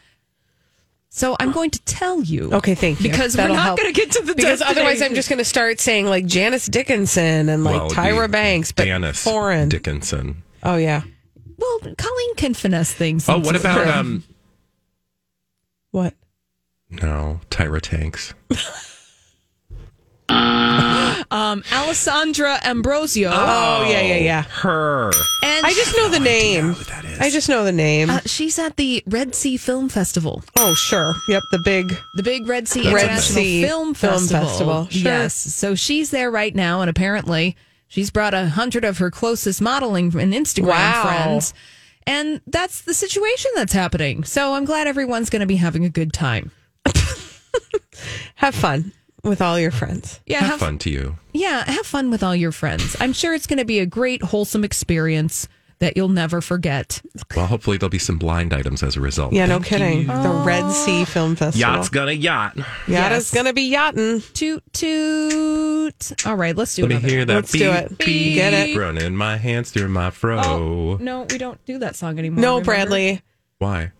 So 1.09 1.35
I'm 1.39 1.51
going 1.51 1.71
to 1.71 1.81
tell 1.81 2.21
you. 2.21 2.53
Okay, 2.53 2.73
thank 2.73 3.01
you. 3.01 3.09
Because 3.09 3.33
That'll 3.33 3.55
we're 3.55 3.61
not 3.61 3.77
going 3.77 3.93
to 3.93 3.99
get 3.99 4.11
to 4.11 4.23
the 4.23 4.33
Because 4.33 4.61
otherwise, 4.61 5.01
I'm 5.01 5.13
just 5.13 5.27
going 5.27 5.39
to 5.39 5.45
start 5.45 5.79
saying 5.81 6.05
like 6.05 6.25
Janice 6.25 6.67
Dickinson 6.67 7.49
and 7.49 7.65
like 7.65 7.81
Well, 7.81 7.89
Tyra 7.89 8.31
Banks, 8.31 8.71
but 8.71 8.85
Janice 8.85 9.21
foreign. 9.21 9.67
Dickinson. 9.67 10.43
oh 10.63 10.77
yeah. 10.77 11.01
Well, 11.57 11.79
Colleen 11.97 12.35
can 12.35 12.53
finesse 12.53 12.93
things. 12.93 13.27
Oh, 13.27 13.39
what 13.39 13.55
it. 13.55 13.61
about 13.61 13.87
um? 13.87 14.23
What? 15.91 16.13
No, 16.91 17.39
Tyra 17.49 17.79
Tanks. 17.81 18.33
um, 20.29 21.63
Alessandra 21.71 22.59
Ambrosio? 22.63 23.29
Oh 23.33 23.85
yeah, 23.89 24.01
yeah, 24.01 24.17
yeah. 24.17 24.41
Her. 24.43 25.11
and 25.43 25.65
I 25.65 25.73
just 25.73 25.95
know 25.95 26.09
the 26.09 26.19
name. 26.19 26.73
who 26.73 26.83
that 26.85 27.05
is. 27.05 27.19
I 27.19 27.29
just 27.29 27.49
know 27.49 27.63
the 27.63 27.71
name. 27.71 28.09
uh, 28.09 28.19
she's 28.25 28.57
at 28.59 28.77
the 28.77 29.03
Red 29.07 29.35
Sea 29.35 29.57
Film 29.57 29.89
Festival. 29.89 30.43
oh 30.57 30.73
sure. 30.73 31.13
Yep. 31.27 31.43
The 31.51 31.59
big. 31.59 31.95
The 32.15 32.23
big 32.23 32.47
Red 32.47 32.67
Sea 32.67 32.81
Red 32.93 33.03
International 33.03 33.19
Sea 33.43 33.63
Film 33.65 33.93
Film 33.93 34.13
Festival. 34.13 34.47
Festival, 34.47 34.87
sure. 34.89 35.11
Yes. 35.11 35.33
So 35.33 35.75
she's 35.75 36.11
there 36.11 36.31
right 36.31 36.55
now, 36.55 36.81
and 36.81 36.89
apparently 36.89 37.55
she's 37.87 38.09
brought 38.09 38.33
a 38.33 38.47
hundred 38.49 38.85
of 38.85 38.97
her 38.99 39.11
closest 39.11 39.61
modeling 39.61 40.15
and 40.17 40.33
Instagram 40.33 40.67
Wow. 40.67 41.03
friends. 41.03 41.53
And 42.07 42.41
that's 42.47 42.81
the 42.81 42.95
situation 42.95 43.51
that's 43.55 43.73
happening. 43.73 44.23
So 44.23 44.55
I'm 44.55 44.65
glad 44.65 44.87
everyone's 44.87 45.29
going 45.29 45.41
to 45.41 45.45
be 45.45 45.57
having 45.57 45.85
a 45.85 45.89
good 45.89 46.11
time. 46.11 46.51
Have 48.35 48.55
fun. 48.55 48.91
with 49.23 49.41
all 49.41 49.59
your 49.59 49.71
friends. 49.71 50.19
Yeah, 50.25 50.39
Have 50.39 50.59
fun 50.59 50.77
to 50.79 50.89
you. 50.89 51.17
Yeah, 51.33 51.63
have 51.69 51.85
fun 51.85 52.09
with 52.09 52.23
all 52.23 52.35
your 52.35 52.51
friends. 52.51 52.95
I'm 52.99 53.13
sure 53.13 53.33
it's 53.35 53.45
going 53.47 53.59
to 53.59 53.65
be 53.65 53.79
a 53.79 53.85
great, 53.85 54.21
wholesome 54.23 54.63
experience 54.63 55.47
that 55.79 55.95
you'll 55.95 56.09
never 56.09 56.41
forget. 56.41 57.01
Well, 57.35 57.45
hopefully 57.47 57.77
there'll 57.77 57.89
be 57.91 57.97
some 57.99 58.17
blind 58.17 58.53
items 58.53 58.81
as 58.83 58.95
a 58.97 59.01
result. 59.01 59.33
Yeah, 59.33 59.45
no 59.47 59.59
kidding. 59.59 60.07
The 60.07 60.41
Red 60.45 60.69
Sea 60.71 61.05
Film 61.05 61.35
Festival. 61.35 61.59
Yacht's 61.75 61.89
gonna 61.89 62.11
yacht. 62.11 62.57
Yacht 62.57 62.67
Yes. 62.87 63.25
is 63.27 63.31
gonna 63.31 63.53
be 63.53 63.63
yachting. 63.63 64.21
Toot 64.33 64.63
toot. 64.73 66.11
All 66.25 66.35
right, 66.35 66.55
let's 66.55 66.75
do 66.75 66.83
it. 66.83 66.85
Let 66.85 66.89
me 66.89 66.95
another. 66.97 67.07
hear 67.13 67.25
that 67.25 67.33
Let's 67.35 67.51
beep, 67.51 67.61
do 67.61 67.71
it. 67.71 67.97
beep, 67.97 68.35
Get 68.35 68.53
it. 68.53 68.77
running 68.77 69.15
my 69.15 69.37
hands 69.37 69.71
through 69.71 69.89
my 69.89 70.11
fro. 70.11 70.39
Oh, 70.39 70.97
no, 71.01 71.25
we 71.29 71.37
don't 71.39 71.63
do 71.65 71.79
that 71.79 71.95
song 71.95 72.19
anymore. 72.19 72.41
No, 72.41 72.51
remember? 72.55 72.65
Bradley. 72.65 73.21
Why? 73.57 73.91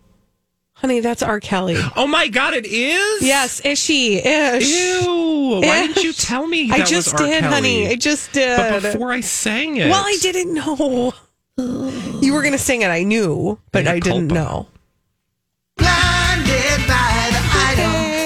Honey, 0.82 0.98
that's 0.98 1.22
R. 1.22 1.38
Kelly. 1.38 1.76
Oh 1.94 2.08
my 2.08 2.26
god, 2.26 2.54
it 2.54 2.66
is. 2.66 3.22
yes, 3.22 3.60
ishy 3.60 4.16
ish. 4.16 4.68
Ew! 4.68 5.60
Why 5.62 5.82
Ish. 5.82 5.94
didn't 5.94 6.04
you 6.04 6.12
tell 6.12 6.46
me? 6.46 6.72
I 6.72 6.78
just 6.78 7.12
was 7.12 7.20
R. 7.20 7.26
did, 7.28 7.40
Kelly? 7.42 7.54
honey. 7.54 7.88
I 7.88 7.94
just 7.94 8.32
did. 8.32 8.56
But 8.56 8.82
before 8.92 9.12
I 9.12 9.20
sang 9.20 9.76
it, 9.76 9.88
well, 9.88 10.02
I 10.04 10.18
didn't 10.20 10.54
know. 10.54 11.12
You 11.56 12.34
were 12.34 12.40
going 12.40 12.52
to 12.52 12.58
sing 12.58 12.82
it. 12.82 12.88
I 12.88 13.04
knew, 13.04 13.60
but 13.70 13.86
I 13.86 14.00
didn't 14.00 14.28
culpa. 14.28 14.34
know. 14.34 14.66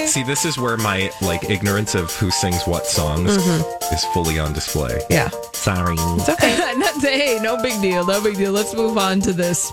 See, 0.07 0.23
this 0.23 0.45
is 0.45 0.57
where 0.57 0.77
my 0.77 1.11
like 1.21 1.47
ignorance 1.49 1.93
of 1.93 2.11
who 2.15 2.31
sings 2.31 2.63
what 2.63 2.87
songs 2.87 3.37
mm-hmm. 3.37 3.93
is 3.93 4.03
fully 4.05 4.39
on 4.39 4.53
display. 4.53 4.99
Yeah. 5.11 5.29
Sorry. 5.53 5.95
It's 5.99 6.29
okay. 6.29 6.73
Hey, 6.99 7.39
no 7.41 7.61
big 7.61 7.79
deal. 7.81 8.05
No 8.05 8.21
big 8.23 8.37
deal. 8.37 8.51
Let's 8.51 8.73
move 8.73 8.97
on 8.97 9.19
to 9.21 9.31
this. 9.31 9.71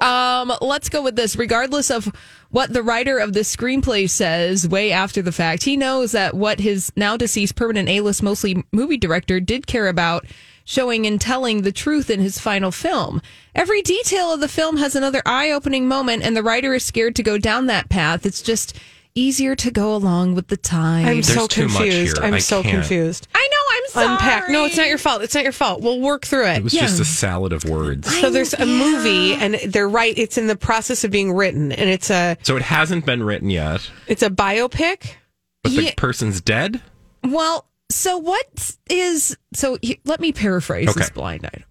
Um, 0.00 0.52
let's 0.60 0.88
go 0.88 1.02
with 1.02 1.16
this. 1.16 1.36
Regardless 1.36 1.90
of 1.90 2.10
what 2.50 2.72
the 2.72 2.82
writer 2.82 3.18
of 3.18 3.32
the 3.32 3.40
screenplay 3.40 4.08
says 4.08 4.66
way 4.68 4.92
after 4.92 5.22
the 5.22 5.32
fact, 5.32 5.64
he 5.64 5.76
knows 5.76 6.12
that 6.12 6.34
what 6.34 6.60
his 6.60 6.90
now 6.96 7.16
deceased 7.16 7.54
permanent 7.56 7.88
A-list 7.88 8.22
mostly 8.22 8.64
movie 8.72 8.96
director 8.96 9.40
did 9.40 9.66
care 9.66 9.88
about 9.88 10.24
showing 10.64 11.06
and 11.06 11.20
telling 11.20 11.62
the 11.62 11.72
truth 11.72 12.10
in 12.10 12.20
his 12.20 12.38
final 12.38 12.70
film. 12.70 13.20
Every 13.54 13.82
detail 13.82 14.32
of 14.32 14.40
the 14.40 14.48
film 14.48 14.76
has 14.76 14.94
another 14.94 15.20
eye-opening 15.26 15.88
moment 15.88 16.22
and 16.22 16.36
the 16.36 16.42
writer 16.42 16.74
is 16.74 16.84
scared 16.84 17.16
to 17.16 17.22
go 17.22 17.38
down 17.38 17.66
that 17.66 17.88
path. 17.88 18.24
It's 18.24 18.40
just 18.42 18.78
easier 19.16 19.56
to 19.56 19.70
go 19.72 19.94
along 19.94 20.34
with 20.36 20.46
the 20.46 20.56
time. 20.56 21.06
I'm 21.06 21.22
so 21.24 21.34
There's 21.34 21.48
too 21.48 21.68
much 21.68 21.76
confused. 21.78 22.18
I'm 22.20 22.34
I 22.34 22.38
so 22.38 22.62
can't. 22.62 22.74
confused. 22.76 23.26
I 23.34 23.48
know, 23.50 23.56
I'm 23.59 23.59
sorry. 23.90 24.06
Unpack. 24.06 24.48
No, 24.48 24.64
it's 24.64 24.76
not 24.76 24.88
your 24.88 24.98
fault. 24.98 25.22
It's 25.22 25.34
not 25.34 25.44
your 25.44 25.52
fault. 25.52 25.80
We'll 25.82 26.00
work 26.00 26.24
through 26.26 26.46
it. 26.46 26.58
It 26.58 26.64
was 26.64 26.72
just 26.72 27.00
a 27.00 27.04
salad 27.04 27.52
of 27.52 27.64
words. 27.64 28.12
so 28.20 28.30
there's 28.30 28.54
a 28.54 28.66
movie, 28.66 29.34
and 29.34 29.54
they're 29.72 29.88
right. 29.88 30.16
It's 30.16 30.38
in 30.38 30.46
the 30.46 30.56
process 30.56 31.04
of 31.04 31.10
being 31.10 31.32
written, 31.32 31.72
and 31.72 31.90
it's 31.90 32.10
a 32.10 32.36
So 32.42 32.56
it 32.56 32.62
hasn't 32.62 33.04
been 33.06 33.22
written 33.22 33.50
yet, 33.50 33.90
it's 34.06 34.22
a 34.22 34.30
biopic. 34.30 35.14
but 35.62 35.72
the 35.72 35.82
Yeah. 35.84 35.90
person's 35.96 36.40
dead. 36.40 36.80
Well, 37.22 37.66
so 37.90 38.16
what 38.18 38.76
is 38.88 39.36
so? 39.52 39.78
he- 39.82 40.00
Let 40.04 40.20
me 40.20 40.32
paraphrase 40.32 40.86
this 40.94 41.06
Okay. 41.08 41.14
blind 41.14 41.44
item. 41.46 41.64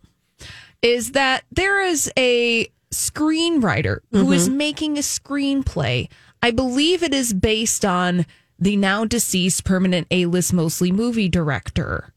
Is 0.82 1.12
that 1.13 1.43
there 1.51 1.82
is 1.84 2.12
a 2.17 2.67
screenwriter 2.93 3.99
who 4.12 4.32
is 4.32 4.47
mm-hmm. 4.47 4.58
making 4.58 4.97
a 4.97 5.01
screenplay? 5.01 6.08
I 6.41 6.51
believe 6.51 7.03
it 7.03 7.13
is 7.13 7.34
based 7.34 7.84
on 7.84 8.25
the 8.60 8.76
now 8.76 9.06
deceased 9.06 9.63
permanent 9.63 10.08
A-list 10.12 10.54
mostly 10.54 10.91
movie 10.91 11.30
director 11.30 12.13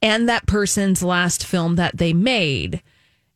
and 0.00 0.28
that 0.28 0.46
person's 0.46 1.02
last 1.02 1.44
film 1.44 1.76
that 1.76 1.96
they 1.98 2.12
made. 2.12 2.82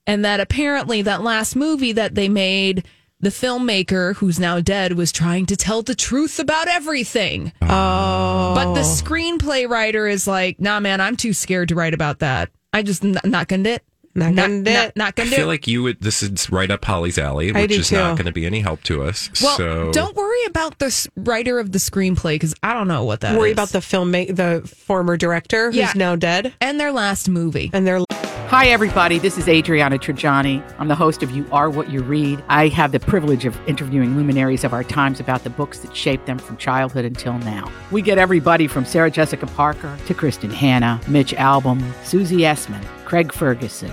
And 0.06 0.24
that 0.24 0.40
apparently 0.40 1.02
that 1.02 1.22
last 1.22 1.54
movie 1.56 1.92
that 1.92 2.14
they 2.14 2.28
made, 2.28 2.86
the 3.20 3.28
filmmaker 3.30 4.14
who's 4.16 4.38
now 4.38 4.60
dead 4.60 4.92
was 4.92 5.12
trying 5.12 5.46
to 5.46 5.56
tell 5.56 5.82
the 5.82 5.94
truth 5.94 6.38
about 6.38 6.68
everything. 6.68 7.52
Oh, 7.62 8.52
But 8.54 8.74
the 8.74 8.80
screenplay 8.80 9.68
writer 9.68 10.06
is 10.06 10.26
like, 10.26 10.60
nah, 10.60 10.80
man, 10.80 11.00
I'm 11.00 11.16
too 11.16 11.32
scared 11.32 11.68
to 11.70 11.74
write 11.74 11.94
about 11.94 12.18
that. 12.20 12.50
I 12.72 12.82
just 12.82 13.04
n- 13.04 13.18
not 13.24 13.48
gonna 13.48 13.62
do 13.64 13.70
it. 13.70 13.84
Not 14.16 14.34
gonna 14.34 14.62
do 14.62 14.72
not, 14.72 14.88
it. 14.88 14.96
not 14.96 15.08
I 15.08 15.10
gonna 15.12 15.30
do 15.30 15.36
feel 15.36 15.44
it. 15.44 15.48
like 15.48 15.66
you 15.66 15.82
would. 15.82 16.00
This 16.00 16.22
is 16.22 16.50
right 16.50 16.70
up 16.70 16.84
Holly's 16.84 17.18
alley, 17.18 17.54
I 17.54 17.60
which 17.62 17.70
do 17.70 17.78
is 17.80 17.92
not 17.92 18.16
going 18.16 18.26
to 18.26 18.32
be 18.32 18.46
any 18.46 18.60
help 18.60 18.82
to 18.84 19.02
us. 19.02 19.30
well, 19.42 19.56
so 19.56 19.92
don't 19.92 20.16
worry 20.16 20.44
about 20.46 20.78
the 20.78 21.08
writer 21.16 21.58
of 21.58 21.72
the 21.72 21.78
screenplay 21.78 22.34
because 22.34 22.54
I 22.62 22.72
don't 22.72 22.88
know 22.88 23.04
what 23.04 23.20
that 23.20 23.38
worry 23.38 23.50
is. 23.50 23.54
about 23.54 23.68
the 23.70 23.80
film, 23.80 24.12
the 24.12 24.62
former 24.86 25.16
director 25.16 25.66
who's 25.66 25.76
Yeah. 25.76 25.92
now 25.94 26.16
dead, 26.16 26.52
and 26.60 26.80
their 26.80 26.92
last 26.92 27.28
movie. 27.28 27.70
and 27.72 27.86
they're 27.86 28.00
Hi, 28.48 28.68
everybody. 28.68 29.18
This 29.18 29.36
is 29.38 29.48
Adriana 29.48 29.98
Trigiani. 29.98 30.62
I'm 30.78 30.86
the 30.86 30.94
host 30.94 31.24
of 31.24 31.32
You 31.32 31.44
Are 31.50 31.68
What 31.68 31.90
You 31.90 32.00
Read. 32.02 32.44
I 32.48 32.68
have 32.68 32.92
the 32.92 33.00
privilege 33.00 33.44
of 33.44 33.58
interviewing 33.66 34.16
luminaries 34.16 34.62
of 34.62 34.72
our 34.72 34.84
times 34.84 35.18
about 35.18 35.42
the 35.42 35.50
books 35.50 35.80
that 35.80 35.96
shaped 35.96 36.26
them 36.26 36.38
from 36.38 36.56
childhood 36.56 37.04
until 37.04 37.36
now. 37.38 37.68
We 37.90 38.02
get 38.02 38.18
everybody 38.18 38.68
from 38.68 38.84
Sarah 38.84 39.10
Jessica 39.10 39.46
Parker 39.48 39.98
to 40.06 40.14
Kristin 40.14 40.52
Hannah, 40.52 41.00
Mitch 41.08 41.32
Albom, 41.34 41.82
Susie 42.04 42.42
Essman, 42.42 42.84
Craig 43.04 43.32
Ferguson, 43.32 43.92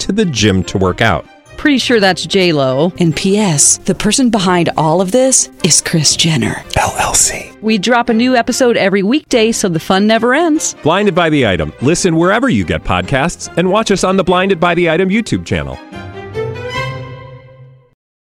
to 0.00 0.12
the 0.12 0.24
gym 0.24 0.62
to 0.64 0.78
work 0.78 1.00
out. 1.00 1.26
Pretty 1.56 1.78
sure 1.78 2.00
that's 2.00 2.26
J 2.26 2.52
Lo. 2.52 2.92
And 2.98 3.16
P.S. 3.16 3.78
The 3.78 3.94
person 3.94 4.28
behind 4.30 4.68
all 4.76 5.00
of 5.00 5.10
this 5.10 5.48
is 5.64 5.80
Kris 5.80 6.14
Jenner 6.16 6.54
LLC. 6.74 7.60
We 7.62 7.78
drop 7.78 8.08
a 8.10 8.14
new 8.14 8.36
episode 8.36 8.76
every 8.76 9.02
weekday, 9.02 9.52
so 9.52 9.68
the 9.68 9.80
fun 9.80 10.06
never 10.06 10.34
ends. 10.34 10.74
Blinded 10.82 11.14
by 11.14 11.30
the 11.30 11.46
item. 11.46 11.72
Listen 11.80 12.16
wherever 12.16 12.48
you 12.48 12.64
get 12.64 12.84
podcasts, 12.84 13.52
and 13.56 13.70
watch 13.70 13.90
us 13.90 14.04
on 14.04 14.16
the 14.18 14.24
Blinded 14.24 14.60
by 14.60 14.74
the 14.74 14.90
Item 14.90 15.08
YouTube 15.08 15.46
channel. 15.46 15.78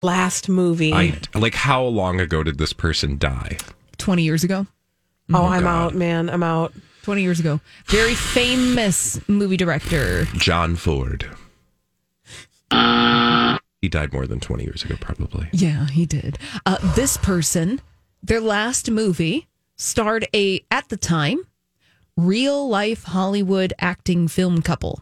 last 0.01 0.49
movie. 0.49 0.93
I 0.93 1.19
like. 1.35 1.53
How 1.53 1.83
long 1.83 2.19
ago 2.19 2.41
did 2.43 2.57
this 2.57 2.73
person 2.73 3.17
die? 3.17 3.57
Twenty 3.97 4.23
years 4.23 4.43
ago. 4.43 4.65
oh, 5.31 5.35
oh 5.43 5.45
I'm 5.45 5.67
out, 5.67 5.93
man. 5.93 6.29
I'm 6.29 6.43
out. 6.43 6.73
Twenty 7.03 7.21
years 7.21 7.39
ago. 7.39 7.59
Very 7.85 8.15
famous 8.15 9.19
movie 9.29 9.57
director. 9.57 10.25
John 10.35 10.75
Ford. 10.75 11.29
He 12.71 13.87
died 13.89 14.11
more 14.13 14.27
than 14.27 14.39
twenty 14.39 14.63
years 14.65 14.83
ago, 14.83 14.95
probably. 14.99 15.49
Yeah, 15.51 15.87
he 15.87 16.05
did. 16.05 16.37
Uh, 16.65 16.77
this 16.95 17.17
person, 17.17 17.81
their 18.21 18.41
last 18.41 18.91
movie 18.91 19.47
starred 19.77 20.27
a 20.35 20.63
at 20.69 20.89
the 20.89 20.97
time 20.97 21.45
real 22.17 22.67
life 22.67 23.03
Hollywood 23.05 23.73
acting 23.79 24.27
film 24.27 24.61
couple. 24.61 25.01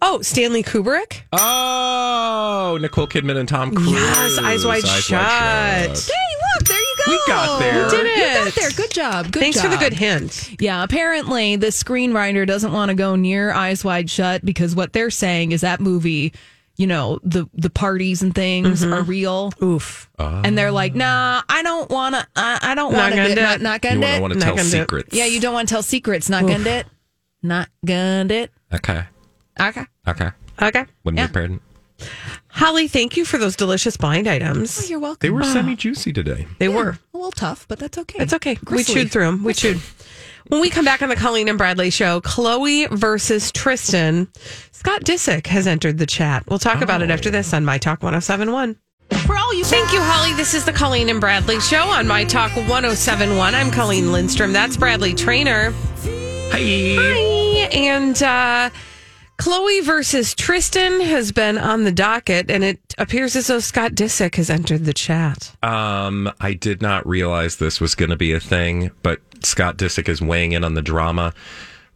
Oh, 0.00 0.22
Stanley 0.22 0.62
Kubrick. 0.62 1.22
Oh, 1.32 2.78
Nicole 2.80 3.08
Kidman 3.08 3.36
and 3.36 3.48
Tom 3.48 3.74
Cruise. 3.74 3.90
Yes, 3.90 4.38
Eyes 4.38 4.64
Wide 4.64 4.86
Shut. 4.86 5.20
Hey, 5.20 5.88
look, 5.88 6.68
there 6.68 6.78
you 6.78 6.94
go. 6.97 6.97
We 7.08 7.20
got 7.26 7.58
there. 7.60 7.84
We 7.84 7.90
did 7.90 8.06
You 8.06 8.24
got 8.24 8.46
it. 8.48 8.54
there. 8.54 8.70
Good 8.70 8.90
job. 8.90 9.32
Good 9.32 9.40
Thanks 9.40 9.56
job. 9.60 9.64
for 9.64 9.70
the 9.70 9.76
good 9.78 9.92
hint. 9.94 10.60
Yeah, 10.60 10.82
apparently 10.84 11.56
the 11.56 11.68
screenwriter 11.68 12.46
doesn't 12.46 12.72
want 12.72 12.90
to 12.90 12.94
go 12.94 13.16
near 13.16 13.52
Eyes 13.52 13.84
Wide 13.84 14.08
Shut 14.10 14.44
because 14.44 14.74
what 14.74 14.92
they're 14.92 15.10
saying 15.10 15.52
is 15.52 15.62
that 15.62 15.80
movie, 15.80 16.32
you 16.76 16.86
know, 16.86 17.18
the 17.22 17.46
the 17.54 17.70
parties 17.70 18.22
and 18.22 18.34
things 18.34 18.82
Mm-hmm. 18.82 18.92
are 18.92 19.02
real. 19.02 19.52
Oof. 19.62 20.08
And 20.18 20.56
they're 20.58 20.72
like, 20.72 20.94
nah, 20.94 21.42
I 21.48 21.62
don't 21.62 21.90
want 21.90 22.14
to. 22.14 22.26
I, 22.36 22.58
I 22.62 22.74
don't 22.74 22.92
Not 22.92 22.98
want 23.02 23.14
gonna 23.16 23.28
to. 23.30 23.34
do 23.34 23.40
Not, 23.40 23.56
it. 23.56 23.62
not 23.62 23.80
gonna. 23.82 24.00
don't 24.00 24.16
do 24.16 24.20
want 24.22 24.32
to 24.34 24.40
tell 24.40 24.56
gonna 24.56 24.68
it. 24.68 24.70
secrets. 24.70 25.14
Yeah, 25.16 25.24
you 25.26 25.40
don't 25.40 25.54
want 25.54 25.68
to 25.68 25.74
tell 25.74 25.82
secrets. 25.82 26.28
Not 26.28 26.42
gonna 26.42 26.64
do 26.64 26.70
it. 26.70 26.86
Not 27.42 27.68
gonna 27.84 28.24
do 28.26 28.34
it. 28.34 28.50
Okay. 28.74 29.04
Okay. 29.60 29.84
Okay. 30.06 30.28
Okay. 30.60 30.84
Wouldn't 31.04 31.18
Yeah. 31.20 31.26
be 31.28 31.32
pardon. 31.32 31.60
Holly, 32.48 32.88
thank 32.88 33.16
you 33.16 33.24
for 33.24 33.38
those 33.38 33.56
delicious 33.56 33.96
blind 33.96 34.26
items. 34.26 34.80
Oh, 34.82 34.86
you're 34.88 34.98
welcome. 34.98 35.18
They 35.20 35.30
were 35.30 35.44
semi 35.44 35.76
juicy 35.76 36.12
today. 36.12 36.46
They 36.58 36.68
were. 36.68 36.98
a 37.14 37.16
little 37.16 37.30
tough, 37.30 37.66
but 37.68 37.78
that's 37.78 37.98
okay. 37.98 38.22
It's 38.22 38.32
okay. 38.32 38.56
Gristly. 38.56 38.94
We 38.94 39.00
chewed 39.00 39.12
through 39.12 39.24
them. 39.26 39.44
We 39.44 39.54
chewed. 39.54 39.80
When 40.48 40.60
we 40.60 40.70
come 40.70 40.84
back 40.84 41.02
on 41.02 41.10
the 41.10 41.16
Colleen 41.16 41.48
and 41.48 41.58
Bradley 41.58 41.90
show, 41.90 42.20
Khloe 42.22 42.88
versus 42.90 43.52
Tristan, 43.52 44.28
Scott 44.72 45.02
Disick 45.04 45.46
has 45.46 45.66
entered 45.66 45.98
the 45.98 46.06
chat. 46.06 46.44
We'll 46.48 46.58
talk 46.58 46.80
about 46.80 47.02
it 47.02 47.10
after 47.10 47.30
this 47.30 47.52
on 47.52 47.66
My 47.66 47.76
Talk 47.76 48.02
1071. 48.02 48.76
For 49.26 49.36
all 49.36 49.54
you 49.54 49.64
Thank 49.64 49.92
you, 49.92 50.00
Holly. 50.00 50.32
This 50.34 50.54
is 50.54 50.64
the 50.64 50.72
Colleen 50.72 51.10
and 51.10 51.20
Bradley 51.20 51.60
show 51.60 51.82
on 51.82 52.06
My 52.06 52.24
Talk 52.24 52.56
1071. 52.56 53.54
I'm 53.54 53.70
Colleen 53.70 54.10
Lindstrom. 54.10 54.52
That's 54.54 54.76
Bradley 54.76 55.12
Traynor. 55.14 55.72
Hi. 56.50 56.96
Hi. 56.98 57.68
And 57.72 58.22
uh, 58.22 58.70
Khloe 59.38 59.84
versus 59.84 60.34
Tristan 60.34 61.00
has 61.00 61.30
been 61.30 61.58
on 61.58 61.84
the 61.84 61.92
docket, 61.92 62.50
and 62.50 62.64
it 62.64 62.80
appears 62.98 63.36
as 63.36 63.46
though 63.46 63.60
Scott 63.60 63.92
Disick 63.92 64.34
has 64.34 64.50
entered 64.50 64.84
the 64.84 64.92
chat. 64.92 65.54
Um, 65.62 66.30
I 66.40 66.54
did 66.54 66.82
not 66.82 67.06
realize 67.06 67.56
this 67.56 67.80
was 67.80 67.94
going 67.94 68.10
to 68.10 68.16
be 68.16 68.32
a 68.32 68.40
thing, 68.40 68.90
but 69.02 69.20
Scott 69.44 69.76
Disick 69.76 70.08
is 70.08 70.20
weighing 70.20 70.52
in 70.52 70.64
on 70.64 70.74
the 70.74 70.82
drama 70.82 71.32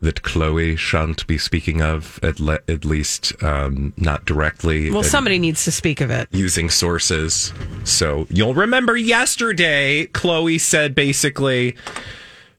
that 0.00 0.22
Khloe 0.22 0.76
shan't 0.76 1.26
be 1.26 1.38
speaking 1.38 1.80
of, 1.80 2.18
at, 2.22 2.40
le- 2.40 2.60
at 2.68 2.84
least 2.84 3.32
um, 3.42 3.92
not 3.96 4.24
directly. 4.24 4.90
Well, 4.90 5.04
somebody 5.04 5.38
needs 5.38 5.64
to 5.64 5.72
speak 5.72 6.00
of 6.00 6.10
it. 6.10 6.28
using 6.32 6.70
sources. 6.70 7.52
So 7.84 8.26
you'll 8.28 8.54
remember 8.54 8.96
yesterday, 8.96 10.06
Chloe 10.06 10.58
said 10.58 10.94
basically 10.96 11.76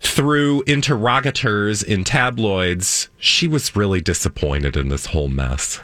through 0.04 0.64
interrogators 0.68 1.82
in 1.82 2.04
tabloids, 2.04 3.10
she 3.18 3.48
was 3.48 3.76
really 3.76 4.02
disappointed 4.02 4.78
in 4.78 4.90
this 4.90 5.08
whole 5.08 5.30
mess. 5.30 5.82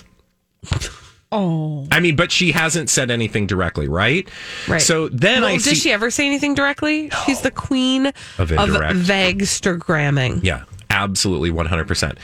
Oh. 1.32 1.88
I 1.92 2.00
mean, 2.00 2.16
but 2.16 2.32
she 2.32 2.52
hasn't 2.52 2.90
said 2.90 3.12
anything 3.12 3.48
directly, 3.48 3.88
right? 3.88 4.28
Right. 4.68 4.82
So 4.82 5.10
then 5.10 5.42
well, 5.44 5.52
I 5.52 5.54
did 5.54 5.64
see. 5.64 5.76
she 5.76 5.92
ever 5.92 6.10
say 6.10 6.26
anything 6.26 6.56
directly? 6.56 7.10
She's 7.26 7.42
the 7.42 7.52
queen 7.52 8.08
Of 8.08 8.14
of, 8.40 8.52
indirect. 8.52 8.96
vagstagramming. 9.00 10.44
Yeah, 10.44 10.64
absolutely 10.90 11.52
100%. 11.52 12.18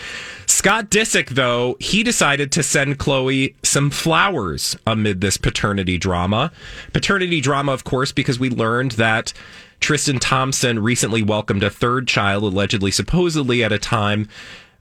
Scott 0.47 0.89
Disick, 0.89 1.29
though, 1.29 1.77
he 1.79 2.01
decided 2.01 2.51
to 2.53 2.63
send 2.63 2.97
Khloe 2.97 3.53
some 3.63 3.89
flowers 3.91 4.75
amid 4.87 5.21
this 5.21 5.37
paternity 5.37 5.97
drama. 5.99 6.51
Paternity 6.91 7.41
drama, 7.41 7.73
of 7.73 7.83
course, 7.83 8.11
because 8.11 8.39
we 8.39 8.49
learned 8.49 8.91
that 8.93 9.33
Tristan 9.79 10.19
Thompson 10.19 10.79
recently 10.79 11.21
welcomed 11.21 11.63
a 11.63 11.69
third 11.69 12.07
child, 12.07 12.43
allegedly, 12.43 12.91
supposedly 12.91 13.63
at 13.63 13.71
a 13.71 13.79
time 13.79 14.27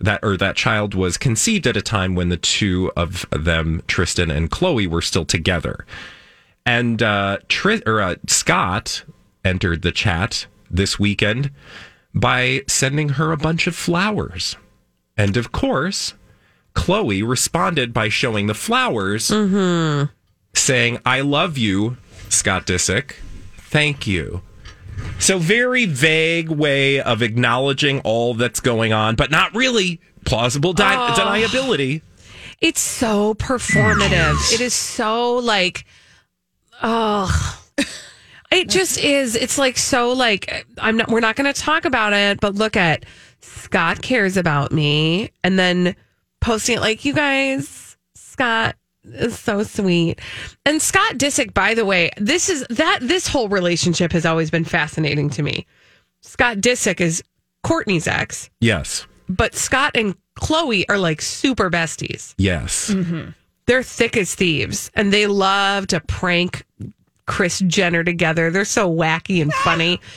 that, 0.00 0.20
or 0.22 0.36
that 0.36 0.56
child 0.56 0.94
was 0.94 1.16
conceived 1.16 1.66
at 1.66 1.76
a 1.76 1.82
time 1.82 2.14
when 2.14 2.28
the 2.28 2.36
two 2.36 2.90
of 2.96 3.26
them, 3.30 3.82
Tristan 3.86 4.30
and 4.30 4.50
Khloe, 4.50 4.86
were 4.86 5.02
still 5.02 5.24
together. 5.24 5.86
And 6.66 7.02
uh, 7.02 7.38
or, 7.86 8.00
uh, 8.00 8.16
Scott 8.26 9.04
entered 9.44 9.82
the 9.82 9.92
chat 9.92 10.46
this 10.70 10.98
weekend 10.98 11.50
by 12.14 12.62
sending 12.66 13.10
her 13.10 13.32
a 13.32 13.36
bunch 13.36 13.66
of 13.66 13.76
flowers. 13.76 14.56
And 15.16 15.36
of 15.36 15.52
course, 15.52 16.14
Khloe 16.74 17.26
responded 17.26 17.92
by 17.92 18.08
showing 18.08 18.46
the 18.46 18.54
flowers, 18.54 19.30
saying, 20.54 20.98
I 21.04 21.20
love 21.20 21.58
you, 21.58 21.96
Scott 22.28 22.66
Disick. 22.66 23.16
Thank 23.56 24.06
you. 24.06 24.42
So, 25.18 25.38
very 25.38 25.86
vague 25.86 26.48
way 26.50 27.00
of 27.00 27.22
acknowledging 27.22 28.00
all 28.00 28.34
that's 28.34 28.60
going 28.60 28.92
on, 28.92 29.14
but 29.16 29.30
not 29.30 29.54
really 29.54 30.00
plausible 30.24 30.72
di- 30.72 30.94
Oh. 30.94 31.14
deniability. 31.14 32.02
It's 32.60 32.80
so 32.80 33.34
performative. 33.34 34.52
it 34.52 34.60
is 34.60 34.74
so 34.74 35.36
like, 35.36 35.84
oh, 36.82 37.60
it 38.50 38.68
just 38.68 38.98
is. 38.98 39.34
It's 39.36 39.58
like 39.58 39.76
so 39.78 40.12
like 40.12 40.66
I'm 40.78 40.96
not. 40.96 41.08
We're 41.08 41.20
not 41.20 41.36
going 41.36 41.52
to 41.52 41.58
talk 41.58 41.84
about 41.84 42.12
it, 42.12 42.40
but 42.40 42.54
look 42.54 42.76
at 42.76 43.04
Scott 43.40 44.02
cares 44.02 44.36
about 44.36 44.72
me, 44.72 45.30
and 45.42 45.58
then 45.58 45.96
posting 46.40 46.76
it 46.76 46.80
like 46.80 47.04
you 47.04 47.12
guys. 47.14 47.96
Scott 48.14 48.76
is 49.04 49.38
so 49.38 49.62
sweet, 49.62 50.20
and 50.64 50.80
Scott 50.80 51.16
Disick. 51.18 51.52
By 51.54 51.74
the 51.74 51.84
way, 51.84 52.10
this 52.16 52.48
is 52.48 52.64
that 52.70 52.98
this 53.02 53.26
whole 53.28 53.48
relationship 53.48 54.12
has 54.12 54.24
always 54.26 54.50
been 54.50 54.64
fascinating 54.64 55.30
to 55.30 55.42
me. 55.42 55.66
Scott 56.22 56.58
Disick 56.58 57.00
is 57.00 57.22
Kourtney's 57.64 58.06
ex, 58.06 58.50
Yes. 58.60 59.06
but 59.28 59.54
Scott 59.54 59.92
and 59.94 60.14
Khloe 60.36 60.84
are 60.88 60.98
like 60.98 61.20
super 61.22 61.70
besties 61.70 62.34
Yes. 62.38 62.90
Mm-hmm. 62.90 63.30
they're 63.66 63.82
thick 63.82 64.16
as 64.16 64.34
thieves 64.34 64.90
and 64.94 65.12
they 65.12 65.26
love 65.26 65.86
to 65.88 66.00
prank 66.00 66.64
Kris 67.26 67.60
Jenner 67.60 68.02
together. 68.04 68.50
They're 68.50 68.64
so 68.64 68.90
wacky 68.92 69.40
and 69.42 69.52
funny. 69.52 70.00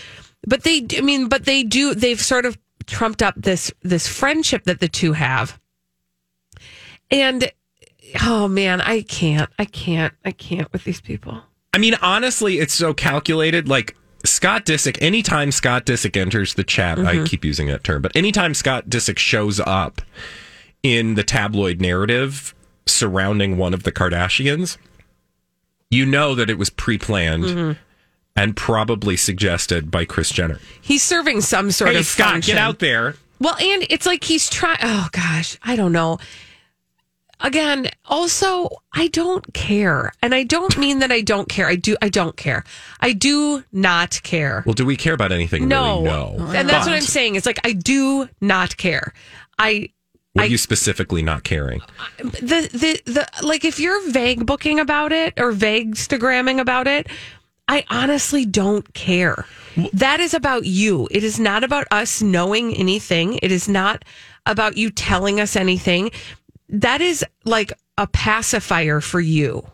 But 0.46 0.64
they 0.64 0.86
I 0.98 1.02
mean, 1.02 1.28
but 1.28 1.44
they 1.46 1.64
do 1.64 1.94
they've 1.96 2.22
sort 2.22 2.46
of 2.46 2.58
trumped 2.86 3.22
up 3.22 3.34
this 3.36 3.72
this 3.82 4.08
friendship 4.08 4.64
that 4.64 4.80
the 4.80 4.88
two 4.88 5.12
have. 5.14 5.60
And 7.12 7.52
oh 8.24 8.48
man, 8.48 8.82
I 8.82 9.02
can't. 9.02 9.50
I 9.58 9.66
can't. 9.66 10.14
I 10.26 10.32
can't 10.32 10.72
with 10.74 10.84
these 10.84 11.02
people. 11.02 11.42
I 11.74 11.78
mean, 11.78 11.96
honestly, 12.02 12.60
it's 12.60 12.74
so 12.74 12.94
calculated. 12.94 13.68
Like 13.68 13.96
Scott 14.26 14.66
Disick, 14.66 14.98
anytime 15.02 15.52
Scott 15.52 15.86
Disick 15.86 16.18
enters 16.18 16.56
the 16.56 16.64
chat, 16.64 17.00
I 17.00 17.16
mm-hmm. 17.16 17.26
keep 17.26 17.46
using 17.46 17.68
that 17.68 17.84
term, 17.84 18.02
but 18.02 18.16
anytime 18.16 18.54
Scott 18.54 18.90
Disick 18.90 19.18
shows 19.18 19.60
up 19.60 20.02
in 20.84 21.16
the 21.16 21.24
tabloid 21.24 21.82
narrative 21.82 22.54
surrounding 22.86 23.58
one 23.58 23.74
of 23.74 23.84
the 23.84 23.92
Kardashians, 23.92 24.78
you 25.90 26.06
know 26.06 26.36
that 26.36 26.50
it 26.50 26.58
was 26.58 26.70
pre 26.70 26.98
planned 26.98 27.44
mm-hmm. 27.44 27.80
and 28.36 28.56
probably 28.56 29.18
suggested 29.18 29.92
by 29.92 30.06
Kris 30.06 30.32
Jenner. 30.32 30.60
He's 30.82 31.04
serving 31.04 31.42
some 31.42 31.72
sort 31.72 31.92
hey, 31.92 32.00
of 32.00 32.06
Scott, 32.06 32.34
function. 32.34 32.56
get 32.56 32.62
out 32.62 32.80
there. 32.80 33.16
Well, 33.40 33.56
and 33.56 33.86
it's 33.90 34.06
like 34.06 34.24
he's 34.24 34.50
trying. 34.50 34.80
Oh 34.82 35.10
gosh, 35.12 35.58
I 35.64 35.76
don't 35.76 35.92
know. 35.92 36.18
Again, 37.40 37.90
also, 38.06 38.68
I 38.94 39.08
don't 39.10 39.54
care, 39.54 40.12
and 40.24 40.34
I 40.34 40.44
don't 40.44 40.76
mean 40.78 41.00
that 41.00 41.12
I 41.12 41.22
don't 41.22 41.48
care. 41.48 41.68
I 41.68 41.76
do. 41.76 41.96
I 42.02 42.10
don't 42.10 42.36
care. 42.36 42.64
I 43.00 43.14
do 43.14 43.64
not 43.72 44.20
care. 44.24 44.64
Well, 44.66 44.74
do 44.74 44.86
we 44.86 44.96
care 44.98 45.14
about 45.14 45.32
anything? 45.32 45.68
no, 45.68 46.02
Really? 46.02 46.04
No. 46.44 46.52
and 46.56 46.68
that's 46.68 46.88
what 46.88 46.96
I'm 46.96 47.02
saying. 47.02 47.36
It's 47.36 47.46
like 47.46 47.60
I 47.64 47.74
do 47.74 48.28
not 48.42 48.78
care. 48.78 49.14
I 49.60 49.90
What 50.34 50.44
I- 50.44 50.46
are 50.46 50.50
you 50.50 50.58
specifically 50.58 51.22
not 51.22 51.44
caring? 51.44 51.82
the 52.18 52.70
the 52.74 53.02
the 53.06 53.28
like 53.46 53.64
if 53.66 53.80
you're 53.80 54.10
vague 54.10 54.46
booking 54.46 54.80
about 54.80 55.12
it 55.12 55.34
or 55.38 55.52
vague 55.52 55.94
Instagramming 55.94 56.60
about 56.60 56.88
it, 56.88 57.06
I 57.68 57.86
honestly 57.90 58.46
don't 58.46 58.94
care. 58.96 59.46
That 59.94 60.20
is 60.20 60.34
about 60.34 60.66
you. 60.66 61.08
It 61.12 61.24
is 61.24 61.40
not 61.40 61.64
about 61.64 61.86
us 61.92 62.20
knowing 62.22 62.74
anything. 62.76 63.38
It 63.44 63.52
is 63.52 63.68
not 63.70 64.04
about 64.48 64.78
you 64.78 64.90
telling 64.90 65.40
us 65.42 65.56
anything. 65.58 66.10
That 66.70 67.02
is 67.02 67.24
like 67.46 67.74
a 67.98 68.08
pacifier 68.08 69.02
for 69.02 69.20
you, 69.20 69.66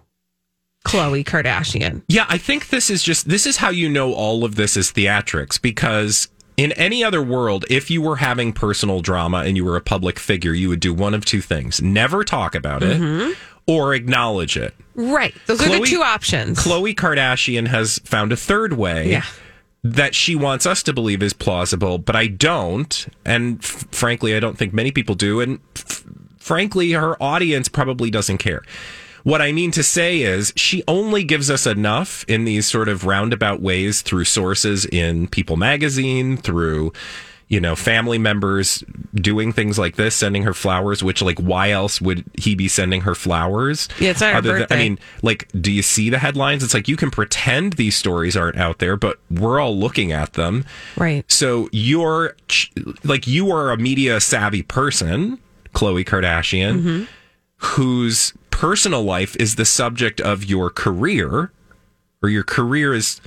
Khloe 0.86 1.26
Kardashian. 1.26 2.04
Yeah, 2.08 2.26
I 2.30 2.38
think 2.38 2.70
this 2.70 2.90
is 2.90 3.04
just 3.04 3.28
this 3.28 3.46
is 3.46 3.58
how 3.58 3.70
you 3.70 3.90
know 3.90 4.14
all 4.14 4.44
of 4.44 4.56
this 4.56 4.78
is 4.78 4.92
theatrics 4.92 5.62
because 5.62 6.28
in 6.58 6.72
any 6.74 7.04
other 7.04 7.22
world, 7.22 7.66
if 7.70 7.90
you 7.90 8.02
were 8.02 8.18
having 8.18 8.54
personal 8.54 9.02
drama 9.02 9.40
and 9.40 9.58
you 9.58 9.66
were 9.66 9.76
a 9.76 9.82
public 9.82 10.20
figure, 10.20 10.54
you 10.54 10.70
would 10.70 10.80
do 10.80 10.94
one 10.94 11.14
of 11.14 11.26
two 11.26 11.42
things: 11.42 11.82
never 11.82 12.24
talk 12.24 12.56
about 12.56 12.84
it 12.84 13.00
mm-hmm. 13.00 13.32
or 13.66 13.94
acknowledge 13.94 14.56
it. 14.58 14.74
Right. 14.96 15.34
Those 15.48 15.62
are 15.62 15.80
the 15.80 15.86
two 15.86 16.04
options. 16.04 16.60
Khloe 16.60 16.94
Kardashian 16.94 17.68
has 17.68 18.00
found 18.00 18.32
a 18.32 18.38
third 18.38 18.74
way. 18.74 19.10
Yeah. 19.10 19.26
That 19.86 20.16
she 20.16 20.34
wants 20.34 20.66
us 20.66 20.82
to 20.84 20.94
believe 20.94 21.22
is 21.22 21.34
plausible, 21.34 21.98
but 21.98 22.16
I 22.16 22.28
don't. 22.28 23.06
And 23.26 23.58
f- 23.60 23.86
frankly, 23.92 24.34
I 24.34 24.40
don't 24.40 24.58
think 24.58 24.74
many 24.74 24.92
people 24.92 25.14
do. 25.14 25.42
And 25.42 25.60
f- 25.76 26.03
frankly, 26.44 26.92
her 26.92 27.22
audience 27.24 27.70
probably 27.70 28.12
doesn't 28.12 28.38
care. 28.40 28.62
What 29.24 29.42
I 29.42 29.54
mean 29.54 29.72
to 29.72 29.84
say 29.84 30.22
is, 30.22 30.52
she 30.58 30.84
only 30.86 31.24
gives 31.24 31.50
us 31.50 31.66
enough 31.66 32.26
in 32.28 32.44
these 32.44 32.66
sort 32.66 32.90
of 32.90 33.06
roundabout 33.06 33.62
ways 33.62 34.02
through 34.02 34.26
sources 34.26 34.86
in 34.86 35.28
People 35.30 35.56
magazine, 35.56 36.36
through, 36.36 36.92
you 37.48 37.62
know, 37.62 37.74
family 37.74 38.18
members 38.18 38.84
doing 39.16 39.54
things 39.54 39.80
like 39.80 39.96
this, 39.96 40.14
sending 40.14 40.44
her 40.44 40.54
flowers, 40.54 41.02
which, 41.02 41.22
like, 41.22 41.40
why 41.40 41.70
else 41.72 42.02
would 42.02 42.26
he 42.38 42.54
be 42.54 42.68
sending 42.68 43.00
her 43.02 43.16
flowers? 43.16 43.88
Yeah, 43.98 44.10
it's 44.10 44.20
not 44.20 44.34
her 44.34 44.38
Other 44.40 44.60
than- 44.66 44.68
I 44.70 44.76
mean, 44.76 45.00
like, 45.22 45.48
do 45.62 45.72
you 45.72 45.84
see 45.84 46.10
the 46.10 46.20
headlines? 46.20 46.62
It's 46.62 46.74
like 46.74 46.90
you 46.90 46.98
can 46.98 47.10
pretend 47.10 47.74
these 47.74 47.96
stories 47.96 48.36
aren't 48.36 48.58
out 48.58 48.80
there, 48.80 48.98
but 48.98 49.20
we're 49.32 49.58
all 49.62 49.78
looking 49.78 50.12
at 50.12 50.34
them. 50.34 50.66
Right. 50.98 51.24
So 51.32 51.70
you're 51.72 52.36
like 53.06 53.26
you 53.26 53.52
are 53.52 53.72
a 53.72 53.78
media 53.78 54.20
savvy 54.20 54.64
person, 54.64 55.40
Khloe 55.74 56.06
Kardashian, 56.06 56.80
Mm-hmm. 56.80 57.04
whose 57.58 58.34
personal 58.50 59.04
life 59.04 59.36
is 59.38 59.56
the 59.56 59.66
subject 59.66 60.22
of 60.22 60.44
your 60.46 60.70
career, 60.70 61.52
or 62.22 62.30
your 62.30 62.44
career 62.44 62.94
is 62.94 63.20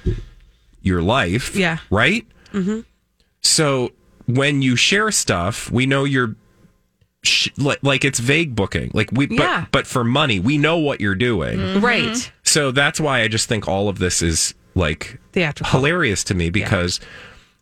your 0.83 1.03
life. 1.03 1.55
Yeah. 1.57 1.79
Right. 1.91 2.27
Mm-hmm. 2.53 2.81
So 3.41 3.91
when 4.27 4.63
you 4.63 4.77
share 4.77 5.11
stuff, 5.11 5.71
we 5.71 5.87
know 5.87 6.05
you're. 6.05 6.35
Sh- 7.25 7.49
like, 7.57 7.81
like 7.83 8.05
it's 8.05 8.21
vague 8.21 8.55
booking, 8.55 8.93
like 8.95 9.11
we, 9.11 9.27
but, 9.27 9.39
Yeah. 9.39 9.67
but 9.73 9.85
for 9.89 10.05
money, 10.05 10.39
we 10.39 10.59
know 10.59 10.79
what 10.79 11.01
you're 11.01 11.17
doing. 11.17 11.81
Right. 11.81 12.31
So 12.45 12.71
that's 12.71 13.01
why 13.01 13.23
I 13.23 13.29
just 13.29 13.49
think 13.49 13.67
all 13.67 13.89
of 13.89 13.99
this 13.99 14.23
is 14.23 14.55
like 14.77 15.19
Theatrical. 15.33 15.73
hilarious 15.77 16.23
to 16.25 16.35
me 16.35 16.51
because 16.51 17.01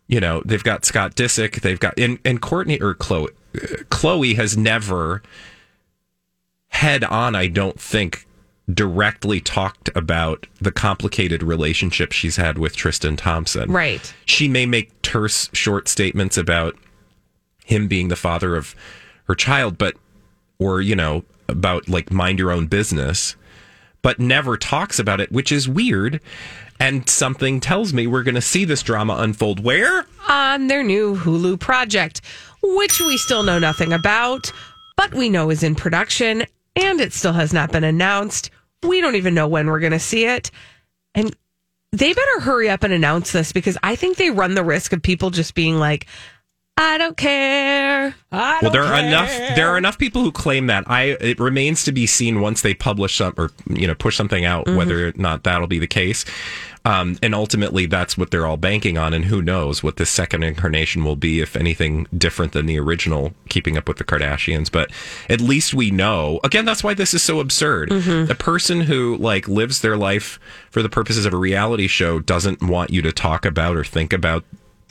you 0.07 0.19
know 0.19 0.43
they've 0.45 0.63
got 0.63 0.85
Scott 0.85 1.15
Disick, 1.15 1.61
they've 1.61 1.79
got 1.79 1.97
and, 1.97 2.19
and 2.23 2.41
Kourtney 2.43 2.79
or 2.79 2.93
Khloe. 2.93 3.29
Khloe 3.89 4.35
has 4.35 4.57
never 4.57 5.21
head 6.69 7.03
on, 7.03 7.35
I 7.35 7.47
don't 7.47 7.79
think, 7.79 8.27
directly 8.71 9.39
talked 9.39 9.89
about 9.95 10.47
the 10.59 10.71
complicated 10.71 11.43
relationship 11.43 12.11
she's 12.11 12.35
had 12.35 12.57
with 12.57 12.75
Tristan 12.75 13.15
Thompson. 13.15 13.71
Right. 13.71 14.13
She 14.25 14.47
may 14.47 14.65
make 14.65 15.01
terse, 15.01 15.49
short 15.53 15.87
statements 15.87 16.37
about 16.37 16.75
him 17.63 17.87
being 17.87 18.07
the 18.07 18.15
father 18.15 18.55
of 18.55 18.75
her 19.25 19.35
child, 19.35 19.77
but 19.77 19.95
or 20.59 20.81
you 20.81 20.95
know 20.95 21.23
about 21.47 21.87
like 21.87 22.11
mind 22.11 22.39
your 22.39 22.51
own 22.51 22.67
business 22.67 23.35
but 24.05 24.19
never 24.19 24.55
talks 24.55 24.99
about 24.99 25.19
it, 25.19 25.31
which 25.31 25.51
is 25.51 25.67
weird. 25.67 26.21
And 26.79 27.09
something 27.09 27.59
tells 27.59 27.91
me 27.91 28.05
we're 28.05 28.21
going 28.21 28.35
to 28.35 28.41
see 28.41 28.63
this 28.63 28.83
drama 28.83 29.15
unfold 29.15 29.63
where? 29.63 30.05
on 30.27 30.67
their 30.67 30.83
new 30.83 31.15
Hulu 31.15 31.59
project, 31.59 32.21
which 32.75 32.99
we 32.99 33.17
still 33.17 33.43
know 33.43 33.59
nothing 33.59 33.93
about, 33.93 34.51
but 34.97 35.13
we 35.13 35.29
know 35.29 35.49
is 35.49 35.63
in 35.63 35.75
production 35.75 36.45
and 36.75 36.99
it 36.99 37.13
still 37.13 37.33
has 37.33 37.53
not 37.53 37.71
been 37.71 37.83
announced. 37.83 38.49
We 38.83 39.01
don't 39.01 39.15
even 39.15 39.33
know 39.33 39.47
when 39.47 39.67
we're 39.67 39.79
going 39.79 39.91
to 39.91 39.99
see 39.99 40.25
it. 40.25 40.51
And 41.13 41.35
they 41.91 42.13
better 42.13 42.39
hurry 42.41 42.69
up 42.69 42.83
and 42.83 42.93
announce 42.93 43.31
this 43.31 43.51
because 43.51 43.77
I 43.83 43.95
think 43.95 44.17
they 44.17 44.29
run 44.29 44.55
the 44.55 44.63
risk 44.63 44.91
of 44.93 45.01
people 45.01 45.29
just 45.29 45.55
being 45.55 45.77
like, 45.77 46.07
I 46.77 46.97
don't 46.97 47.15
care. 47.15 48.13
I 48.33 48.59
Well, 48.61 48.61
don't 48.63 48.71
there 48.73 48.83
are 48.83 48.99
care." 48.99 49.07
enough. 49.07 49.29
There 49.55 49.69
are 49.69 49.77
enough 49.77 49.97
people 49.97 50.23
who 50.23 50.31
claim 50.31 50.67
that. 50.67 50.83
I. 50.89 51.15
It 51.21 51.39
remains 51.39 51.83
to 51.85 51.91
be 51.93 52.05
seen 52.05 52.41
once 52.41 52.61
they 52.61 52.73
publish 52.73 53.15
some 53.15 53.33
or 53.37 53.51
you 53.69 53.87
know 53.87 53.95
push 53.95 54.17
something 54.17 54.43
out 54.43 54.65
Mm-hmm. 54.65 54.77
whether 54.77 55.07
or 55.09 55.13
not 55.15 55.43
that'll 55.43 55.67
be 55.67 55.79
the 55.79 55.87
case. 55.87 56.25
Um, 56.83 57.17
and 57.23 57.33
ultimately, 57.33 57.87
that's 57.87 58.15
what 58.15 58.29
they're 58.29 58.45
all 58.45 58.57
banking 58.57 58.95
on. 58.97 59.13
And 59.13 59.25
who 59.25 59.41
knows 59.41 59.81
what 59.81 59.95
this 59.95 60.09
second 60.11 60.43
incarnation 60.43 61.03
will 61.03 61.15
be, 61.15 61.39
if 61.39 61.55
anything 61.55 62.05
different 62.15 62.51
than 62.51 62.67
the 62.67 62.77
original, 62.77 63.33
Keeping 63.49 63.75
Up 63.75 63.87
with 63.87 63.97
the 63.97 64.03
Kardashians. 64.03 64.71
But 64.71 64.91
at 65.27 65.41
least 65.41 65.73
we 65.73 65.89
know. 65.89 66.39
Again, 66.43 66.63
that's 66.65 66.83
why 66.83 66.93
this 66.93 67.13
is 67.15 67.23
so 67.23 67.39
absurd. 67.39 67.89
Mm-hmm. 67.89 68.29
A 68.31 68.35
person 68.35 68.81
who 68.81 69.17
like 69.17 69.47
lives 69.47 69.79
their 69.81 69.97
life 69.97 70.39
for 70.69 70.83
the 70.83 70.89
purposes 70.89 71.25
of 71.25 71.33
a 71.33 71.37
reality 71.37 71.87
show 71.87 72.19
doesn't 72.19 72.61
want 72.61 72.91
you 72.91 73.01
to 73.01 73.11
talk 73.11 73.45
about 73.45 73.75
or 73.77 73.83
think 73.83 74.13
about 74.13 74.43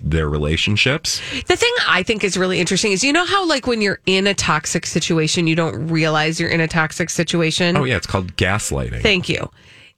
their 0.05 0.29
relationships. 0.29 1.21
The 1.47 1.57
thing 1.57 1.73
I 1.89 2.03
think 2.03 2.25
is 2.25 2.37
really 2.37 2.61
interesting 2.61 2.93
is 2.93 3.03
you 3.03 3.13
know 3.13 3.25
how, 3.25 3.47
like, 3.47 3.67
when 3.67 3.81
you're 3.81 4.01
in 4.07 4.27
a 4.27 4.35
toxic 4.35 4.87
situation, 4.87 5.47
you 5.47 5.57
don't 5.57 5.89
realize 5.89 6.39
you're 6.39 6.51
in 6.51 6.61
a 6.61 6.69
toxic 6.69 7.11
situation? 7.11 7.77
Oh 7.77 7.85
yeah, 7.85 7.97
it's 7.97 8.07
called 8.07 8.37
gaslighting. 8.37 9.03
Thank 9.03 9.29
you. 9.29 9.51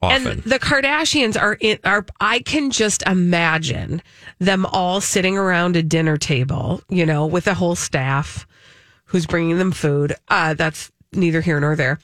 Often. 0.02 0.26
And 0.26 0.42
the 0.42 0.59
Kardashians 0.59 1.40
are 1.40 1.54
in 1.54 1.78
are 1.82 2.04
I 2.20 2.40
can 2.40 2.70
just 2.70 3.02
imagine 3.07 4.02
them 4.38 4.66
all 4.66 5.00
sitting 5.00 5.38
around 5.38 5.74
a 5.74 5.82
dinner 5.82 6.18
table, 6.18 6.82
you 6.90 7.07
know, 7.07 7.24
with 7.26 7.46
a 7.46 7.54
whole 7.54 7.74
staff 7.74 8.46
who's 9.07 9.26
bringing 9.26 9.57
them 9.57 9.72
food. 9.72 10.14
Uh 10.28 10.52
that's 10.52 10.92
neither 11.12 11.40
here 11.40 11.59
nor 11.61 11.76
there. 11.76 11.98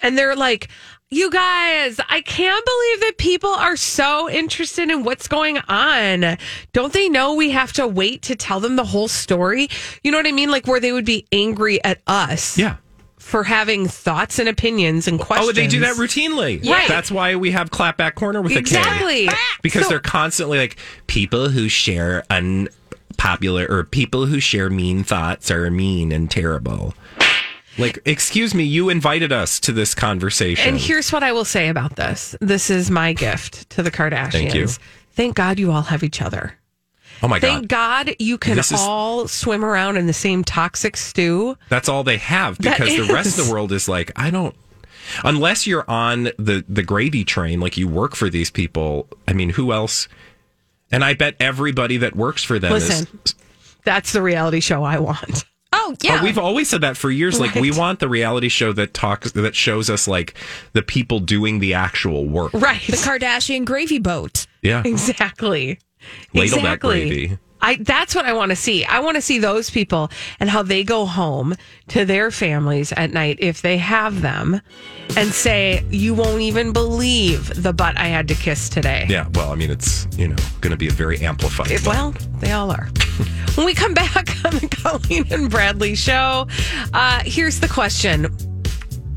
And 0.00 0.16
they're 0.16 0.36
like, 0.36 0.68
"You 1.10 1.30
guys, 1.30 1.98
I 2.08 2.20
can't 2.20 2.64
believe 2.64 3.00
that 3.00 3.14
people 3.18 3.50
are 3.50 3.76
so 3.76 4.28
interested 4.28 4.90
in 4.90 5.04
what's 5.04 5.26
going 5.26 5.58
on. 5.68 6.36
Don't 6.72 6.92
they 6.92 7.08
know 7.08 7.34
we 7.34 7.50
have 7.50 7.72
to 7.74 7.86
wait 7.86 8.22
to 8.22 8.36
tell 8.36 8.60
them 8.60 8.76
the 8.76 8.84
whole 8.84 9.08
story?" 9.08 9.68
You 10.02 10.10
know 10.10 10.18
what 10.18 10.26
I 10.26 10.32
mean? 10.32 10.50
Like 10.50 10.66
where 10.66 10.80
they 10.80 10.92
would 10.92 11.06
be 11.06 11.26
angry 11.32 11.82
at 11.82 12.00
us 12.06 12.58
yeah. 12.58 12.76
for 13.18 13.44
having 13.44 13.88
thoughts 13.88 14.38
and 14.38 14.48
opinions 14.48 15.08
and 15.08 15.18
questions. 15.18 15.48
Oh, 15.48 15.52
they 15.52 15.66
do 15.66 15.80
that 15.80 15.96
routinely. 15.96 16.62
Right. 16.68 16.88
That's 16.88 17.10
why 17.10 17.36
we 17.36 17.52
have 17.52 17.70
clapback 17.70 18.14
corner 18.14 18.42
with 18.42 18.52
the 18.52 18.58
Exactly. 18.58 19.28
K. 19.28 19.34
Because 19.62 19.84
So- 19.84 19.88
they're 19.90 20.00
constantly 20.00 20.58
like 20.58 20.76
people 21.06 21.48
who 21.48 21.68
share 21.70 22.24
unpopular 22.30 23.66
or 23.68 23.84
people 23.84 24.26
who 24.26 24.40
share 24.40 24.68
mean 24.68 25.04
thoughts 25.04 25.50
are 25.50 25.70
mean 25.70 26.12
and 26.12 26.30
terrible. 26.30 26.94
Like, 27.78 27.98
excuse 28.04 28.54
me, 28.54 28.64
you 28.64 28.88
invited 28.88 29.32
us 29.32 29.60
to 29.60 29.72
this 29.72 29.94
conversation. 29.94 30.68
And 30.68 30.78
here's 30.78 31.12
what 31.12 31.22
I 31.22 31.32
will 31.32 31.44
say 31.44 31.68
about 31.68 31.96
this. 31.96 32.34
This 32.40 32.70
is 32.70 32.90
my 32.90 33.12
gift 33.12 33.70
to 33.70 33.82
the 33.82 33.90
Kardashians. 33.90 34.32
Thank 34.32 34.54
you. 34.54 34.68
Thank 35.12 35.34
God 35.36 35.58
you 35.58 35.70
all 35.72 35.82
have 35.82 36.02
each 36.02 36.20
other. 36.22 36.54
oh 37.22 37.28
my 37.28 37.40
Thank 37.40 37.68
god, 37.68 38.06
Thank 38.06 38.16
God 38.16 38.16
you 38.18 38.38
can 38.38 38.58
is- 38.58 38.72
all 38.72 39.26
swim 39.28 39.64
around 39.64 39.96
in 39.96 40.06
the 40.06 40.12
same 40.12 40.44
toxic 40.44 40.96
stew. 40.96 41.56
that's 41.68 41.88
all 41.88 42.04
they 42.04 42.18
have 42.18 42.58
because 42.58 42.96
the 42.96 43.12
rest 43.12 43.38
of 43.38 43.46
the 43.46 43.52
world 43.52 43.72
is 43.72 43.88
like, 43.88 44.10
I 44.16 44.30
don't. 44.30 44.54
Unless 45.24 45.66
you're 45.66 45.88
on 45.90 46.24
the 46.38 46.64
the 46.68 46.82
gravy 46.82 47.24
train, 47.24 47.60
like 47.60 47.76
you 47.78 47.88
work 47.88 48.14
for 48.14 48.28
these 48.28 48.50
people. 48.50 49.08
I 49.26 49.32
mean, 49.32 49.48
who 49.50 49.72
else? 49.72 50.06
And 50.92 51.02
I 51.02 51.14
bet 51.14 51.34
everybody 51.40 51.96
that 51.98 52.14
works 52.14 52.44
for 52.44 52.58
them 52.58 52.72
is 52.74 52.88
Listen, 52.88 53.20
that's 53.84 54.12
the 54.12 54.20
reality 54.22 54.60
show 54.60 54.84
I 54.84 54.98
want. 54.98 55.44
Oh 55.88 55.96
yeah. 56.02 56.18
Oh, 56.20 56.24
we've 56.24 56.36
always 56.36 56.68
said 56.68 56.82
that 56.82 56.98
for 56.98 57.10
years. 57.10 57.40
Like 57.40 57.54
we 57.54 57.70
want 57.70 57.98
the 57.98 58.08
reality 58.08 58.50
show 58.50 58.74
that 58.74 58.92
talks 58.92 59.32
that 59.32 59.54
shows 59.54 59.88
us 59.88 60.06
like 60.06 60.34
the 60.74 60.82
people 60.82 61.18
doing 61.18 61.60
the 61.60 61.72
actual 61.72 62.26
work. 62.26 62.52
Right. 62.52 62.82
the 62.86 62.92
Kardashian 62.92 63.64
gravy 63.64 63.98
boat. 63.98 64.46
Yeah. 64.62 64.82
Exactly. 64.98 65.78
Ladle 66.34 66.58
that 66.62 66.74
exactly. 66.74 67.08
gravy. 67.08 67.38
I 67.60 67.76
that's 67.76 68.14
what 68.14 68.24
I 68.24 68.32
want 68.32 68.50
to 68.50 68.56
see. 68.56 68.84
I 68.84 69.00
want 69.00 69.16
to 69.16 69.20
see 69.20 69.38
those 69.38 69.70
people 69.70 70.10
and 70.40 70.48
how 70.48 70.62
they 70.62 70.84
go 70.84 71.06
home 71.06 71.54
to 71.88 72.04
their 72.04 72.30
families 72.30 72.92
at 72.92 73.10
night 73.12 73.38
if 73.40 73.62
they 73.62 73.78
have 73.78 74.20
them 74.22 74.60
and 75.16 75.30
say, 75.32 75.84
"You 75.90 76.14
won't 76.14 76.40
even 76.40 76.72
believe 76.72 77.62
the 77.62 77.72
butt 77.72 77.96
I 77.98 78.06
had 78.08 78.28
to 78.28 78.34
kiss 78.34 78.68
today." 78.68 79.06
Yeah. 79.08 79.26
Well, 79.34 79.50
I 79.50 79.54
mean, 79.54 79.70
it's 79.70 80.06
you 80.16 80.28
know 80.28 80.36
going 80.60 80.70
to 80.72 80.76
be 80.76 80.88
a 80.88 80.92
very 80.92 81.18
amplified. 81.20 81.70
It- 81.70 81.86
well, 81.86 82.14
they 82.40 82.52
all 82.52 82.70
are. 82.70 82.88
when 83.54 83.66
we 83.66 83.74
come 83.74 83.94
back 83.94 84.16
on 84.44 84.54
the 84.58 84.68
Colleen 84.70 85.26
and 85.32 85.50
Bradley 85.50 85.94
show, 85.94 86.46
uh, 86.92 87.22
here's 87.24 87.60
the 87.60 87.68
question. 87.68 88.28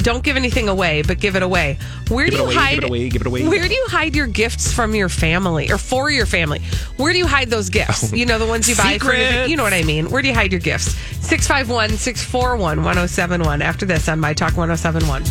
Don't 0.03 0.23
give 0.23 0.35
anything 0.37 0.67
away, 0.69 1.01
but 1.03 1.19
give 1.19 1.35
it 1.35 1.43
away. 1.43 1.77
Where 2.09 2.25
Give 2.25 2.33
do 2.33 2.37
you 2.39 2.45
away, 2.45 2.53
hide? 2.55 2.75
give 2.75 2.83
it 2.83 2.87
away, 2.87 3.09
give 3.09 3.21
it 3.21 3.27
away. 3.27 3.47
Where 3.47 3.67
do 3.67 3.73
you 3.73 3.85
hide 3.89 4.15
your 4.15 4.27
gifts 4.27 4.73
from 4.73 4.95
your 4.95 5.09
family 5.09 5.71
or 5.71 5.77
for 5.77 6.09
your 6.09 6.25
family? 6.25 6.59
Where 6.97 7.13
do 7.13 7.19
you 7.19 7.27
hide 7.27 7.49
those 7.49 7.69
gifts? 7.69 8.11
Oh. 8.11 8.15
You 8.15 8.25
know, 8.25 8.39
the 8.39 8.47
ones 8.47 8.67
you 8.67 8.75
buy 8.75 8.97
for 8.97 9.13
you 9.13 9.55
know 9.55 9.63
what 9.63 9.73
I 9.73 9.83
mean. 9.83 10.09
Where 10.09 10.21
do 10.21 10.27
you 10.27 10.33
hide 10.33 10.51
your 10.51 10.61
gifts? 10.61 10.95
651 11.21 11.89
641 11.97 12.77
1071. 12.83 13.61
After 13.61 13.85
this 13.85 14.09
on 14.09 14.19
My 14.19 14.33
Talk 14.33 14.57
1071. 14.57 15.23